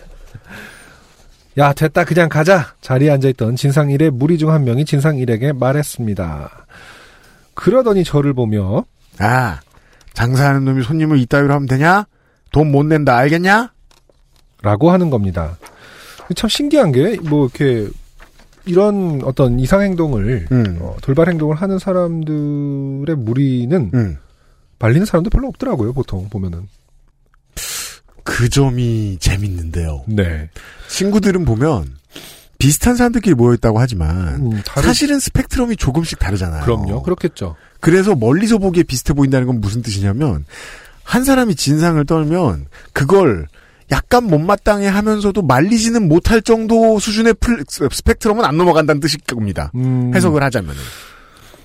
야, 1.59 1.72
됐다. 1.72 2.05
그냥 2.05 2.28
가자. 2.28 2.74
자리에 2.80 3.11
앉아있던 3.11 3.57
진상 3.57 3.91
일의 3.91 4.11
무리 4.11 4.38
중 4.38 4.51
한 4.51 4.64
명이 4.64 4.84
진상 4.84 5.18
일에게 5.18 5.53
말했습니다. 5.53 6.66
그러더니 7.55 8.05
저를 8.05 8.32
보며 8.34 8.84
아, 9.18 9.61
장사하는 10.14 10.64
놈이 10.64 10.82
손님을 10.84 11.18
이따위로 11.18 11.53
하면 11.55 11.66
되냐? 11.66 12.07
돈 12.53 12.70
못 12.70 12.84
낸다 12.84 13.16
알겠냐? 13.16 13.72
라고 14.62 14.91
하는 14.91 15.11
겁니다. 15.11 15.57
참 16.36 16.49
신기한 16.49 16.93
게, 16.93 17.16
뭐, 17.22 17.49
이렇게, 17.55 17.88
이런 18.70 19.20
어떤 19.24 19.58
이상 19.60 19.82
행동을, 19.82 20.46
음. 20.52 20.78
어, 20.80 20.96
돌발 21.02 21.28
행동을 21.28 21.56
하는 21.56 21.78
사람들의 21.78 23.16
무리는, 23.16 23.90
음. 23.92 24.16
말리는 24.78 25.04
사람도 25.04 25.28
별로 25.30 25.48
없더라고요, 25.48 25.92
보통, 25.92 26.28
보면은. 26.30 26.66
그 28.22 28.48
점이 28.48 29.18
재밌는데요. 29.20 30.04
네. 30.06 30.48
친구들은 30.88 31.44
보면 31.44 31.96
비슷한 32.58 32.94
사람들끼리 32.96 33.34
모여 33.34 33.54
있다고 33.54 33.80
하지만 33.80 34.36
음, 34.52 34.62
다른- 34.64 34.86
사실은 34.88 35.18
스펙트럼이 35.18 35.76
조금씩 35.76 36.18
다르잖아요. 36.18 36.62
그럼요. 36.64 37.02
그렇겠죠. 37.02 37.56
그래서 37.80 38.14
멀리서 38.14 38.58
보기에 38.58 38.82
비슷해 38.82 39.14
보인다는 39.14 39.46
건 39.46 39.60
무슨 39.60 39.82
뜻이냐면 39.82 40.44
한 41.02 41.24
사람이 41.24 41.54
진상을 41.56 42.04
떨면 42.04 42.66
그걸 42.92 43.48
약간 43.91 44.24
못마땅해 44.24 44.86
하면서도 44.86 45.43
말리지는 45.43 46.09
못할 46.09 46.43
정도 46.43 46.99
수준의 46.99 47.34
플- 47.34 47.64
스펙트럼은 47.68 48.45
안 48.45 48.57
넘어간다는 48.57 49.01
뜻일 49.01 49.20
겁니다. 49.20 49.70
음, 49.74 50.12
해석을 50.14 50.43
하자면은. 50.43 50.80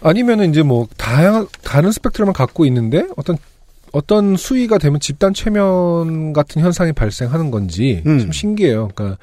아니면은 0.01 0.49
이제 0.51 0.61
뭐, 0.63 0.87
다양한, 0.97 1.47
다른 1.63 1.91
스펙트럼을 1.91 2.33
갖고 2.33 2.65
있는데, 2.65 3.07
어떤, 3.15 3.37
어떤 3.91 4.35
수위가 4.35 4.77
되면 4.77 4.99
집단 4.99 5.33
최면 5.33 6.33
같은 6.33 6.61
현상이 6.61 6.91
발생하는 6.93 7.49
건지, 7.49 8.03
음. 8.05 8.19
좀 8.19 8.31
신기해요. 8.31 8.89
그러니까, 8.93 9.17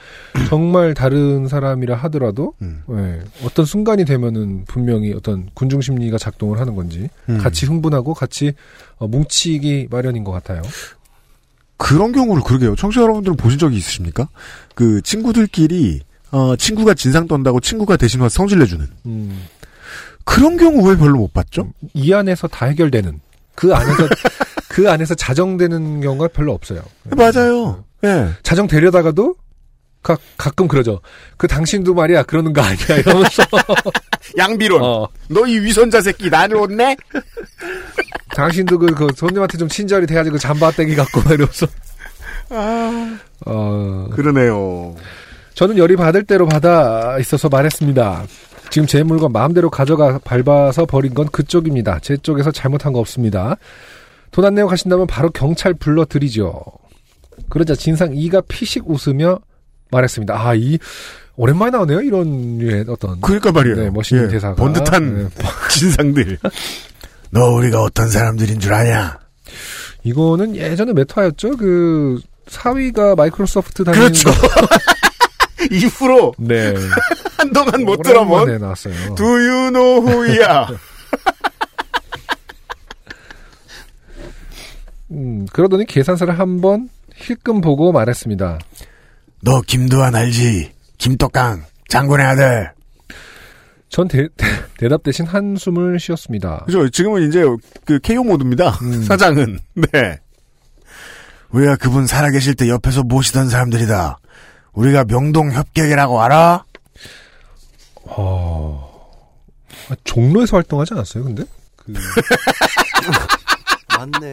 정말 0.48 0.94
다른 0.94 1.46
사람이라 1.46 1.94
하더라도, 1.96 2.54
음. 2.62 2.82
예, 2.90 3.20
어떤 3.44 3.64
순간이 3.64 4.04
되면은 4.04 4.64
분명히 4.66 5.12
어떤 5.12 5.48
군중 5.54 5.80
심리가 5.82 6.18
작동을 6.18 6.58
하는 6.58 6.74
건지, 6.74 7.08
음. 7.28 7.38
같이 7.38 7.66
흥분하고 7.66 8.14
같이 8.14 8.52
어, 8.98 9.06
뭉치기 9.06 9.88
마련인 9.90 10.24
것 10.24 10.32
같아요. 10.32 10.62
그런 11.82 12.12
경우를 12.12 12.44
그러게요. 12.44 12.76
청취자 12.76 13.02
여러분들은 13.02 13.36
보신 13.36 13.58
적이 13.58 13.76
있으십니까? 13.76 14.28
그 14.76 15.02
친구들끼리 15.02 16.00
어, 16.30 16.54
친구가 16.54 16.94
진상 16.94 17.26
떤다고 17.26 17.58
친구가 17.58 17.96
대신 17.96 18.20
와서 18.20 18.34
성질 18.34 18.60
내주는 18.60 18.86
음, 19.06 19.44
그런 20.24 20.56
경우 20.56 20.88
왜 20.88 20.96
별로 20.96 21.18
못 21.18 21.32
봤죠? 21.34 21.72
이 21.92 22.12
안에서 22.12 22.46
다 22.46 22.66
해결되는, 22.66 23.20
그 23.56 23.74
안에서, 23.74 24.08
그 24.70 24.88
안에서 24.88 25.16
자정되는 25.16 26.00
경우가 26.00 26.28
별로 26.28 26.52
없어요. 26.52 26.82
맞아요. 27.16 27.84
예. 28.04 28.28
자정 28.44 28.68
되려다가도 28.68 29.34
가, 30.02 30.16
가끔 30.36 30.66
그러죠. 30.68 31.00
그 31.36 31.46
당신도 31.46 31.94
말이야 31.94 32.24
그러는 32.24 32.52
거 32.52 32.60
아니야 32.60 32.98
이러면서 32.98 33.42
양비론. 34.36 34.82
어, 34.82 35.08
너이 35.28 35.58
위선자 35.60 36.00
새끼 36.00 36.28
나를 36.28 36.58
혼내? 36.58 36.96
당신도 38.34 38.78
그, 38.78 38.86
그 38.94 39.08
손님한테 39.14 39.58
좀 39.58 39.68
친절히 39.68 40.06
대해가지고 40.06 40.38
잠바떼기 40.38 40.96
갖고 40.96 41.20
막 41.22 41.32
이러면서 41.32 41.66
어, 43.46 44.08
그러네요. 44.12 44.94
저는 45.54 45.78
열이 45.78 45.96
받을 45.96 46.24
대로 46.24 46.46
받아 46.46 47.18
있어서 47.18 47.48
말했습니다. 47.48 48.24
지금 48.70 48.86
제 48.86 49.02
물건 49.02 49.32
마음대로 49.32 49.68
가져가 49.70 50.18
밟아서 50.24 50.86
버린 50.86 51.12
건 51.14 51.28
그쪽입니다. 51.30 51.98
제 52.00 52.16
쪽에서 52.16 52.50
잘못한 52.50 52.92
거 52.92 53.00
없습니다. 53.00 53.56
돈 54.30 54.46
안 54.46 54.54
내고 54.54 54.68
가신다면 54.68 55.06
바로 55.06 55.30
경찰 55.30 55.74
불러드리죠. 55.74 56.62
그러자 57.50 57.74
진상 57.74 58.12
이가 58.14 58.40
피식 58.48 58.84
웃으며 58.88 59.38
말했습니다. 59.92 60.34
아, 60.34 60.54
이, 60.54 60.78
오랜만에 61.36 61.70
나오네요. 61.70 62.00
이런 62.00 62.58
류의 62.58 62.84
어떤. 62.88 63.20
그러니까 63.20 63.52
말이에요. 63.52 63.76
네, 63.76 63.90
멋있는 63.90 64.24
예, 64.24 64.28
대사가. 64.28 64.54
번듯한 64.56 65.28
네. 65.28 65.44
진상들. 65.70 66.38
너 67.30 67.50
우리가 67.52 67.82
어떤 67.82 68.08
사람들인 68.08 68.58
줄 68.60 68.74
아냐? 68.74 69.18
이거는 70.04 70.56
예전에 70.56 70.92
메타였죠. 70.92 71.56
그, 71.56 72.20
사위가 72.48 73.14
마이크로소프트 73.14 73.84
다니는 73.84 74.06
그렇죠. 74.08 74.30
거. 74.30 74.48
이후로 75.70 76.34
네. 76.38 76.74
한동안 77.38 77.84
못 77.84 78.02
들어본 78.02 78.58
나왔어요. 78.58 79.14
Do 79.14 79.24
you 79.26 79.70
know 79.70 80.06
who야? 80.06 80.66
음, 85.12 85.46
그러더니 85.52 85.86
계산서를 85.86 86.38
한번 86.38 86.88
힐끔 87.14 87.60
보고 87.60 87.92
말했습니다. 87.92 88.58
너 89.44 89.60
김두한 89.60 90.14
알지? 90.14 90.72
김떡강 90.98 91.64
장군의 91.88 92.24
아들. 92.24 92.72
전 93.88 94.06
대, 94.08 94.28
답 94.88 95.02
대신 95.02 95.26
한숨을 95.26 95.98
쉬었습니다. 95.98 96.62
그죠? 96.64 96.88
지금은 96.88 97.28
이제 97.28 97.42
그 97.84 97.98
KO 97.98 98.22
모드입니다. 98.22 98.70
음. 98.82 99.02
사장은. 99.06 99.58
네. 99.74 100.18
우리가 101.50 101.76
그분 101.76 102.06
살아계실 102.06 102.54
때 102.54 102.68
옆에서 102.68 103.02
모시던 103.02 103.50
사람들이다. 103.50 104.18
우리가 104.74 105.04
명동 105.04 105.52
협객이라고 105.52 106.22
알아? 106.22 106.64
어, 108.04 109.10
아, 109.90 109.94
종로에서 110.04 110.56
활동하지 110.56 110.94
않았어요, 110.94 111.24
근데? 111.24 111.44
그, 111.76 111.92
맞네. 113.98 114.32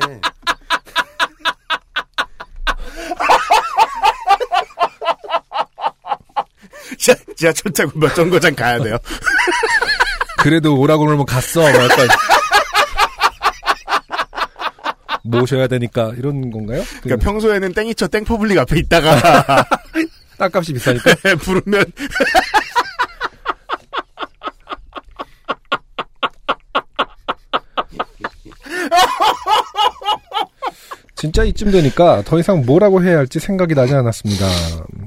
자, 6.99 7.15
지하철 7.35 7.71
타고 7.71 7.97
몇 7.97 8.13
정거장 8.13 8.53
가야 8.55 8.81
돼요. 8.81 8.97
그래도 10.39 10.77
오라고 10.77 11.05
그러면 11.05 11.25
갔어. 11.25 11.61
막 11.61 11.73
약간. 11.73 12.07
모셔야 15.23 15.67
되니까, 15.67 16.13
이런 16.17 16.49
건가요? 16.49 16.83
그, 16.83 17.01
그러니까 17.01 17.29
평소에는 17.29 17.73
땡이처 17.73 18.07
땡퍼블릭 18.07 18.57
앞에 18.59 18.79
있다가 18.79 19.65
땅값이 20.39 20.73
비싸니까. 20.73 21.13
부르면 21.41 21.85
진짜 31.19 31.43
이쯤 31.43 31.71
되니까 31.71 32.21
더 32.25 32.39
이상 32.39 32.65
뭐라고 32.65 33.03
해야 33.03 33.17
할지 33.17 33.39
생각이 33.39 33.75
나지 33.75 33.93
않았습니다. 33.93 34.47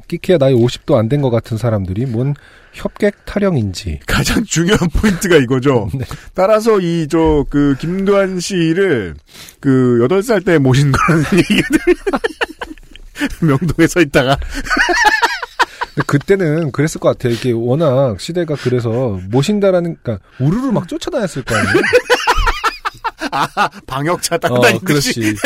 끼키야 0.08 0.36
나이 0.38 0.52
50도 0.54 0.96
안 0.96 1.08
된 1.08 1.22
것 1.22 1.30
같은 1.30 1.56
사람들이 1.56 2.04
뭔 2.06 2.34
협객 2.74 3.24
타령인지. 3.24 4.00
가장 4.06 4.44
중요한 4.44 4.88
포인트가 4.90 5.36
이거죠. 5.36 5.88
네. 5.94 6.04
따라서 6.34 6.80
이 6.80 7.06
저 7.08 7.44
그 7.48 7.76
김두한 7.80 8.40
씨를 8.40 9.14
그 9.60 10.06
8살 10.08 10.44
때 10.44 10.58
모신 10.58 10.92
거라는 10.92 11.24
얘기들 11.38 11.78
명동에 13.46 13.86
서 13.86 14.00
있다가 14.00 14.36
그때는 16.06 16.72
그랬을 16.72 17.00
것 17.00 17.08
같아요. 17.10 17.32
이게 17.34 17.52
워낙 17.52 18.18
시대가 18.20 18.54
그래서 18.56 19.18
모신다라는, 19.30 19.96
그러니까 20.02 20.26
우르르 20.40 20.72
막 20.72 20.88
쫓아다녔을 20.88 21.42
거 21.44 21.54
아니에요? 21.54 21.74
아 23.30 23.46
방역차 23.86 24.34
어, 24.34 24.38
따라다니듯이 24.38 25.20
그렇지. 25.20 25.36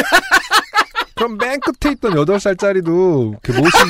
그럼 1.16 1.38
맨 1.38 1.58
끝에 1.60 1.92
있던 1.94 2.12
8살짜리도 2.14 3.30
이렇게 3.42 3.52
모신, 3.58 3.80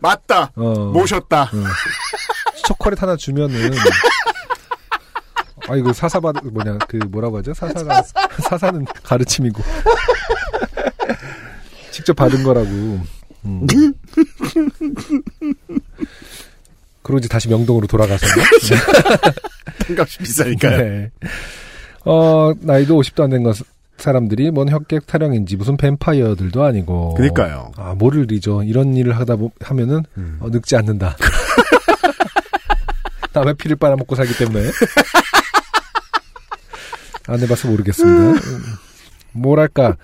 맞다 0.00 0.50
어, 0.56 0.90
모셨다 0.92 1.50
초콜릿 2.64 3.02
하나 3.02 3.14
주면은, 3.16 3.72
아, 5.68 5.76
이거 5.76 5.92
사사받, 5.92 6.36
뭐냐, 6.46 6.78
그, 6.88 6.96
뭐라고 6.96 7.38
하죠? 7.38 7.52
사사가, 7.52 8.02
사사는 8.48 8.84
가르침이고. 9.02 9.62
직접 11.90 12.14
받은 12.14 12.42
거라고. 12.42 12.68
음. 13.44 13.66
이제 17.18 17.28
다시 17.28 17.48
명동으로 17.48 17.86
돌아가서. 17.86 18.24
값이 19.98 20.18
비싸니까요. 20.18 20.76
네. 20.78 21.10
어, 22.04 22.52
나이도 22.60 22.96
50도 23.00 23.24
안 23.24 23.30
된 23.30 23.42
것, 23.42 23.56
사람들이 24.00 24.50
뭔 24.50 24.68
혁객 24.68 25.06
타령인지 25.06 25.56
무슨 25.56 25.76
뱀파이어들도 25.76 26.62
아니고. 26.62 27.14
그러니까요. 27.14 27.72
아, 27.76 27.94
뭐를 27.94 28.22
리죠. 28.22 28.62
이런 28.62 28.96
일을 28.96 29.16
하다 29.18 29.36
보, 29.36 29.50
하면은, 29.60 30.02
음. 30.16 30.38
어, 30.40 30.48
늙지 30.50 30.76
않는다. 30.76 31.16
남의 33.32 33.54
피를 33.54 33.76
빨아먹고 33.76 34.16
살기 34.16 34.36
때문에. 34.38 34.70
안 37.28 37.38
해봐서 37.40 37.68
모르겠습니다. 37.68 38.32
음, 38.32 38.62
뭐랄까. 39.32 39.96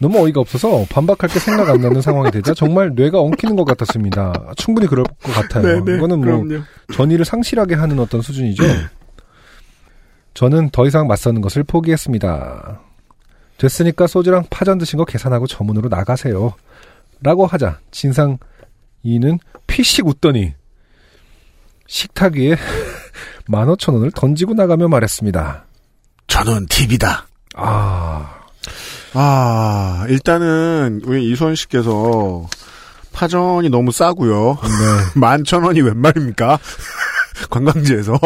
너무 0.00 0.18
어이가 0.24 0.40
없어서 0.40 0.86
반박할 0.88 1.28
게 1.28 1.38
생각 1.38 1.68
안 1.68 1.82
나는 1.82 2.00
상황이 2.00 2.30
되자 2.30 2.54
정말 2.54 2.94
뇌가 2.94 3.20
엉키는 3.20 3.54
것 3.54 3.66
같았습니다. 3.66 4.32
충분히 4.56 4.86
그럴 4.86 5.04
것 5.04 5.34
같아요. 5.34 5.84
네네 5.84 5.98
이거는 5.98 6.20
뭐 6.20 6.42
그럼요. 6.42 6.64
전의를 6.94 7.26
상실하게 7.26 7.74
하는 7.74 7.98
어떤 7.98 8.22
수준이죠. 8.22 8.64
저는 10.32 10.70
더 10.70 10.86
이상 10.86 11.06
맞서는 11.06 11.42
것을 11.42 11.64
포기했습니다. 11.64 12.80
됐으니까 13.60 14.06
소주랑 14.06 14.46
파전 14.48 14.78
드신 14.78 14.96
거 14.96 15.04
계산하고 15.04 15.46
저문으로 15.46 15.90
나가세요. 15.90 16.54
라고 17.22 17.46
하자 17.46 17.78
진상 17.90 18.38
이는 19.02 19.38
피식 19.66 20.06
웃더니 20.06 20.54
식탁 21.86 22.36
위에 22.36 22.56
만 23.46 23.68
오천 23.68 23.94
원을 23.94 24.12
던지고 24.12 24.54
나가며 24.54 24.88
말했습니다. 24.88 25.66
저는 26.26 26.66
팁이다. 26.66 27.26
아, 27.56 28.34
아, 29.12 30.06
일단은 30.08 31.02
우리 31.04 31.30
이수원 31.30 31.54
씨께서 31.54 32.46
파전이 33.12 33.68
너무 33.68 33.92
싸고요. 33.92 34.56
네. 34.62 34.68
만천 35.20 35.64
원이 35.64 35.82
웬 35.82 35.98
말입니까? 35.98 36.58
관광지에서. 37.50 38.18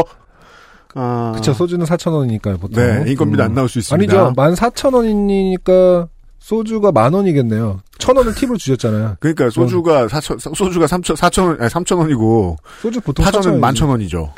아, 0.95 1.33
그쵸, 1.35 1.53
소주는 1.53 1.85
4,000원이니까요, 1.85 2.61
보통. 2.61 2.83
음. 2.83 3.05
네, 3.05 3.11
인건비도 3.11 3.43
안 3.43 3.55
나올 3.55 3.69
수 3.69 3.79
있습니다. 3.81 4.15
아니죠. 4.15 4.33
14,000원이니까 4.37 6.09
소주가 6.39 6.93
만 6.93 7.13
원이겠네요. 7.15 7.81
천 7.99 8.17
원을 8.17 8.35
팁으로 8.35 8.57
주셨잖아요. 8.59 9.17
그러니까 9.19 9.49
소주가 9.51 10.07
사천 10.09 10.39
소주가 10.39 10.87
삼천 10.87 11.17
사천 11.17 11.47
원 11.47 11.61
아니 11.61 11.71
삼천 11.71 11.99
원이고 11.99 12.57
소주 12.83 13.01
보통 13.01 13.25
파전은 13.25 13.53
4,000원이지. 13.57 13.61
만천 13.61 13.89
원이죠. 13.89 14.33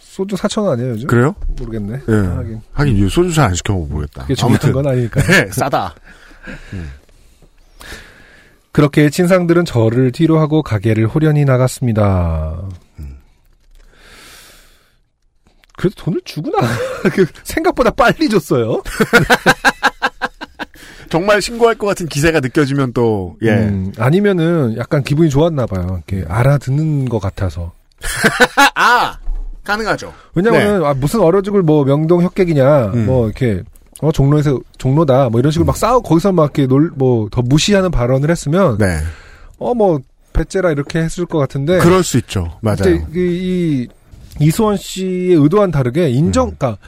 소주 0.00 0.36
4,000원 0.36 0.72
아니에요, 0.74 0.90
요즘? 0.90 1.06
그래요? 1.08 1.34
모르겠네. 1.58 2.00
예. 2.08 2.12
하긴. 2.12 2.60
하긴 2.72 3.08
소주 3.08 3.32
잘 3.34 3.46
안 3.48 3.54
시켜 3.54 3.72
먹어 3.72 3.86
보겠다. 3.86 4.22
그게 4.22 4.34
중요한 4.34 4.72
건 4.72 4.86
아니니까. 4.86 5.20
네, 5.26 5.46
싸다. 5.50 5.94
그렇게 8.72 9.08
친상들은 9.08 9.64
저를 9.64 10.12
뒤로 10.12 10.38
하고 10.38 10.62
가게를 10.62 11.06
호련히 11.06 11.44
나갔습니다. 11.44 12.60
그래도 15.76 15.94
돈을 15.96 16.20
주구나. 16.24 16.58
그 17.12 17.26
생각보다 17.42 17.90
빨리 17.90 18.28
줬어요. 18.28 18.82
정말 21.10 21.40
신고할 21.40 21.76
것 21.76 21.86
같은 21.86 22.06
기세가 22.06 22.40
느껴지면 22.40 22.92
또 22.92 23.36
예. 23.42 23.50
음, 23.50 23.92
아니면은 23.98 24.76
약간 24.76 25.02
기분이 25.02 25.30
좋았나 25.30 25.66
봐요. 25.66 26.02
이렇게 26.08 26.24
알아듣는 26.28 27.08
것 27.08 27.20
같아서. 27.20 27.72
아 28.74 29.16
가능하죠. 29.62 30.12
왜냐면은 30.34 30.80
네. 30.80 30.86
아, 30.86 30.94
무슨 30.94 31.20
얼어 31.20 31.40
죽을 31.42 31.62
뭐 31.62 31.84
명동 31.84 32.22
혁객이냐, 32.22 32.86
음. 32.94 33.06
뭐 33.06 33.26
이렇게 33.26 33.62
어 34.00 34.10
종로에서 34.12 34.58
종로다, 34.78 35.28
뭐 35.30 35.38
이런 35.40 35.52
식으로 35.52 35.66
막 35.66 35.76
싸우 35.76 36.02
거기서 36.02 36.32
막 36.32 36.44
이렇게 36.44 36.66
놀 36.66 36.90
뭐 36.96 37.28
더 37.30 37.42
무시하는 37.42 37.90
발언을 37.90 38.30
했으면 38.30 38.76
네. 38.78 38.98
어 39.58 39.72
뭐 39.74 40.00
배째라 40.32 40.72
이렇게 40.72 40.98
했을 40.98 41.26
것 41.26 41.38
같은데. 41.38 41.78
그럴 41.78 42.02
수 42.02 42.18
있죠. 42.18 42.58
맞아요. 42.60 42.96
이, 43.14 43.16
이 43.16 43.88
이수원 44.40 44.76
씨의 44.76 45.34
의도와는 45.36 45.70
다르게 45.72 46.08
인정, 46.10 46.48
음. 46.48 46.54
그러니까 46.58 46.78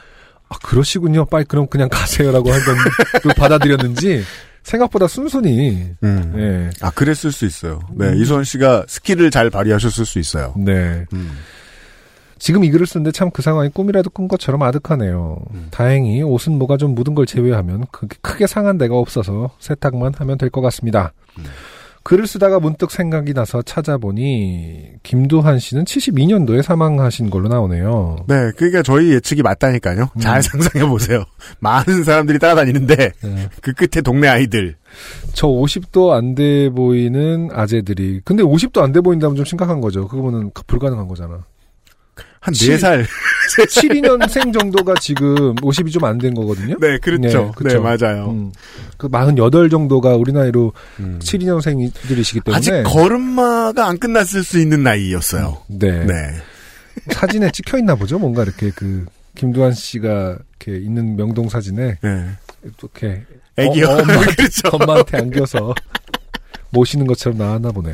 아, 0.48 0.56
그러시군요. 0.62 1.24
빨리 1.26 1.44
그럼 1.44 1.66
그냥 1.66 1.88
가세요라고 1.88 2.50
한건 2.52 2.76
또 3.22 3.28
받아들였는지 3.36 4.22
생각보다 4.62 5.06
순순히 5.08 5.90
음. 6.02 6.34
예. 6.36 6.70
아 6.84 6.90
그랬을 6.90 7.30
수 7.32 7.44
있어요. 7.46 7.80
네, 7.94 8.08
음. 8.08 8.16
이수원 8.16 8.44
씨가 8.44 8.84
스킬을 8.88 9.30
잘 9.30 9.50
발휘하셨을 9.50 10.04
수 10.04 10.18
있어요. 10.18 10.54
네. 10.56 11.04
음. 11.12 11.32
지금 12.38 12.64
이 12.64 12.70
글을 12.70 12.86
쓰는데 12.86 13.12
참 13.12 13.30
그 13.30 13.40
상황이 13.42 13.70
꿈이라도 13.70 14.10
꾼 14.10 14.28
것처럼 14.28 14.62
아득하네요. 14.62 15.38
음. 15.54 15.68
다행히 15.70 16.22
옷은 16.22 16.58
뭐가 16.58 16.76
좀 16.76 16.94
묻은 16.94 17.14
걸 17.14 17.24
제외하면 17.26 17.86
크게, 17.90 18.16
크게 18.20 18.46
상한 18.46 18.76
데가 18.76 18.94
없어서 18.96 19.50
세탁만 19.58 20.12
하면 20.16 20.36
될 20.38 20.50
것 20.50 20.60
같습니다. 20.60 21.12
음. 22.06 22.08
글을 22.08 22.26
쓰다가 22.28 22.60
문득 22.60 22.90
생각이 22.92 23.34
나서 23.34 23.62
찾아보니 23.62 24.90
김두한 25.02 25.58
씨는 25.58 25.84
72년도에 25.84 26.62
사망하신 26.62 27.30
걸로 27.30 27.48
나오네요. 27.48 28.18
네, 28.28 28.52
그러니까 28.56 28.82
저희 28.82 29.10
예측이 29.12 29.42
맞다니까요. 29.42 30.08
음. 30.14 30.20
잘 30.20 30.40
상상해 30.42 30.86
보세요. 30.86 31.24
많은 31.58 32.04
사람들이 32.04 32.38
따라다니는데 32.38 32.96
네. 32.96 33.48
그 33.60 33.72
끝에 33.72 34.02
동네 34.02 34.28
아이들. 34.28 34.76
저 35.34 35.48
50도 35.48 36.10
안 36.12 36.34
돼 36.36 36.70
보이는 36.70 37.48
아재들이. 37.52 38.20
근데 38.24 38.42
50도 38.42 38.82
안 38.82 38.92
돼 38.92 39.00
보인다면 39.00 39.36
좀 39.36 39.44
심각한 39.44 39.80
거죠. 39.80 40.06
그거는 40.08 40.50
불가능한 40.66 41.08
거잖아. 41.08 41.44
한 42.46 42.54
칠- 42.54 42.76
4살. 42.78 43.04
72년생 43.58 44.52
정도가 44.58 44.94
지금 45.00 45.54
50이 45.56 45.92
좀 45.92 46.04
안 46.04 46.18
된 46.18 46.34
거거든요. 46.34 46.76
네, 46.80 46.98
그렇죠. 46.98 47.46
네, 47.46 47.50
그쵸. 47.56 47.80
맞아요. 47.82 48.30
음. 48.30 48.52
그 48.96 49.08
48 49.08 49.68
정도가 49.68 50.16
우리 50.16 50.32
나이로 50.32 50.72
음. 51.00 51.18
72년생들이시기 51.22 52.44
때문에 52.44 52.56
아직 52.56 52.82
걸음마가 52.84 53.86
안 53.86 53.98
끝났을 53.98 54.42
수 54.44 54.58
있는 54.60 54.82
나이였어요. 54.82 55.58
네. 55.68 56.04
네. 56.04 56.14
사진에 57.12 57.50
찍혀 57.50 57.78
있나 57.78 57.94
보죠. 57.94 58.18
뭔가 58.18 58.42
이렇게 58.42 58.70
그 58.74 59.04
김두한 59.34 59.72
씨가 59.72 60.38
이렇게 60.64 60.78
있는 60.82 61.16
명동 61.16 61.48
사진에 61.48 61.98
네. 62.00 62.26
이렇게 62.62 63.22
애기요. 63.56 63.86
어, 63.86 64.00
엄마한테, 64.00 64.34
그렇죠. 64.34 64.68
엄마한테 64.72 65.18
안겨서 65.18 65.74
모시는 66.70 67.06
것처럼 67.06 67.38
나왔나 67.38 67.70
보네. 67.70 67.92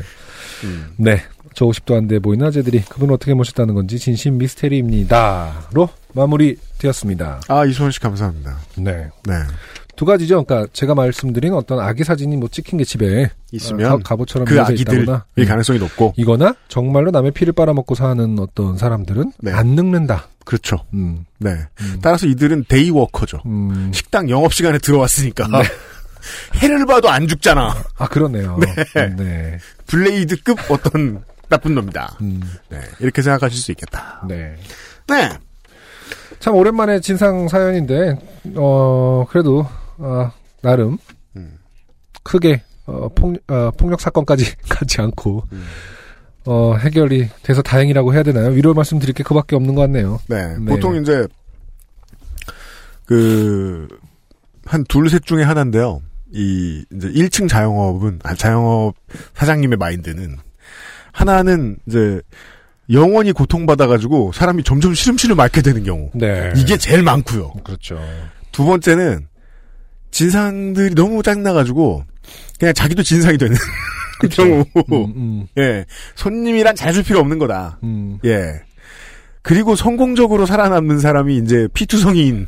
음. 0.63 0.87
네. 0.97 1.21
저 1.55 1.65
50도 1.65 1.95
안 1.95 2.07
돼 2.07 2.17
보이는 2.19 2.45
아재들이 2.47 2.81
그분 2.89 3.11
어떻게 3.11 3.33
모셨다는 3.35 3.75
건지 3.75 3.99
진심 3.99 4.37
미스테리입니다.로 4.39 5.89
마무리 6.13 6.57
되었습니다. 6.79 7.41
아, 7.47 7.65
이수원 7.65 7.91
씨 7.91 7.99
감사합니다. 7.99 8.57
네. 8.77 9.07
네. 9.25 9.33
두 9.95 10.05
가지죠. 10.05 10.43
그러니까 10.43 10.67
제가 10.73 10.95
말씀드린 10.95 11.53
어떤 11.53 11.79
아기 11.79 12.03
사진이 12.03 12.35
뭐 12.37 12.49
찍힌 12.49 12.79
게 12.79 12.83
집에 12.83 13.29
있으면 13.51 13.91
어, 13.91 13.97
가- 13.99 14.15
그 14.45 14.59
아기들일 14.61 15.01
있다거나 15.03 15.25
가능성이 15.47 15.77
높고. 15.77 16.13
이거나 16.17 16.55
정말로 16.67 17.11
남의 17.11 17.31
피를 17.31 17.53
빨아먹고 17.53 17.93
사는 17.93 18.39
어떤 18.39 18.75
사람들은 18.77 19.33
네. 19.41 19.51
안 19.51 19.67
늙는다. 19.67 20.29
그렇죠. 20.45 20.77
음. 20.95 21.25
네. 21.37 21.51
음. 21.81 21.99
따라서 22.01 22.25
이들은 22.25 22.65
데이워커죠. 22.67 23.41
음. 23.45 23.91
식당 23.93 24.29
영업 24.31 24.53
시간에 24.53 24.79
들어왔으니까. 24.79 25.47
해를 26.55 26.85
봐도 26.85 27.09
안 27.09 27.27
죽잖아. 27.27 27.75
아 27.97 28.07
그러네요. 28.07 28.57
네. 28.95 29.15
네. 29.15 29.57
블레이드급 29.87 30.71
어떤 30.71 31.23
나쁜 31.49 31.75
놈이다. 31.75 32.17
음. 32.21 32.41
네. 32.69 32.79
이렇게 32.99 33.21
생각하실 33.21 33.59
수 33.59 33.71
있겠다. 33.71 34.23
네. 34.27 34.55
네. 35.07 35.29
참 36.39 36.55
오랜만에 36.55 36.99
진상 36.99 37.47
사연인데 37.47 38.17
어 38.55 39.25
그래도 39.29 39.67
어, 39.97 40.31
나름 40.61 40.97
음. 41.35 41.57
크게 42.23 42.63
어, 42.85 43.07
폭, 43.15 43.35
어, 43.47 43.71
폭력 43.77 44.01
사건까지 44.01 44.55
가지 44.67 44.99
않고 45.01 45.43
음. 45.51 45.65
어, 46.45 46.75
해결이 46.75 47.29
돼서 47.43 47.61
다행이라고 47.61 48.13
해야 48.13 48.23
되나요? 48.23 48.49
위로 48.49 48.73
말씀드릴 48.73 49.13
게 49.13 49.23
그밖에 49.23 49.55
없는 49.55 49.75
것 49.75 49.81
같네요. 49.81 50.19
네. 50.27 50.57
네. 50.57 50.65
보통 50.65 50.95
이제 51.01 51.25
그 53.05 53.87
한 54.65 54.85
둘 54.87 55.09
셋 55.09 55.25
중에 55.25 55.43
하나인데요. 55.43 56.01
이 56.33 56.83
이제 56.93 57.09
1층 57.09 57.47
자영업은 57.47 58.19
아 58.23 58.33
자영업 58.33 58.95
사장님의 59.35 59.77
마인드는 59.77 60.37
하나는 61.11 61.77
이제 61.87 62.21
영원히 62.89 63.31
고통받아 63.31 63.87
가지고 63.87 64.31
사람이 64.33 64.63
점점 64.63 64.93
시름시름 64.93 65.39
앓게 65.39 65.61
되는 65.61 65.83
경우. 65.83 66.09
네. 66.15 66.51
이게 66.57 66.75
제일 66.77 67.03
많고요. 67.03 67.53
그렇죠. 67.63 67.99
두 68.51 68.65
번째는 68.65 69.27
진상들이 70.11 70.95
너무 70.95 71.23
짜증나가지고 71.23 72.03
그냥 72.59 72.73
자기도 72.73 73.03
진상이 73.03 73.37
되는 73.37 73.55
경우. 74.31 74.65
음, 74.91 75.13
음, 75.15 75.47
예. 75.57 75.85
손님이란 76.15 76.75
잘해줄 76.75 77.03
필요 77.03 77.19
없는 77.19 77.39
거다. 77.39 77.79
음. 77.83 78.19
예. 78.25 78.61
그리고 79.41 79.75
성공적으로 79.75 80.45
살아남는 80.45 80.99
사람이 80.99 81.37
이제 81.37 81.67
피투성이인 81.73 82.47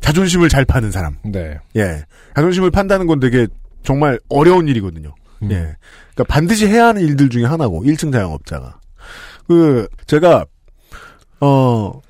자존심을 0.00 0.48
잘 0.48 0.64
파는 0.64 0.90
사람. 0.90 1.16
네. 1.24 1.58
예. 1.76 2.04
자존심을 2.34 2.70
판다는 2.70 3.06
건 3.06 3.20
되게 3.20 3.46
정말 3.82 4.18
어려운 4.28 4.68
일이거든요. 4.68 5.14
음. 5.42 5.50
예. 5.50 5.76
그러니까 6.14 6.24
반드시 6.28 6.66
해야 6.66 6.86
하는 6.86 7.02
일들 7.02 7.28
중에 7.28 7.44
하나고 7.44 7.84
1층 7.84 8.12
자영업자가. 8.12 8.80
그 9.46 9.88
제가 10.06 10.44
어 11.40 12.00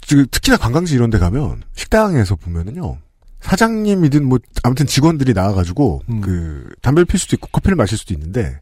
지금 0.00 0.26
특히나 0.30 0.56
관광지 0.56 0.94
이런 0.94 1.10
데 1.10 1.18
가면 1.18 1.62
식당에서 1.74 2.36
보면은요. 2.36 2.98
사장님이든 3.40 4.26
뭐 4.26 4.38
아무튼 4.62 4.86
직원들이 4.86 5.34
나와 5.34 5.54
가지고 5.54 6.02
음. 6.10 6.20
그 6.20 6.68
담배를 6.82 7.06
필 7.06 7.18
수도 7.18 7.36
있고 7.36 7.48
커피를 7.48 7.76
마실 7.76 7.96
수도 7.96 8.12
있는데 8.14 8.60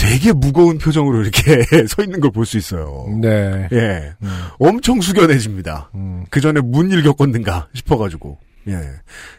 되게 0.00 0.32
무거운 0.32 0.78
표정으로 0.78 1.22
이렇게 1.22 1.62
서 1.86 2.02
있는 2.02 2.20
걸 2.20 2.30
볼 2.30 2.46
수 2.46 2.56
있어요. 2.56 3.06
네. 3.20 3.68
예. 3.72 4.14
음, 4.22 4.28
엄청 4.58 5.00
숙연해집니다. 5.00 5.90
음. 5.94 6.24
그 6.30 6.40
전에 6.40 6.60
뭔일 6.60 7.02
겪었는가 7.02 7.68
싶어가지고. 7.74 8.38
예. 8.68 8.78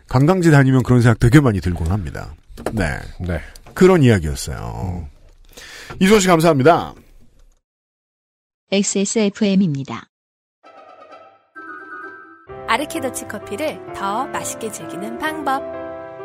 관광지 0.07 0.51
다니면 0.51 0.83
그런 0.83 1.01
생각 1.01 1.19
되게 1.19 1.39
많이 1.39 1.59
들곤 1.61 1.87
합니다. 1.91 2.33
네. 2.73 2.99
네. 3.19 3.39
그런 3.73 4.03
이야기였어요. 4.03 5.07
이수원 5.99 6.21
씨 6.21 6.27
감사합니다. 6.27 6.93
XSFM입니다. 8.71 10.05
아르케더치 12.67 13.27
커피를 13.27 13.79
더 13.95 14.25
맛있게 14.27 14.71
즐기는 14.71 15.17
방법. 15.17 15.61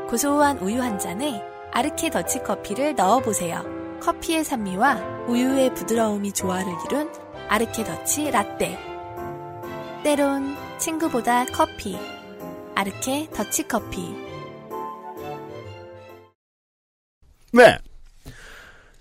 고소한 0.09 0.59
우유 0.59 0.80
한 0.80 0.99
잔에 0.99 1.43
아르케 1.72 2.11
더치 2.11 2.41
커피를 2.45 2.95
넣어보세요. 2.95 3.75
커피의 4.01 4.44
산미와 4.44 5.26
우유의 5.28 5.74
부드러움이 5.74 6.32
조화를 6.32 6.72
이룬 6.86 7.11
아르케 7.49 7.84
더치 7.84 8.30
라떼. 8.30 8.78
때론 10.05 10.55
친구보다 10.78 11.44
커피. 11.47 11.97
아르케 12.74 13.28
더치 13.34 13.66
커피. 13.68 14.14
네. 17.53 17.78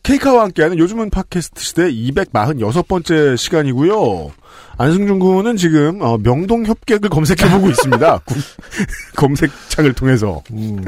케이카와 0.03 0.43
함께하는 0.43 0.77
요즘은 0.77 1.09
팟캐스트 1.09 1.61
시대 1.63 1.91
246번째 1.91 3.35
시간이고요. 3.37 4.31
안승준 4.77 5.17
군은 5.17 5.57
지금 5.57 5.99
어, 6.01 6.17
명동 6.19 6.63
협객을 6.65 7.09
검색해보고 7.09 7.69
있습니다. 7.69 8.19
구- 8.25 8.35
검색창을 9.15 9.93
통해서. 9.93 10.43
음, 10.51 10.83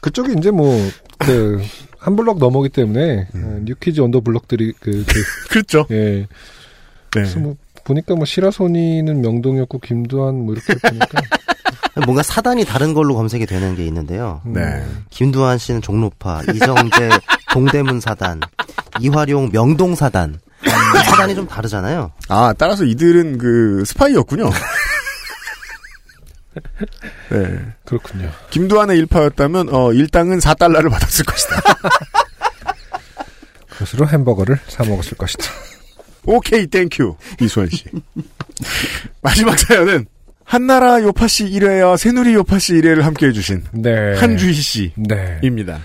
그쪽이 0.00 0.34
이제 0.38 0.52
뭐, 0.52 0.72
그, 1.18 1.60
한 2.04 2.16
블럭 2.16 2.36
너머기 2.36 2.68
때문에, 2.68 3.28
어, 3.34 3.58
New 3.62 3.79
Kids 3.79 4.02
on 4.02 4.09
the 4.09 4.20
Block들이, 4.20 4.74
그, 4.78 5.04
그, 5.06 5.24
그렇죠. 5.48 5.86
예. 5.90 5.96
네. 5.96 6.26
그래서 7.08 7.38
뭐, 7.38 7.56
보니까 7.82 8.14
뭐, 8.14 8.26
시라소니는 8.26 9.22
명동이었고, 9.22 9.78
김두한 9.78 10.34
뭐, 10.34 10.54
이렇게 10.54 10.74
보니까. 10.74 11.22
뭔가 12.04 12.22
사단이 12.22 12.66
다른 12.66 12.92
걸로 12.92 13.14
검색이 13.14 13.46
되는 13.46 13.74
게 13.74 13.86
있는데요. 13.86 14.42
네. 14.44 14.84
김두한 15.08 15.56
씨는 15.56 15.80
종로파, 15.80 16.42
이정재 16.54 17.08
동대문 17.54 18.00
사단, 18.00 18.40
이화룡 19.00 19.48
명동 19.50 19.94
사단. 19.94 20.40
사단이 21.06 21.34
좀 21.34 21.46
다르잖아요. 21.46 22.12
아, 22.28 22.52
따라서 22.58 22.84
이들은 22.84 23.38
그 23.38 23.82
스파이였군요. 23.86 24.50
네. 27.30 27.58
그렇군요. 27.84 28.30
김두한의 28.50 28.98
일파였다면 28.98 29.74
어, 29.74 29.92
일당은 29.92 30.38
4달러를 30.38 30.90
받았을 30.90 31.24
것이다. 31.24 31.60
그것으로 33.70 34.08
햄버거를 34.08 34.58
사 34.68 34.84
먹었을 34.84 35.16
것이다. 35.16 35.44
오케이, 36.26 36.66
thank 36.66 36.94
you. 36.94 37.16
이수환 37.40 37.68
씨. 37.70 37.84
마지막 39.20 39.58
사연은 39.58 40.06
한나라 40.44 41.02
요팟시 41.02 41.46
1회와 41.46 41.96
새누리 41.96 42.34
요팟시 42.34 42.74
1회를 42.74 43.00
함께 43.00 43.26
해주신 43.26 43.64
네. 43.72 44.14
한주희 44.18 44.52
씨입니다. 44.54 45.74
네. 45.74 45.80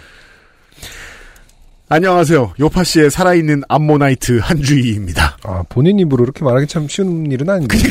안녕하세요. 1.91 2.53
요팟시의 2.59 3.09
살아있는 3.09 3.63
암모나이트 3.67 4.37
한주희입니다. 4.39 5.37
아, 5.43 5.63
본인 5.69 5.97
입으로 5.97 6.23
이렇게 6.23 6.43
말하기 6.43 6.67
참 6.67 6.87
쉬운 6.87 7.31
일은 7.31 7.49
아닌데. 7.49 7.77
네. 7.77 7.89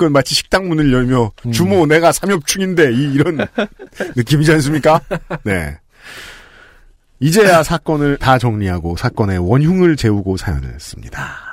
그건 0.00 0.14
마치 0.14 0.34
식당 0.34 0.66
문을 0.66 0.94
열며 0.94 1.30
음. 1.44 1.52
주모 1.52 1.84
내가 1.84 2.10
삼엽충인데 2.10 2.94
이, 2.94 3.12
이런 3.12 3.46
느낌이지 4.16 4.50
않습니까? 4.52 4.98
네. 5.44 5.76
이제야 7.18 7.62
사건을 7.62 8.16
다 8.16 8.38
정리하고 8.38 8.96
사건의 8.96 9.36
원흉을 9.36 9.96
재우고 9.96 10.38
사연을 10.38 10.80
씁니다. 10.80 11.49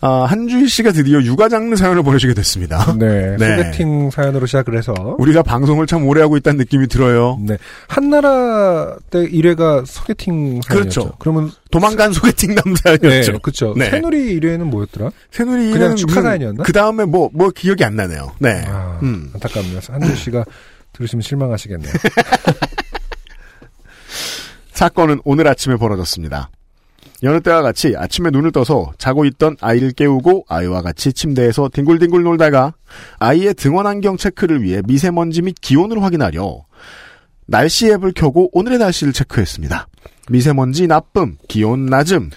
아, 0.00 0.26
한주희 0.28 0.68
씨가 0.68 0.92
드디어 0.92 1.20
육아 1.22 1.48
장르 1.48 1.74
사연을 1.74 2.02
보내주게 2.02 2.34
됐습니다. 2.34 2.94
네. 2.98 3.36
네. 3.38 3.56
소개팅 3.56 4.10
사연으로 4.10 4.46
시작을 4.46 4.76
해서. 4.76 4.92
우리가 5.18 5.42
방송을 5.42 5.86
참 5.86 6.06
오래 6.06 6.20
하고 6.20 6.36
있다는 6.36 6.58
느낌이 6.58 6.86
들어요. 6.86 7.38
네. 7.40 7.56
한나라 7.88 8.96
때 9.10 9.26
1회가 9.26 9.86
소개팅 9.86 10.60
사연이었죠. 10.62 11.00
그렇죠. 11.00 11.12
그러면 11.18 11.50
도망간 11.70 12.12
소개팅 12.12 12.54
남사였죠. 12.54 13.08
네, 13.08 13.22
그렇죠. 13.42 13.74
네. 13.76 13.90
새누리 13.90 14.38
1회는 14.40 14.64
뭐였더라? 14.64 15.10
새누리 15.30 15.64
그냥 15.64 15.76
이래는 15.76 15.96
축하 15.96 16.10
무슨- 16.16 16.22
사연이었나? 16.24 16.62
그 16.64 16.72
다음에 16.72 17.04
뭐, 17.06 17.30
뭐 17.32 17.48
기억이 17.50 17.82
안 17.84 17.96
나네요. 17.96 18.32
네. 18.38 18.64
아, 18.66 18.98
음. 19.02 19.30
안타깝네요. 19.34 19.80
한준 19.88 20.14
씨가 20.14 20.44
들으시면 20.92 21.22
실망하시겠네요. 21.22 21.92
사건은 24.72 25.20
오늘 25.24 25.48
아침에 25.48 25.76
벌어졌습니다. 25.76 26.50
여느 27.22 27.40
때와 27.40 27.62
같이 27.62 27.94
아침에 27.96 28.30
눈을 28.30 28.52
떠서 28.52 28.92
자고 28.98 29.24
있던 29.24 29.56
아이를 29.60 29.92
깨우고 29.92 30.44
아이와 30.48 30.82
같이 30.82 31.12
침대에서 31.12 31.70
뒹굴뒹굴 31.72 32.22
놀다가 32.22 32.74
아이의 33.18 33.54
등원 33.54 33.86
안경 33.86 34.16
체크를 34.16 34.62
위해 34.62 34.82
미세먼지 34.86 35.42
및 35.42 35.54
기온을 35.60 36.02
확인하려 36.02 36.64
날씨 37.46 37.90
앱을 37.90 38.12
켜고 38.14 38.50
오늘의 38.52 38.78
날씨를 38.78 39.12
체크했습니다. 39.12 39.86
미세먼지 40.28 40.86
나쁨, 40.86 41.36
기온 41.48 41.86
낮음. 41.86 42.30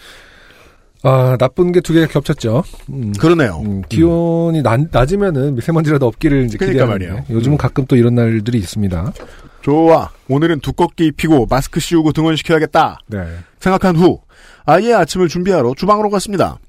아, 1.01 1.37
나쁜 1.39 1.71
게 1.71 1.79
두 1.81 1.93
개가 1.93 2.07
겹쳤죠. 2.07 2.63
음. 2.89 3.13
그러네요. 3.13 3.61
음, 3.65 3.81
기온이 3.89 4.61
낮, 4.61 4.81
낮으면은 4.91 5.55
미세먼지라도 5.55 6.05
없기를 6.05 6.45
이제 6.45 6.57
그러니까 6.57 6.85
말이에요. 6.85 7.25
요즘은 7.29 7.55
음. 7.55 7.57
가끔 7.57 7.85
또 7.85 7.95
이런 7.95 8.15
날들이 8.15 8.57
있습니다. 8.59 9.13
좋아. 9.61 10.09
오늘은 10.27 10.59
두껍게 10.59 11.05
입히고 11.05 11.47
마스크 11.49 11.79
씌우고 11.79 12.11
등원시켜야겠다. 12.11 12.99
네. 13.07 13.25
생각한 13.59 13.95
후 13.95 14.19
아이의 14.69 14.93
아침을 14.93 15.29
준비하러 15.29 15.73
주방으로 15.75 16.11
갔습니다. 16.11 16.59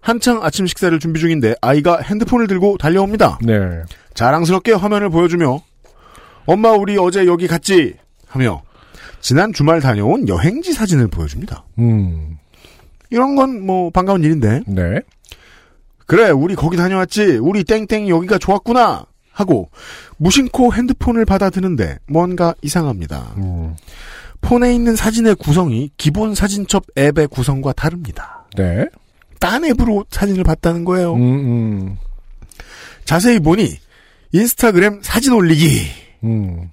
한창 0.00 0.42
아침 0.42 0.66
식사를 0.66 0.98
준비 0.98 1.20
중인데 1.20 1.54
아이가 1.60 1.98
핸드폰을 2.00 2.46
들고 2.46 2.78
달려옵니다. 2.78 3.38
네. 3.42 3.82
자랑스럽게 4.14 4.72
화면을 4.72 5.10
보여주며 5.10 5.60
엄마 6.46 6.70
우리 6.72 6.96
어제 6.96 7.26
여기 7.26 7.46
갔지 7.46 7.96
하며 8.26 8.62
지난 9.20 9.52
주말 9.52 9.82
다녀온 9.82 10.26
여행지 10.28 10.72
사진을 10.72 11.08
보여줍니다. 11.08 11.64
음. 11.78 12.38
이런 13.10 13.36
건 13.36 13.66
뭐 13.66 13.90
반가운 13.90 14.24
일인데 14.24 14.62
네. 14.66 15.00
그래 16.06 16.30
우리 16.30 16.54
거기 16.54 16.78
다녀왔지 16.78 17.36
우리 17.42 17.64
땡땡 17.64 18.08
여기가 18.08 18.38
좋았구나 18.38 19.04
하고 19.32 19.68
무심코 20.16 20.72
핸드폰을 20.72 21.26
받아드는데 21.26 21.98
뭔가 22.08 22.54
이상합니다. 22.62 23.34
음. 23.36 23.76
폰에 24.40 24.74
있는 24.74 24.96
사진의 24.96 25.36
구성이 25.36 25.90
기본 25.96 26.34
사진첩 26.34 26.84
앱의 26.96 27.28
구성과 27.28 27.72
다릅니다. 27.72 28.46
네. 28.56 28.86
딴 29.38 29.64
앱으로 29.64 30.04
사진을 30.10 30.44
봤다는 30.44 30.84
거예요. 30.84 31.14
음, 31.14 31.20
음. 31.22 31.98
자세히 33.04 33.38
보니 33.38 33.78
인스타그램 34.32 35.00
사진 35.02 35.32
올리기. 35.32 35.86
음. 36.24 36.70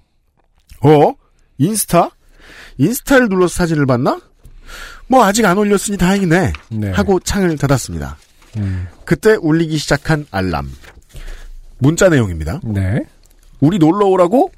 어? 0.81 1.13
인스타? 1.57 2.11
인스타를 2.77 3.29
눌러서 3.29 3.55
사진을 3.55 3.85
봤나? 3.85 4.19
뭐 5.07 5.23
아직 5.23 5.45
안 5.45 5.57
올렸으니 5.57 5.97
다행이네. 5.97 6.53
네. 6.71 6.91
하고 6.91 7.19
창을 7.19 7.57
닫았습니다. 7.57 8.17
음. 8.57 8.87
그때 9.05 9.35
울리기 9.39 9.77
시작한 9.77 10.25
알람. 10.31 10.69
문자 11.79 12.09
내용입니다. 12.09 12.59
네. 12.63 12.99
우리 13.59 13.79
놀러 13.79 14.07
오라고? 14.07 14.51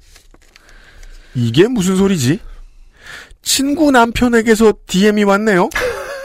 이게 1.36 1.68
무슨 1.68 1.96
소리지? 1.96 2.40
친구 3.42 3.92
남편에게서 3.92 4.74
DM이 4.88 5.24
왔네요. 5.24 5.70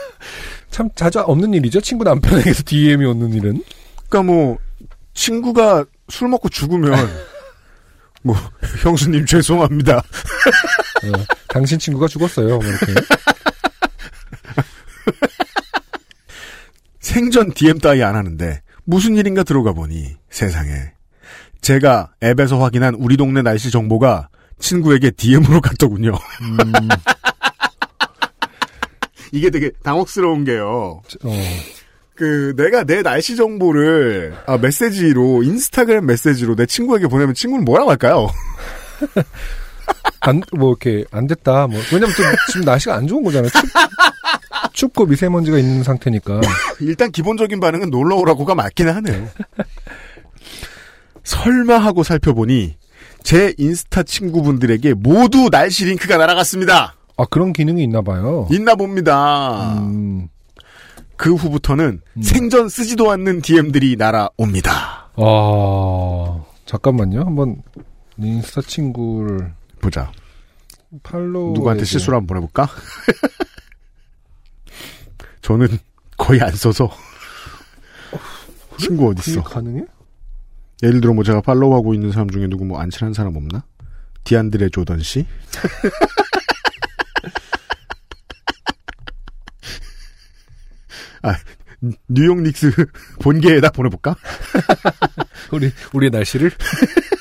참 0.69 0.89
자주 0.95 1.19
없는 1.19 1.53
일이죠. 1.53 1.81
친구 1.81 2.03
남편에게서 2.03 2.63
DM이 2.65 3.05
오는 3.05 3.33
일은. 3.33 3.63
그러니까 4.09 4.23
뭐 4.23 4.57
친구가 5.13 5.85
술 6.09 6.27
먹고 6.27 6.49
죽으면 6.49 6.93
뭐 8.21 8.35
형수님 8.83 9.25
죄송합니다. 9.25 9.97
어, 9.97 10.03
당신 11.47 11.79
친구가 11.79 12.07
죽었어요. 12.07 12.57
뭐 12.57 12.65
이렇게. 12.65 12.93
생전 16.99 17.53
DM 17.53 17.79
따위 17.79 18.03
안 18.03 18.15
하는데 18.15 18.61
무슨 18.83 19.15
일인가 19.15 19.43
들어가 19.43 19.73
보니 19.73 20.15
세상에 20.29 20.91
제가 21.61 22.11
앱에서 22.23 22.59
확인한 22.59 22.95
우리 22.95 23.15
동네 23.15 23.41
날씨 23.41 23.71
정보가 23.71 24.29
친구에게 24.59 25.11
DM으로 25.11 25.61
갔더군요. 25.61 26.11
음, 26.41 26.71
이게 29.31 29.49
되게 29.49 29.71
당혹스러운 29.83 30.45
게요. 30.45 31.01
어, 31.23 31.31
그 32.15 32.53
내가 32.55 32.83
내 32.83 33.01
날씨 33.01 33.35
정보를 33.35 34.35
아, 34.47 34.57
메시지로 34.57 35.43
인스타그램 35.43 36.05
메시지로 36.05 36.55
내 36.55 36.65
친구에게 36.65 37.07
보내면 37.07 37.33
친구는 37.33 37.65
뭐라고 37.65 37.91
할까요? 37.91 38.29
안, 40.21 40.41
뭐, 40.57 40.69
이렇게, 40.71 41.05
안 41.11 41.27
됐다. 41.27 41.67
뭐, 41.67 41.79
왜냐면 41.91 42.15
또 42.15 42.23
지금 42.51 42.65
날씨가 42.65 42.95
안 42.95 43.05
좋은 43.05 43.23
거잖아요. 43.23 43.51
춥, 43.51 44.73
춥고 44.73 45.05
미세먼지가 45.05 45.59
있는 45.59 45.83
상태니까. 45.83 46.41
일단 46.79 47.11
기본적인 47.11 47.59
반응은 47.59 47.91
놀러 47.91 48.15
오라고가 48.15 48.55
맞긴 48.55 48.89
하네요. 48.89 49.29
설마 51.23 51.77
하고 51.77 52.03
살펴보니 52.03 52.77
제 53.25 53.55
인스타 53.57 54.03
친구분들에게 54.03 54.93
모두 54.93 55.49
날씨 55.49 55.83
링크가 55.85 56.17
날아갔습니다. 56.17 56.95
아, 57.17 57.25
그런 57.25 57.53
기능이 57.53 57.83
있나 57.83 58.03
봐요. 58.03 58.47
있나 58.51 58.75
봅니다. 58.75 59.79
음, 59.79 60.27
그 61.17 61.33
후부터는 61.33 62.01
생전 62.21 62.69
쓰지도 62.69 63.09
않는 63.09 63.41
DM들이 63.41 63.95
날아옵니다. 63.95 65.09
아, 65.15 66.43
잠깐만요. 66.67 67.21
한번, 67.21 67.63
인스타 68.19 68.61
친구를 68.61 69.55
보자. 69.81 70.11
팔로우. 71.01 71.53
누구한테 71.55 71.83
실수를 71.83 72.17
한번 72.17 72.27
보내볼까? 72.27 72.69
저는 75.41 75.67
거의 76.15 76.41
안 76.41 76.51
써서. 76.55 76.91
친구 78.77 79.07
그게 79.07 79.31
어딨어? 79.31 79.41
가능해? 79.41 79.83
예를 80.85 81.01
들어 81.01 81.13
뭐 81.13 81.23
제가 81.23 81.41
팔로우하고 81.41 81.93
있는 81.95 82.11
사람 82.11 82.29
중에 82.29 82.47
누구 82.47 82.63
뭐 82.63 82.79
안 82.79 82.89
친한 82.91 83.11
사람 83.13 83.35
없나? 83.35 83.63
디안드레 84.23 84.69
조던 84.69 84.99
씨? 85.01 85.25
아, 91.23 91.35
뉴욕 92.07 92.39
닉스 92.41 92.71
본계에다 93.21 93.71
보내볼까? 93.71 94.15
우리, 95.51 95.71
우리의 95.93 96.11
날씨를? 96.11 96.51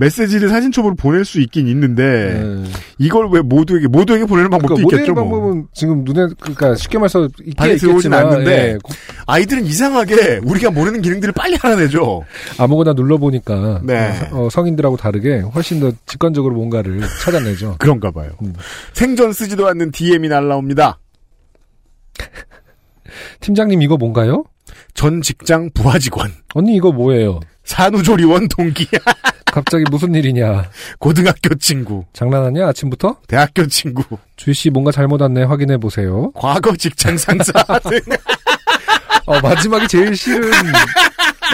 메시지를 0.00 0.48
사진첩으로 0.48 0.94
보낼 0.94 1.26
수 1.26 1.40
있긴 1.40 1.68
있는데 1.68 2.42
네. 2.42 2.64
이걸 2.98 3.28
왜 3.30 3.42
모두에게 3.42 3.86
모두에게 3.86 4.24
보내는 4.24 4.48
방법도 4.48 4.74
그러니까 4.76 4.82
모델 4.82 5.00
있겠죠. 5.00 5.12
뭐. 5.12 5.22
방법은 5.24 5.68
지금 5.74 6.04
눈에 6.04 6.32
그러니까 6.40 6.74
쉽게 6.74 6.96
말해서 6.96 7.28
발이 7.56 7.76
들어오진 7.76 8.10
있겠지만, 8.10 8.26
않는데 8.26 8.52
예, 8.52 8.78
아이들은 9.26 9.66
이상하게 9.66 10.40
우리가 10.42 10.70
모르는 10.70 11.02
기능들을 11.02 11.34
빨리 11.34 11.58
알아내죠. 11.62 12.24
아무거나 12.56 12.94
눌러 12.94 13.18
보니까 13.18 13.82
네. 13.84 14.10
어, 14.32 14.48
성인들하고 14.50 14.96
다르게 14.96 15.40
훨씬 15.40 15.80
더 15.80 15.92
직관적으로 16.06 16.54
뭔가를 16.54 17.02
찾아내죠. 17.22 17.76
그런가 17.78 18.10
봐요. 18.10 18.30
음. 18.42 18.54
생전 18.94 19.34
쓰지도 19.34 19.68
않는 19.68 19.90
DM이 19.90 20.28
날라옵니다. 20.28 20.98
팀장님 23.40 23.82
이거 23.82 23.98
뭔가요? 23.98 24.44
전 24.94 25.20
직장 25.20 25.70
부하 25.74 25.98
직원, 25.98 26.32
언니 26.54 26.74
이거 26.74 26.90
뭐예요? 26.92 27.40
산후조리원 27.64 28.48
동기, 28.48 28.86
갑자기 29.52 29.84
무슨 29.90 30.14
일이냐? 30.14 30.70
고등학교 30.98 31.54
친구, 31.56 32.04
장난하냐 32.12 32.66
아침부터? 32.68 33.16
대학교 33.26 33.66
친구, 33.66 34.02
주희 34.36 34.54
씨 34.54 34.70
뭔가 34.70 34.92
잘못 34.92 35.20
왔네 35.20 35.44
확인해 35.44 35.76
보세요. 35.78 36.30
과거 36.34 36.74
직장 36.76 37.16
상사 37.16 37.52
등 37.80 37.98
어, 39.26 39.40
마지막이 39.40 39.86
제일 39.88 40.16
싫은 40.16 40.50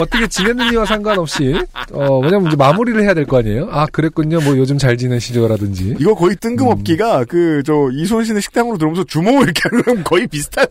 어떻게 0.00 0.26
지냈느냐와 0.26 0.84
상관없이 0.84 1.54
어 1.92 2.18
왜냐면 2.20 2.48
이제 2.48 2.56
마무리를 2.56 3.02
해야 3.02 3.14
될 3.14 3.24
거 3.26 3.38
아니에요. 3.38 3.68
아 3.70 3.86
그랬군요. 3.86 4.40
뭐 4.40 4.56
요즘 4.58 4.76
잘 4.78 4.96
지내시죠라든지. 4.96 5.96
이거 5.98 6.14
거의 6.14 6.36
뜬금없기가 6.36 7.24
그저 7.24 7.88
이손 7.92 8.24
씨는 8.24 8.40
식당으로 8.42 8.76
들어오면서 8.78 9.04
주모 9.04 9.42
이렇게 9.42 9.68
거랑 9.68 10.04
거의 10.04 10.26
비슷한. 10.26 10.66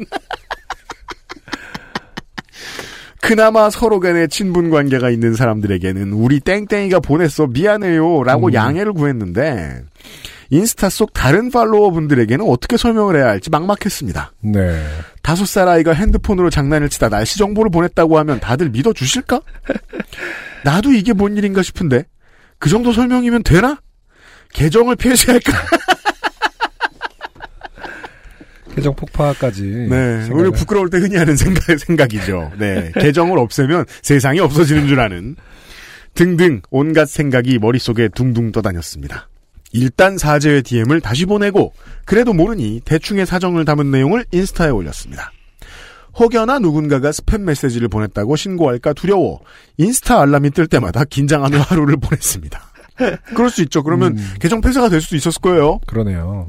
그나마 3.26 3.72
서로 3.72 4.00
간에 4.00 4.28
친분 4.28 4.70
관계가 4.70 5.10
있는 5.10 5.34
사람들에게는 5.34 6.14
우리 6.14 6.40
땡땡이가 6.40 7.00
보냈어 7.00 7.48
미안해요라고 7.48 8.48
음. 8.48 8.54
양해를 8.54 8.94
구했는데 8.94 9.84
인스타 10.52 10.90
속 10.90 11.12
다른 11.12 11.50
팔로워 11.50 11.90
분들에게는 11.90 12.46
어떻게 12.48 12.78
설명을 12.78 13.16
해야 13.16 13.28
할지 13.28 13.50
막막했습니다. 13.50 14.34
네. 14.42 14.86
다섯 15.24 15.46
살 15.46 15.68
아이가 15.68 15.94
핸드폰으로 15.94 16.52
장난을 16.52 16.90
치다 16.90 17.10
날씨 17.10 17.40
정보를 17.40 17.72
보냈다고 17.72 18.20
하면 18.20 18.40
다들 18.40 18.70
믿어 18.70 18.94
주실까? 18.94 19.42
나도 20.64 20.92
이게 20.92 21.14
뭔 21.14 21.36
일인가 21.36 21.64
싶은데 21.64 22.06
그 22.60 22.70
정도 22.70 22.94
설명이면 22.94 23.42
되나? 23.42 23.80
계정을 24.54 24.96
폐쇄할까? 24.98 25.52
계정 28.76 28.96
폭파까지. 28.96 29.62
네, 29.64 30.28
생각을- 30.28 30.40
우리 30.40 30.52
부끄러울 30.52 30.90
때 30.90 30.98
흔히 30.98 31.16
하는 31.16 31.36
생각, 31.36 31.64
생각이죠. 31.80 32.52
네, 32.60 32.92
계정을 32.96 33.40
없애면 33.40 33.86
세상이 34.02 34.40
없어지는 34.40 34.88
줄 34.88 35.00
아는 35.00 35.36
등등 36.14 36.62
온갖 36.70 37.08
생각이 37.08 37.58
머릿속에 37.60 38.10
둥둥 38.10 38.52
떠다녔습니다. 38.52 39.30
일단 39.74 40.18
사제의 40.18 40.64
DM을 40.64 41.02
다시 41.02 41.26
보내고 41.26 41.74
그래도 42.06 42.34
모르니 42.34 42.82
대충의 42.86 43.26
사정을 43.26 43.66
담은 43.66 43.92
내용을 43.92 44.26
인스타에 44.32 44.70
올렸습니다. 44.70 45.32
혹여나 46.18 46.60
누군가가 46.60 47.12
스팸 47.12 47.42
메시지를 47.42 47.90
보냈다고 47.90 48.38
신고할까 48.38 48.94
두려워 48.94 49.42
인스타 49.78 50.22
알람이 50.22 50.52
뜰 50.52 50.68
때마다 50.68 51.04
긴장하며 51.04 51.60
하루를 51.60 51.98
보냈습니다. 51.98 52.62
그럴 53.36 53.50
수 53.50 53.62
있죠. 53.64 53.84
그러면 53.84 54.18
계정 54.40 54.62
폐쇄가 54.62 54.90
될 54.90 55.02
수도 55.02 55.16
있었을 55.16 55.42
거예요. 55.42 55.80
그러네요. 55.86 56.48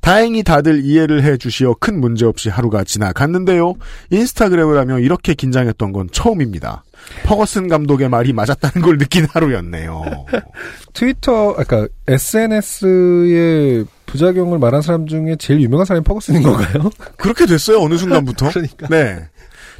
다행히 0.00 0.42
다들 0.42 0.84
이해를 0.84 1.22
해 1.22 1.36
주시어 1.36 1.74
큰 1.80 2.00
문제 2.00 2.26
없이 2.26 2.48
하루가 2.48 2.84
지나갔는데요. 2.84 3.74
인스타그램을 4.10 4.76
하며 4.78 4.98
이렇게 4.98 5.34
긴장했던 5.34 5.92
건 5.92 6.08
처음입니다. 6.12 6.84
퍼거슨 7.24 7.68
감독의 7.68 8.08
말이 8.08 8.32
맞았다는 8.32 8.86
걸 8.86 8.98
느낀 8.98 9.26
하루였네요. 9.26 10.26
트위터, 10.92 11.54
그러니까 11.54 11.88
SNS의 12.08 13.84
부작용을 14.06 14.58
말한 14.58 14.82
사람 14.82 15.06
중에 15.06 15.36
제일 15.38 15.60
유명한 15.60 15.86
사람이 15.86 16.04
퍼거슨인 16.04 16.42
건가요? 16.42 16.90
그렇게 17.16 17.46
됐어요. 17.46 17.80
어느 17.80 17.96
순간부터. 17.96 18.50
그러니까. 18.52 18.86
네. 18.88 19.28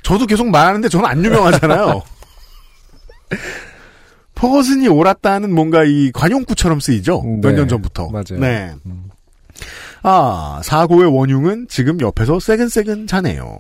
저도 0.03 0.27
계속 0.27 0.49
말하는데 0.49 0.89
저는 0.89 1.07
안 1.07 1.25
유명하잖아요. 1.25 2.03
퍼거슨이 4.35 4.89
옳았다는 4.89 5.55
뭔가 5.55 5.85
이 5.85 6.11
관용구처럼 6.13 6.81
쓰이죠. 6.81 7.23
몇 7.23 7.51
네, 7.51 7.57
년 7.57 7.69
전부터. 7.69 8.11
맞아요. 8.11 8.41
네. 8.41 8.75
아, 10.03 10.61
사고의 10.63 11.15
원흉은 11.17 11.67
지금 11.69 12.01
옆에서 12.01 12.41
새근새근 12.41 13.07
자네요. 13.07 13.59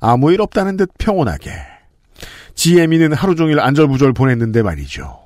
아무 0.00 0.32
일 0.32 0.40
없다는 0.40 0.76
듯 0.76 0.90
평온하게. 0.98 1.52
GM이는 2.54 3.12
하루 3.14 3.34
종일 3.34 3.60
안절부절 3.60 4.12
보냈는데 4.12 4.62
말이죠. 4.62 5.18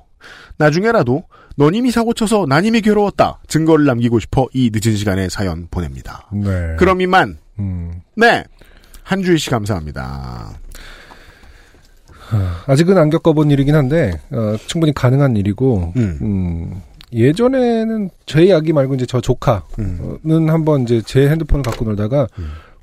나중에라도 0.57 1.23
너님이 1.57 1.91
사고 1.91 2.13
쳐서 2.13 2.45
나님이 2.47 2.81
괴로웠다. 2.81 3.39
증거를 3.47 3.85
남기고 3.85 4.19
싶어 4.19 4.47
이 4.53 4.71
늦은 4.73 4.95
시간에 4.95 5.27
사연 5.29 5.67
보냅니다. 5.69 6.29
네. 6.31 6.75
그럼 6.77 7.01
이만. 7.01 7.37
음. 7.59 8.01
네. 8.15 8.43
한주희 9.03 9.37
씨 9.37 9.49
감사합니다. 9.49 10.51
아직은 12.67 12.97
안 12.97 13.09
겪어본 13.09 13.51
일이긴 13.51 13.75
한데 13.75 14.19
어, 14.31 14.55
충분히 14.67 14.93
가능한 14.93 15.35
일이고 15.37 15.93
음, 16.21 16.81
예전에는 17.13 18.09
제 18.25 18.43
이야기 18.45 18.73
말고 18.73 18.95
이제 18.95 19.05
저 19.05 19.21
조카는 19.21 20.49
한번 20.49 20.81
이제 20.83 21.01
제 21.05 21.29
핸드폰을 21.29 21.63
갖고 21.63 21.85
놀다가 21.85 22.27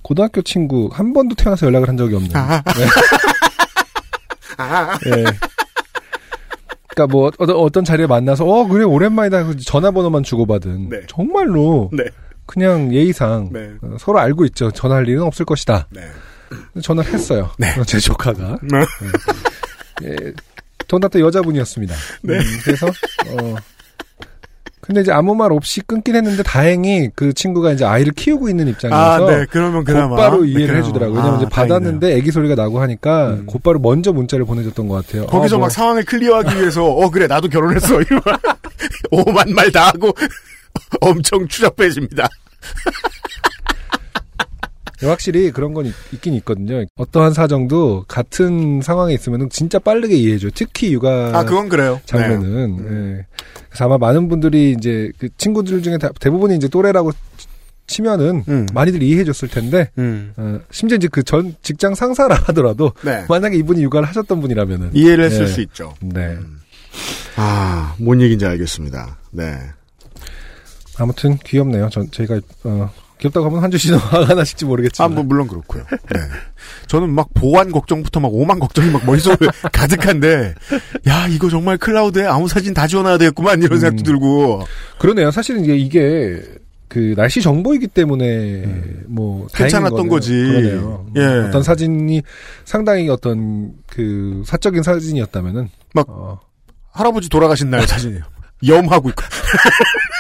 고등학교 0.03 0.43
친구 0.43 0.89
한 0.93 1.13
번도 1.13 1.35
태어나서 1.37 1.67
연락을 1.67 1.89
한 1.89 1.97
적이 1.97 2.17
없는. 2.17 2.31
네. 2.33 2.87
예. 5.07 5.25
그러니까 6.89 7.07
뭐 7.11 7.31
어떤 7.39 7.57
어떤 7.57 7.85
자리에 7.85 8.07
만나서 8.07 8.45
어 8.47 8.67
그래 8.67 8.85
오랜만이다. 8.85 9.55
전화번호만 9.65 10.23
주고받은. 10.23 10.89
정말로 11.09 11.91
그냥 12.47 12.93
예의상 12.93 13.51
어, 13.83 13.97
서로 13.99 14.19
알고 14.19 14.45
있죠. 14.47 14.71
전화할 14.71 15.09
일은 15.09 15.23
없을 15.23 15.45
것이다 15.47 15.89
전화를 16.83 17.13
했어요 17.13 17.51
어, 17.79 17.85
제 17.85 17.99
조카가 17.99 18.59
네. 18.63 18.79
예, 20.05 20.17
전화또 20.89 21.21
여자분이었습니다 21.21 21.95
네. 22.23 22.39
음, 22.39 22.43
그래서 22.65 22.87
어 22.89 23.57
근데 24.81 25.01
이제 25.03 25.13
아무 25.13 25.37
말 25.37 25.53
없이 25.53 25.81
끊긴 25.81 26.17
했는데 26.17 26.43
다행히 26.43 27.09
그 27.15 27.33
친구가 27.33 27.71
이제 27.71 27.85
아이를 27.85 28.13
키우고 28.15 28.49
있는 28.49 28.67
입장이어서 28.67 29.29
아, 29.29 29.31
네. 29.31 29.47
그러면 29.49 29.85
그나마. 29.85 30.09
곧바로 30.17 30.43
네, 30.43 30.49
이해를 30.49 30.67
그나마. 30.67 30.81
해주더라고요. 30.81 31.17
왜냐면 31.19 31.39
아, 31.39 31.43
이제 31.43 31.49
받았는데 31.49 32.17
애기 32.17 32.33
소리가 32.33 32.57
나고 32.57 32.81
하니까 32.81 33.39
곧바로 33.47 33.79
먼저 33.79 34.13
문자를 34.13 34.45
보내줬던 34.45 34.89
것 34.89 35.07
같아요. 35.07 35.27
거기서 35.29 35.55
어, 35.55 35.59
뭐, 35.61 35.67
막 35.67 35.71
상황을 35.71 36.05
클리어하기 36.05 36.57
위해서 36.59 36.85
어 36.85 37.09
그래 37.11 37.29
나도 37.29 37.49
결혼했어 37.49 38.01
이러면 38.03 38.23
오만 39.13 39.55
말 39.55 39.71
다 39.71 39.87
하고 39.87 40.13
엄청 41.01 41.47
추잡해집니다. 41.47 42.29
확실히 45.09 45.51
그런 45.51 45.75
건 45.75 45.87
있, 45.87 45.93
긴 46.21 46.35
있거든요. 46.35 46.85
어떠한 46.97 47.33
사정도 47.33 48.05
같은 48.09 48.81
상황에 48.83 49.15
있으면 49.15 49.49
진짜 49.51 49.79
빠르게 49.79 50.15
이해해줘. 50.17 50.49
특히 50.55 50.93
육아 50.93 51.31
아, 51.39 51.45
그건 51.45 51.69
그래요. 51.69 52.01
장면은. 52.07 52.77
네. 52.77 53.19
예. 53.19 53.27
그래서 53.69 53.85
아마 53.87 53.99
많은 53.99 54.29
분들이 54.29 54.75
이제 54.79 55.11
그 55.19 55.29
친구들 55.37 55.83
중에 55.83 55.99
다- 55.99 56.11
대부분이 56.21 56.57
이제 56.57 56.69
또래라고 56.69 57.13
치면은 57.87 58.45
음. 58.49 58.67
많이들 58.73 59.03
이해해줬을 59.03 59.49
텐데 59.49 59.91
어, 60.37 60.61
심지어 60.71 60.97
이제 60.97 61.09
그 61.09 61.23
전 61.25 61.55
직장 61.63 61.95
상사라 61.95 62.35
하더라도 62.47 62.93
네. 63.05 63.25
만약에 63.29 63.57
이분이 63.57 63.83
육아를 63.83 64.07
하셨던 64.09 64.41
분이라면은 64.41 64.91
이해를 64.95 65.25
했을 65.25 65.43
예. 65.43 65.47
수 65.47 65.61
있죠. 65.63 65.95
네. 66.01 66.37
아, 67.37 67.95
뭔 67.99 68.21
얘기인지 68.21 68.45
알겠습니다. 68.47 69.19
네. 69.33 69.57
아무튼 70.99 71.37
귀엽네요. 71.39 71.89
전 71.91 72.11
제가 72.11 72.41
어, 72.65 72.91
귀엽다고 73.23 73.47
하면 73.47 73.63
한주 73.63 73.79
씨도 73.79 73.99
화가 73.99 74.35
나실지 74.35 74.65
아, 74.65 74.69
모르겠지만. 74.69 75.15
뭐 75.15 75.23
물론 75.23 75.47
그렇고요. 75.47 75.85
네. 75.91 76.21
저는 76.89 77.11
막 77.11 77.29
보안 77.35 77.71
걱정부터 77.71 78.19
막 78.19 78.35
오만 78.35 78.59
걱정이 78.59 78.91
막 78.91 79.05
머릿속에 79.07 79.47
가득한데 79.73 80.55
야 81.07 81.29
이거 81.29 81.49
정말 81.49 81.79
클라우드에 81.79 82.27
아무 82.27 82.49
사진 82.49 82.75
다 82.75 82.87
지워놔야 82.89 83.19
되겠구만 83.19 83.63
이런 83.63 83.79
생각도 83.79 84.03
들고 84.03 84.65
그러네요. 84.99 85.31
사실은 85.31 85.65
이게 85.65 85.77
이게 85.77 86.43
그 86.89 87.15
날씨 87.17 87.41
정보이기 87.41 87.87
때문에 87.89 88.65
뭐 89.07 89.47
다행인 89.53 89.71
괜찮았던. 89.71 90.09
거지. 90.09 90.33
그러네요. 90.33 91.07
예. 91.17 91.21
어떤 91.49 91.63
사진이 91.63 92.23
상당히 92.65 93.09
어떤 93.09 93.73
그 93.87 94.43
사적인 94.47 94.83
사진이었다면은 94.83 95.69
막 95.95 96.07
어, 96.11 96.41
할아버지 96.91 97.29
돌아가신 97.29 97.71
날 97.71 97.87
사진이에요. 97.87 98.23
염하고 98.67 99.09
있고. 99.11 99.23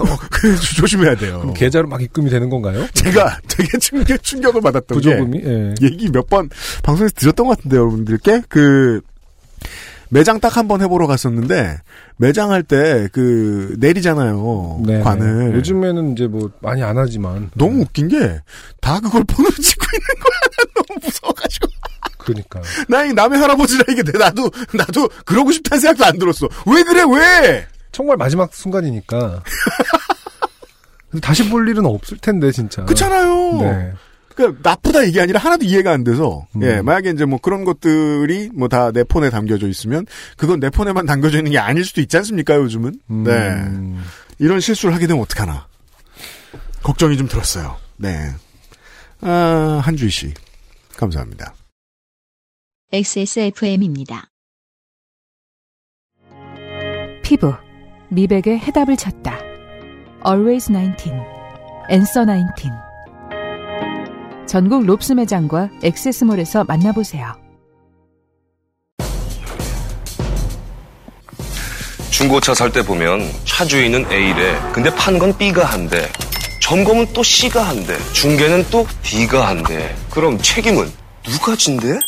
어, 0.00 0.18
그래서 0.30 0.62
조심해야 0.76 1.16
돼요. 1.16 1.38
그럼 1.40 1.54
계좌로 1.54 1.88
막 1.88 2.02
입금이 2.02 2.30
되는 2.30 2.48
건가요? 2.50 2.86
제가 2.94 3.38
되게 3.48 3.78
충격, 3.78 4.22
충격을 4.22 4.60
받았던 4.60 4.96
부조금이? 4.96 5.40
게 5.42 5.48
예. 5.48 5.74
얘기 5.82 6.08
몇 6.10 6.26
번 6.28 6.48
방송에서 6.82 7.14
드렸던 7.16 7.46
것 7.46 7.56
같은데 7.58 7.76
여러분들께 7.76 8.42
그 8.48 9.00
매장 10.10 10.38
딱 10.40 10.56
한 10.56 10.68
번 10.68 10.80
해보러 10.80 11.06
갔었는데 11.06 11.78
매장 12.18 12.50
할 12.52 12.62
때 12.62 13.08
그 13.12 13.74
내리잖아요 13.78 14.82
네, 14.86 15.00
관을 15.00 15.50
네. 15.50 15.56
요즘에는 15.56 16.12
이제 16.12 16.26
뭐 16.28 16.50
많이 16.60 16.82
안 16.82 16.96
하지만 16.98 17.50
너무 17.54 17.82
웃긴 17.82 18.08
게 18.08 18.40
다 18.80 19.00
그걸 19.00 19.24
폰으로 19.24 19.50
찍고 19.50 19.86
있는 19.94 20.22
거야 20.22 20.38
난 20.56 20.84
너무 20.86 21.00
무서워가지고 21.02 21.66
그러니까. 22.18 22.60
나 22.88 23.04
이 23.04 23.12
남의 23.12 23.38
할아버지라 23.38 23.84
이게 23.90 24.02
내- 24.02 24.16
나도 24.18 24.50
나도 24.72 25.08
그러고 25.26 25.50
싶다는 25.52 25.80
생각도 25.80 26.04
안 26.06 26.18
들었어. 26.18 26.48
왜 26.66 26.82
그래 26.82 27.02
왜? 27.10 27.66
정말 27.94 28.16
마지막 28.16 28.52
순간이니까. 28.54 29.42
다시 31.22 31.48
볼 31.48 31.68
일은 31.68 31.86
없을 31.86 32.18
텐데 32.18 32.50
진짜. 32.50 32.84
그렇잖아요. 32.84 33.58
네. 33.60 33.92
그러니까 34.34 34.68
나쁘다 34.68 35.04
이게 35.04 35.20
아니라 35.20 35.38
하나도 35.38 35.64
이해가 35.64 35.92
안 35.92 36.02
돼서 36.02 36.44
음. 36.56 36.62
예 36.64 36.82
만약에 36.82 37.10
이제 37.10 37.24
뭐 37.24 37.38
그런 37.40 37.64
것들이 37.64 38.50
뭐 38.52 38.66
다 38.66 38.90
내 38.90 39.04
폰에 39.04 39.30
담겨져 39.30 39.68
있으면 39.68 40.06
그건 40.36 40.58
내 40.58 40.70
폰에만 40.70 41.06
담겨져 41.06 41.38
있는 41.38 41.52
게 41.52 41.58
아닐 41.58 41.84
수도 41.84 42.00
있지 42.00 42.16
않습니까 42.16 42.56
요즘은 42.56 42.98
음. 43.10 43.22
네 43.22 44.44
이런 44.44 44.58
실수를 44.58 44.92
하게 44.92 45.06
되면 45.06 45.22
어떡하나 45.22 45.68
걱정이 46.82 47.16
좀 47.16 47.28
들었어요 47.28 47.76
네 47.96 48.32
아, 49.20 49.80
한주희 49.84 50.10
씨 50.10 50.34
감사합니다 50.96 51.54
XSFM입니다. 52.92 54.26
피부, 57.22 57.54
미백의 58.14 58.60
해답을 58.60 58.96
찾다. 58.96 59.38
Always 60.26 60.72
19, 60.72 61.10
Answer 61.90 62.26
19. 62.56 62.70
전국 64.46 64.84
롭스 64.86 65.12
매장과 65.12 65.68
액세스몰에서 65.82 66.64
만나보세요. 66.64 67.34
중고차 72.10 72.54
살 72.54 72.70
때 72.70 72.82
보면 72.82 73.28
차 73.44 73.64
주인은 73.64 74.06
A래. 74.10 74.56
근데 74.72 74.90
판 74.94 75.18
건 75.18 75.36
B가 75.36 75.64
한대. 75.64 76.08
점검은 76.62 77.12
또 77.12 77.22
C가 77.22 77.62
한대. 77.68 77.98
중개는 78.12 78.64
또 78.70 78.86
D가 79.02 79.48
한대. 79.48 79.94
그럼 80.10 80.38
책임은 80.38 80.90
누가 81.24 81.56
진대? 81.56 81.98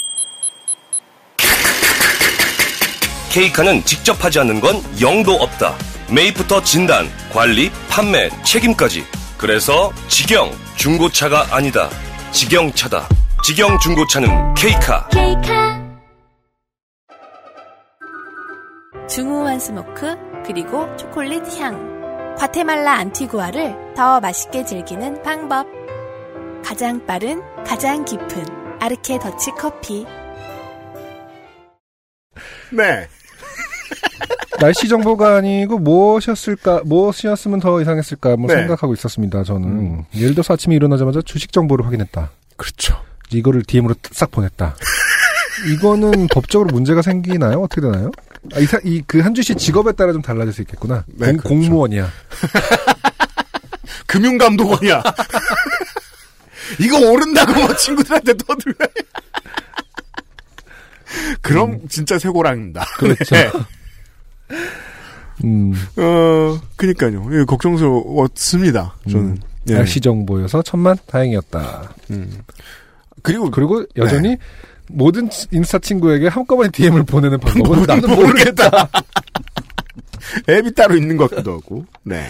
K카는 3.30 3.84
직접 3.84 4.24
하지 4.24 4.38
않는 4.38 4.60
건 4.60 4.80
0도 4.98 5.38
없다. 5.40 5.76
매입부터 6.12 6.62
진단, 6.62 7.06
관리, 7.32 7.70
판매, 7.88 8.30
책임까지. 8.44 9.04
그래서 9.38 9.92
직영 10.08 10.50
중고차가 10.76 11.46
아니다. 11.50 11.90
직영차다. 12.30 13.08
직영 13.44 13.78
중고차는 13.80 14.54
K카. 14.54 15.08
중후한 19.08 19.58
smoke 19.60 20.16
그리고 20.46 20.94
초콜릿 20.96 21.42
향. 21.58 22.34
과테말라 22.38 22.92
안티구아를 22.92 23.94
더 23.96 24.20
맛있게 24.20 24.64
즐기는 24.64 25.22
방법. 25.22 25.66
가장 26.64 27.04
빠른, 27.06 27.42
가장 27.64 28.04
깊은 28.04 28.44
아르케 28.80 29.18
더치 29.18 29.50
커피. 29.52 30.06
네 32.70 33.08
날씨 34.58 34.88
정보가 34.88 35.36
아니고 35.36 35.78
무엇이었을까, 35.78 36.82
무엇이었으면 36.84 37.60
더 37.60 37.80
이상했을까, 37.80 38.36
뭐 38.36 38.46
네. 38.48 38.54
생각하고 38.60 38.94
있었습니다, 38.94 39.42
저는. 39.44 40.04
예를 40.14 40.30
들어서 40.30 40.54
아침에 40.54 40.74
일어나자마자 40.76 41.20
주식 41.22 41.52
정보를 41.52 41.84
확인했다. 41.86 42.30
그렇죠 42.56 42.96
이거를 43.30 43.62
DM으로 43.64 43.94
싹 44.12 44.30
보냈다. 44.30 44.76
이거는 45.72 46.28
법적으로 46.32 46.70
문제가 46.72 47.02
생기나요? 47.02 47.60
어떻게 47.60 47.80
되나요? 47.82 48.10
아, 48.54 48.58
이, 48.60 48.64
사- 48.66 48.80
이, 48.84 49.02
그 49.06 49.18
한 49.20 49.34
주 49.34 49.42
씨 49.42 49.54
직업에 49.56 49.92
따라 49.92 50.12
좀 50.12 50.22
달라질 50.22 50.52
수 50.52 50.62
있겠구나. 50.62 51.04
네, 51.06 51.26
공, 51.32 51.36
그렇죠. 51.38 51.48
공무원이야. 51.48 52.10
금융감독원이야 54.06 55.02
이거 56.80 57.10
오른다고 57.10 57.52
뭐 57.54 57.74
친구들한테 57.76 58.34
떠들래 58.34 58.74
그럼 61.42 61.80
진짜 61.88 62.18
쇠고랑입니다 62.18 62.84
그렇죠. 62.98 63.34
네. 63.34 63.50
음, 65.44 65.74
어, 65.96 66.58
그니까요. 66.76 67.28
예, 67.32 67.44
걱정스러웠습니다. 67.44 68.94
저는. 69.10 69.26
음, 69.26 69.36
예. 69.68 69.74
날씨 69.74 70.00
정보여서 70.00 70.62
천만 70.62 70.96
다행이었다. 71.06 71.94
음. 72.10 72.38
그리고, 73.22 73.50
그리고 73.50 73.84
여전히 73.96 74.30
네. 74.30 74.38
모든 74.88 75.28
인스타 75.50 75.80
친구에게 75.80 76.28
한꺼번에 76.28 76.70
DM을 76.70 77.02
보내는 77.02 77.40
방법은 77.40 77.82
나는 77.86 78.14
모르겠다. 78.14 78.88
앱이 80.48 80.74
따로 80.74 80.96
있는 80.96 81.16
것 81.16 81.30
같기도 81.30 81.54
하고. 81.54 81.84
네. 82.04 82.24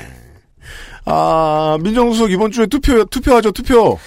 아, 1.05 1.76
민정수석 1.82 2.30
이번 2.30 2.51
주에 2.51 2.66
투표, 2.66 3.05
투표하죠, 3.05 3.52
투표. 3.52 3.98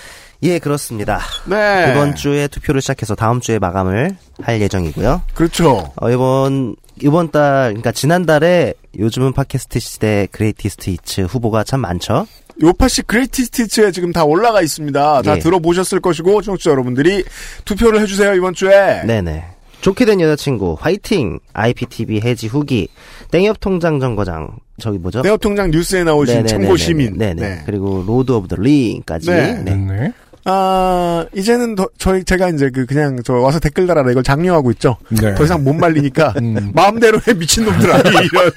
예, 0.41 0.57
그렇습니다. 0.57 1.19
네. 1.45 1.91
이번 1.91 2.15
주에 2.15 2.48
투표를 2.48 2.81
시작해서 2.81 3.14
다음 3.14 3.41
주에 3.41 3.60
마감을 3.60 4.15
할 4.41 4.61
예정이고요. 4.61 5.22
그렇죠. 5.34 5.91
어, 5.95 6.10
이번 6.10 6.76
이번 7.04 7.32
달 7.32 7.70
그러니까 7.70 7.92
지난달에 7.92 8.74
요즘은 8.98 9.34
팟캐스트 9.34 9.80
시대 9.80 10.28
greatest 10.32 10.90
hits 10.91 11.22
후보가 11.22 11.64
참 11.64 11.82
많죠. 11.82 12.28
요팟시 12.62 13.04
greatest 13.04 13.58
hits에 13.58 13.91
지금 13.92 14.12
다 14.12 14.26
올라가 14.26 14.62
있습니다. 14.62 15.22
다 15.22 15.36
예. 15.36 15.40
들어보셨을 15.40 16.02
것이고, 16.02 16.42
청취자 16.42 16.72
여러분들이 16.72 17.24
투표를 17.64 18.02
해주세요, 18.02 18.34
이번 18.34 18.54
주에. 18.54 19.04
네네. 19.06 19.46
좋게 19.82 20.04
된 20.04 20.20
여자친구 20.20 20.76
화이팅 20.78 21.40
IPTV 21.54 22.20
해지 22.20 22.48
후기 22.48 22.90
땡협 23.32 23.62
통장 23.62 24.02
정거장 24.02 24.58
저기 24.78 24.98
뭐죠? 24.98 25.22
내업통장 25.22 25.72
뉴스에 25.72 26.04
나오신. 26.04 26.48
참고 26.48 26.76
시민. 26.76 27.18
네네. 27.18 27.42
네. 27.42 27.64
그리고 27.66 28.04
Lord 28.06 28.32
of 28.32 28.48
the 28.50 28.58
Ring까지. 28.58 29.30
네. 29.30 29.54
네. 29.64 29.76
네. 29.76 30.14
아, 30.52 31.26
이제는 31.36 31.76
더, 31.76 31.88
저희, 31.98 32.24
제가 32.24 32.50
이제 32.50 32.70
그, 32.74 32.86
그냥, 32.86 33.20
저, 33.24 33.34
와서 33.34 33.60
댓글 33.60 33.86
달아라 33.86 34.10
이걸 34.12 34.24
장려하고 34.24 34.72
있죠. 34.72 34.98
네. 35.10 35.36
더 35.36 35.44
이상 35.44 35.64
못 35.64 35.74
말리니까, 35.74 36.34
음. 36.42 36.72
마음대로 36.74 37.20
해, 37.28 37.34
미친놈들아. 37.34 38.00
이런 38.24 38.52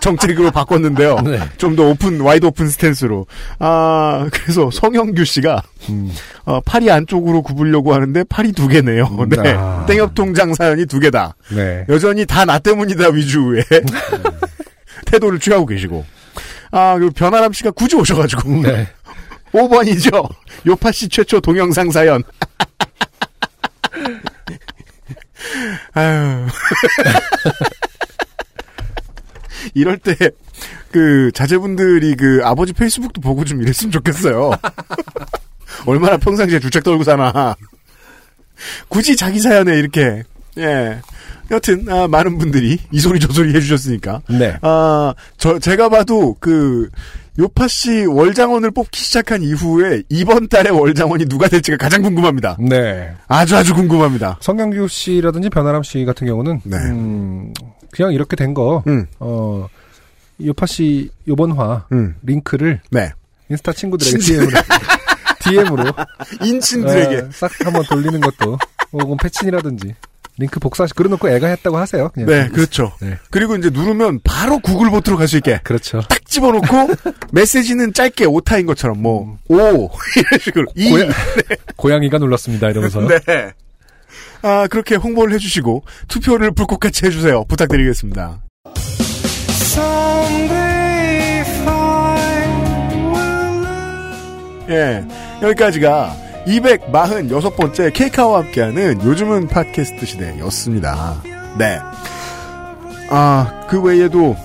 정책으로 0.00 0.50
바꿨는데요. 0.50 1.16
네. 1.20 1.38
좀더 1.58 1.84
open, 1.90 2.20
wide 2.20 2.46
open 2.46 2.68
stance로. 2.68 3.26
아, 3.58 4.26
그래서 4.32 4.70
성영규 4.72 5.24
씨가, 5.24 5.62
음. 5.90 6.10
어, 6.44 6.60
팔이 6.62 6.90
안쪽으로 6.90 7.42
굽으려고 7.42 7.92
하는데 7.94 8.24
팔이 8.24 8.52
두 8.52 8.66
개네요. 8.68 9.26
네. 9.28 9.54
아. 9.56 9.84
땡협통장 9.86 10.54
사연이 10.54 10.86
두 10.86 10.98
개다. 10.98 11.34
네. 11.54 11.84
여전히 11.88 12.26
다 12.26 12.42
나 12.44 12.58
때문이다 12.58 13.08
위주의 13.10 13.62
태도를 15.06 15.38
취하고 15.38 15.66
계시고. 15.66 16.04
아, 16.72 16.94
그리고 16.96 17.12
변아람 17.12 17.52
씨가 17.52 17.70
굳이 17.72 17.94
오셔가지고. 17.96 18.62
네. 18.62 18.88
5번이죠. 19.52 20.28
요팟시 20.66 21.08
최초 21.08 21.40
동영상 21.40 21.90
사연. 21.90 22.22
아유. 25.94 26.46
이럴 29.74 29.98
때, 29.98 30.16
그, 30.90 31.30
자제분들이 31.32 32.16
그, 32.16 32.40
아버지 32.44 32.72
페이스북도 32.72 33.20
보고 33.20 33.44
좀 33.44 33.62
이랬으면 33.62 33.92
좋겠어요. 33.92 34.50
얼마나 35.86 36.16
평상시에 36.16 36.58
주책 36.58 36.82
떨고 36.82 37.04
사나. 37.04 37.54
굳이 38.88 39.16
자기 39.16 39.40
사연에 39.40 39.78
이렇게, 39.78 40.24
예. 40.58 41.00
여튼, 41.50 41.88
아, 41.88 42.06
많은 42.08 42.38
분들이 42.38 42.78
이 42.90 43.00
소리 43.00 43.20
저 43.20 43.28
소리 43.32 43.54
해주셨으니까. 43.54 44.22
네. 44.28 44.56
아, 44.62 45.14
저, 45.38 45.58
제가 45.58 45.88
봐도 45.88 46.36
그, 46.40 46.88
요파 47.38 47.66
씨 47.66 48.04
월장원을 48.04 48.72
뽑기 48.72 49.00
시작한 49.00 49.42
이후에 49.42 50.02
이번 50.10 50.48
달에 50.48 50.68
월장원이 50.70 51.26
누가 51.26 51.48
될지가 51.48 51.78
가장 51.78 52.02
궁금합니다. 52.02 52.58
네. 52.60 53.10
아주 53.26 53.56
아주 53.56 53.74
궁금합니다. 53.74 54.36
성경규 54.40 54.86
씨라든지 54.88 55.48
변아람 55.48 55.82
씨 55.82 56.04
같은 56.04 56.26
경우는 56.26 56.60
네. 56.64 56.76
음, 56.76 57.54
그냥 57.90 58.12
이렇게 58.12 58.36
된 58.36 58.52
거. 58.52 58.82
음, 58.86 59.06
어, 59.18 59.66
요파 60.44 60.66
씨 60.66 61.10
요번 61.26 61.52
화 61.52 61.86
음, 61.92 62.14
링크를 62.22 62.80
네. 62.90 63.12
인스타 63.48 63.72
친구들에게 63.72 64.18
DM으로 64.18 64.50
DM으로 65.42 65.84
인친들에게. 66.44 67.28
싹 67.32 67.50
한번 67.64 67.82
돌리는 67.84 68.20
것도 68.20 68.58
혹은 68.92 69.16
패친이라든지 69.16 69.94
링크 70.42 70.60
복사시 70.60 70.92
그려놓고 70.94 71.28
애가 71.30 71.46
했다고 71.46 71.78
하세요. 71.78 72.10
그냥. 72.12 72.28
네, 72.28 72.48
그렇죠. 72.48 72.92
네. 73.00 73.16
그리고 73.30 73.56
이제 73.56 73.70
누르면 73.70 74.20
바로 74.24 74.58
구글 74.58 74.90
보트로 74.90 75.16
갈 75.16 75.26
수 75.28 75.36
있게 75.36 75.60
그렇죠. 75.62 76.02
딱 76.02 76.24
집어넣고 76.26 76.90
메시지는 77.32 77.94
짧게 77.94 78.26
오타인 78.26 78.66
것처럼 78.66 79.00
뭐, 79.00 79.38
오, 79.48 79.56
이런 80.16 80.40
식으로. 80.40 80.66
이, 80.74 80.90
고야, 80.90 81.08
고양이가 81.76 82.18
눌렀습니다 82.18 82.68
이러면서. 82.70 83.00
네. 83.06 83.18
아, 84.42 84.66
그렇게 84.66 84.96
홍보를 84.96 85.32
해주시고 85.34 85.84
투표를 86.08 86.50
불꽃같이 86.50 87.06
해주세요. 87.06 87.44
부탁드리겠습니다. 87.44 88.40
예, 94.68 95.04
여기까지가 95.42 96.16
246번째 96.46 97.92
케이카와 97.92 98.40
함께하는 98.44 99.02
요즘은 99.04 99.48
팟캐스트 99.48 100.06
시대였습니다. 100.06 101.22
네. 101.58 101.78
아, 103.10 103.66
그 103.68 103.80
외에도, 103.80 104.36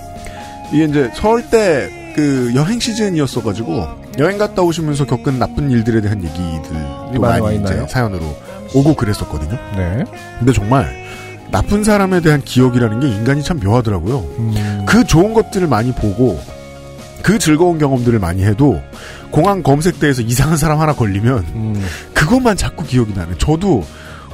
이게 0.72 0.86
이제 0.86 1.10
설때그 1.16 2.54
여행 2.56 2.80
시즌이었어가지고, 2.80 3.88
여행 4.20 4.38
갔다 4.38 4.62
오시면서 4.62 5.06
겪은 5.06 5.40
나쁜 5.40 5.72
일들에 5.72 6.02
대한 6.02 6.24
얘기들이 6.24 7.20
많이 7.20 7.42
많이, 7.42 7.42
와 7.42 7.52
이제? 7.52 7.86
사연으로 7.88 8.36
오고 8.74 8.96
그랬었거든요. 8.96 9.58
네. 9.76 10.04
근데 10.40 10.54
정말 10.54 11.08
나쁜 11.52 11.84
사람에 11.84 12.20
대한 12.22 12.42
기억이라는 12.42 13.00
게 13.00 13.08
인간이 13.08 13.44
참 13.44 13.60
묘하더라고요. 13.64 14.20
음. 14.40 14.86
그 14.86 15.06
좋은 15.06 15.34
것들을 15.34 15.68
많이 15.68 15.94
보고 15.94 16.40
그 17.28 17.38
즐거운 17.38 17.78
경험들을 17.78 18.20
많이 18.20 18.46
해도 18.46 18.82
공항 19.32 19.62
검색대에서 19.62 20.22
이상한 20.22 20.56
사람 20.56 20.80
하나 20.80 20.94
걸리면 20.94 21.40
음. 21.56 21.86
그것만 22.14 22.56
자꾸 22.56 22.86
기억이 22.86 23.12
나는. 23.14 23.38
저도 23.38 23.84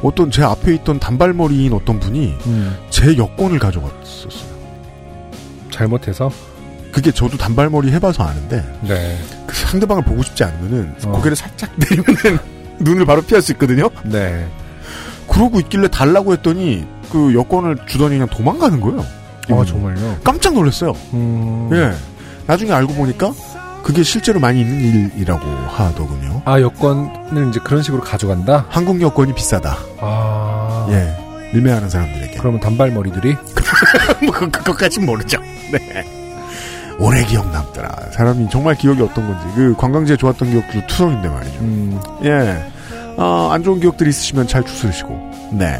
어떤 0.03 0.29
제 0.29 0.43
앞에 0.43 0.75
있던 0.75 0.99
단발머리인 0.99 1.73
어떤 1.73 1.99
분이 1.99 2.35
음. 2.45 2.77
제 2.91 3.17
여권을 3.17 3.57
가져갔었어요. 3.57 4.53
잘못해서 5.71 6.29
그게 6.91 7.11
저도 7.11 7.35
단발머리 7.35 7.91
해봐서 7.93 8.25
아는데 8.25 8.63
네. 8.81 9.17
그 9.47 9.55
상대방을 9.55 10.03
보고 10.03 10.21
싶지 10.21 10.43
않으면은 10.43 10.93
어. 11.05 11.13
고개를 11.13 11.35
살짝 11.35 11.71
내리면은 11.89 12.37
눈을 12.77 13.07
바로 13.07 13.23
피할 13.23 13.41
수 13.41 13.53
있거든요. 13.53 13.89
네. 14.03 14.47
그러고 15.27 15.59
있길래 15.59 15.87
달라고 15.87 16.33
했더니 16.33 16.85
그 17.11 17.33
여권을 17.33 17.87
주더니 17.87 18.17
그냥 18.17 18.27
도망가는 18.27 18.79
거예요. 18.79 19.03
아. 19.49 19.65
정말요. 19.65 20.19
깜짝 20.23 20.53
놀랐어요. 20.53 20.93
음. 21.13 21.69
예. 21.73 22.12
나중에 22.47 22.71
알고 22.71 22.93
보니까 22.93 23.31
그게 23.83 24.01
실제로 24.03 24.39
많이 24.39 24.61
있는 24.61 25.11
일이라고 25.15 25.45
하더군요. 25.45 26.41
아 26.45 26.59
여권을 26.59 27.49
이제 27.49 27.59
그런 27.63 27.83
식으로 27.83 28.01
가져간다. 28.01 28.65
한국 28.69 29.01
여권이 29.01 29.33
비싸다. 29.33 29.77
아. 29.99 30.87
예. 30.89 31.15
일매하는 31.53 31.89
사람들에게. 31.89 32.37
그러면 32.39 32.59
단발머리들이 32.59 33.35
뭐 34.25 34.31
그, 34.33 34.49
그것까진 34.49 35.05
모르죠. 35.05 35.39
네. 35.71 36.03
오래 36.99 37.23
기억 37.25 37.49
남더라. 37.51 38.11
사람이 38.11 38.49
정말 38.49 38.75
기억이 38.75 39.01
어떤 39.01 39.27
건지. 39.27 39.45
그 39.55 39.75
관광지에 39.75 40.15
좋았던 40.17 40.49
기억도 40.51 40.87
투성인데 40.87 41.27
말이죠. 41.29 41.59
음. 41.59 41.99
예. 42.23 42.63
어, 43.17 43.49
안 43.51 43.63
좋은 43.63 43.79
기억들이 43.79 44.09
있으시면 44.09 44.47
잘 44.47 44.63
추스르시고. 44.63 45.31
네. 45.53 45.79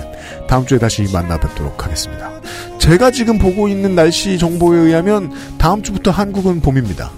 다음 0.54 0.68
주에 0.68 0.78
다시 0.78 1.02
만나 1.12 1.40
뵙도록 1.40 1.84
하겠습니다. 1.84 2.30
제가 2.78 3.10
지금 3.10 3.40
보고 3.40 3.68
있는 3.68 3.96
날씨 3.96 4.38
정보에 4.38 4.78
의하면 4.78 5.32
다음 5.58 5.82
주부터 5.82 6.12
한국은 6.12 6.62
봄입니다. 6.62 7.10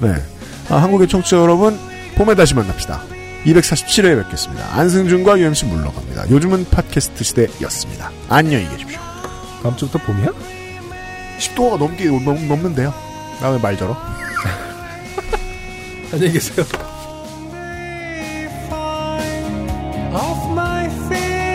네. 0.00 0.14
아, 0.70 0.76
한국의 0.76 1.06
청취자 1.06 1.36
여러분, 1.36 1.78
봄에 2.14 2.34
다시 2.34 2.54
만납시다. 2.54 3.02
247회에 3.44 4.22
뵙겠습니다. 4.24 4.64
안승준과 4.74 5.38
UMC 5.38 5.66
물러갑니다. 5.66 6.30
요즘은 6.30 6.64
팟캐스트 6.70 7.24
시대였습니다. 7.24 8.10
안녕히 8.30 8.66
계십시오. 8.70 8.98
다음 9.62 9.76
주부터 9.76 9.98
봄이야? 10.06 10.28
10도가 11.38 11.76
넘게 11.78 12.06
넘, 12.06 12.48
넘는데요. 12.48 12.94
나 13.42 13.50
왜 13.50 13.58
말 13.58 13.76
저러? 13.76 13.94
안녕히 16.10 16.32
계세요. 16.32 16.64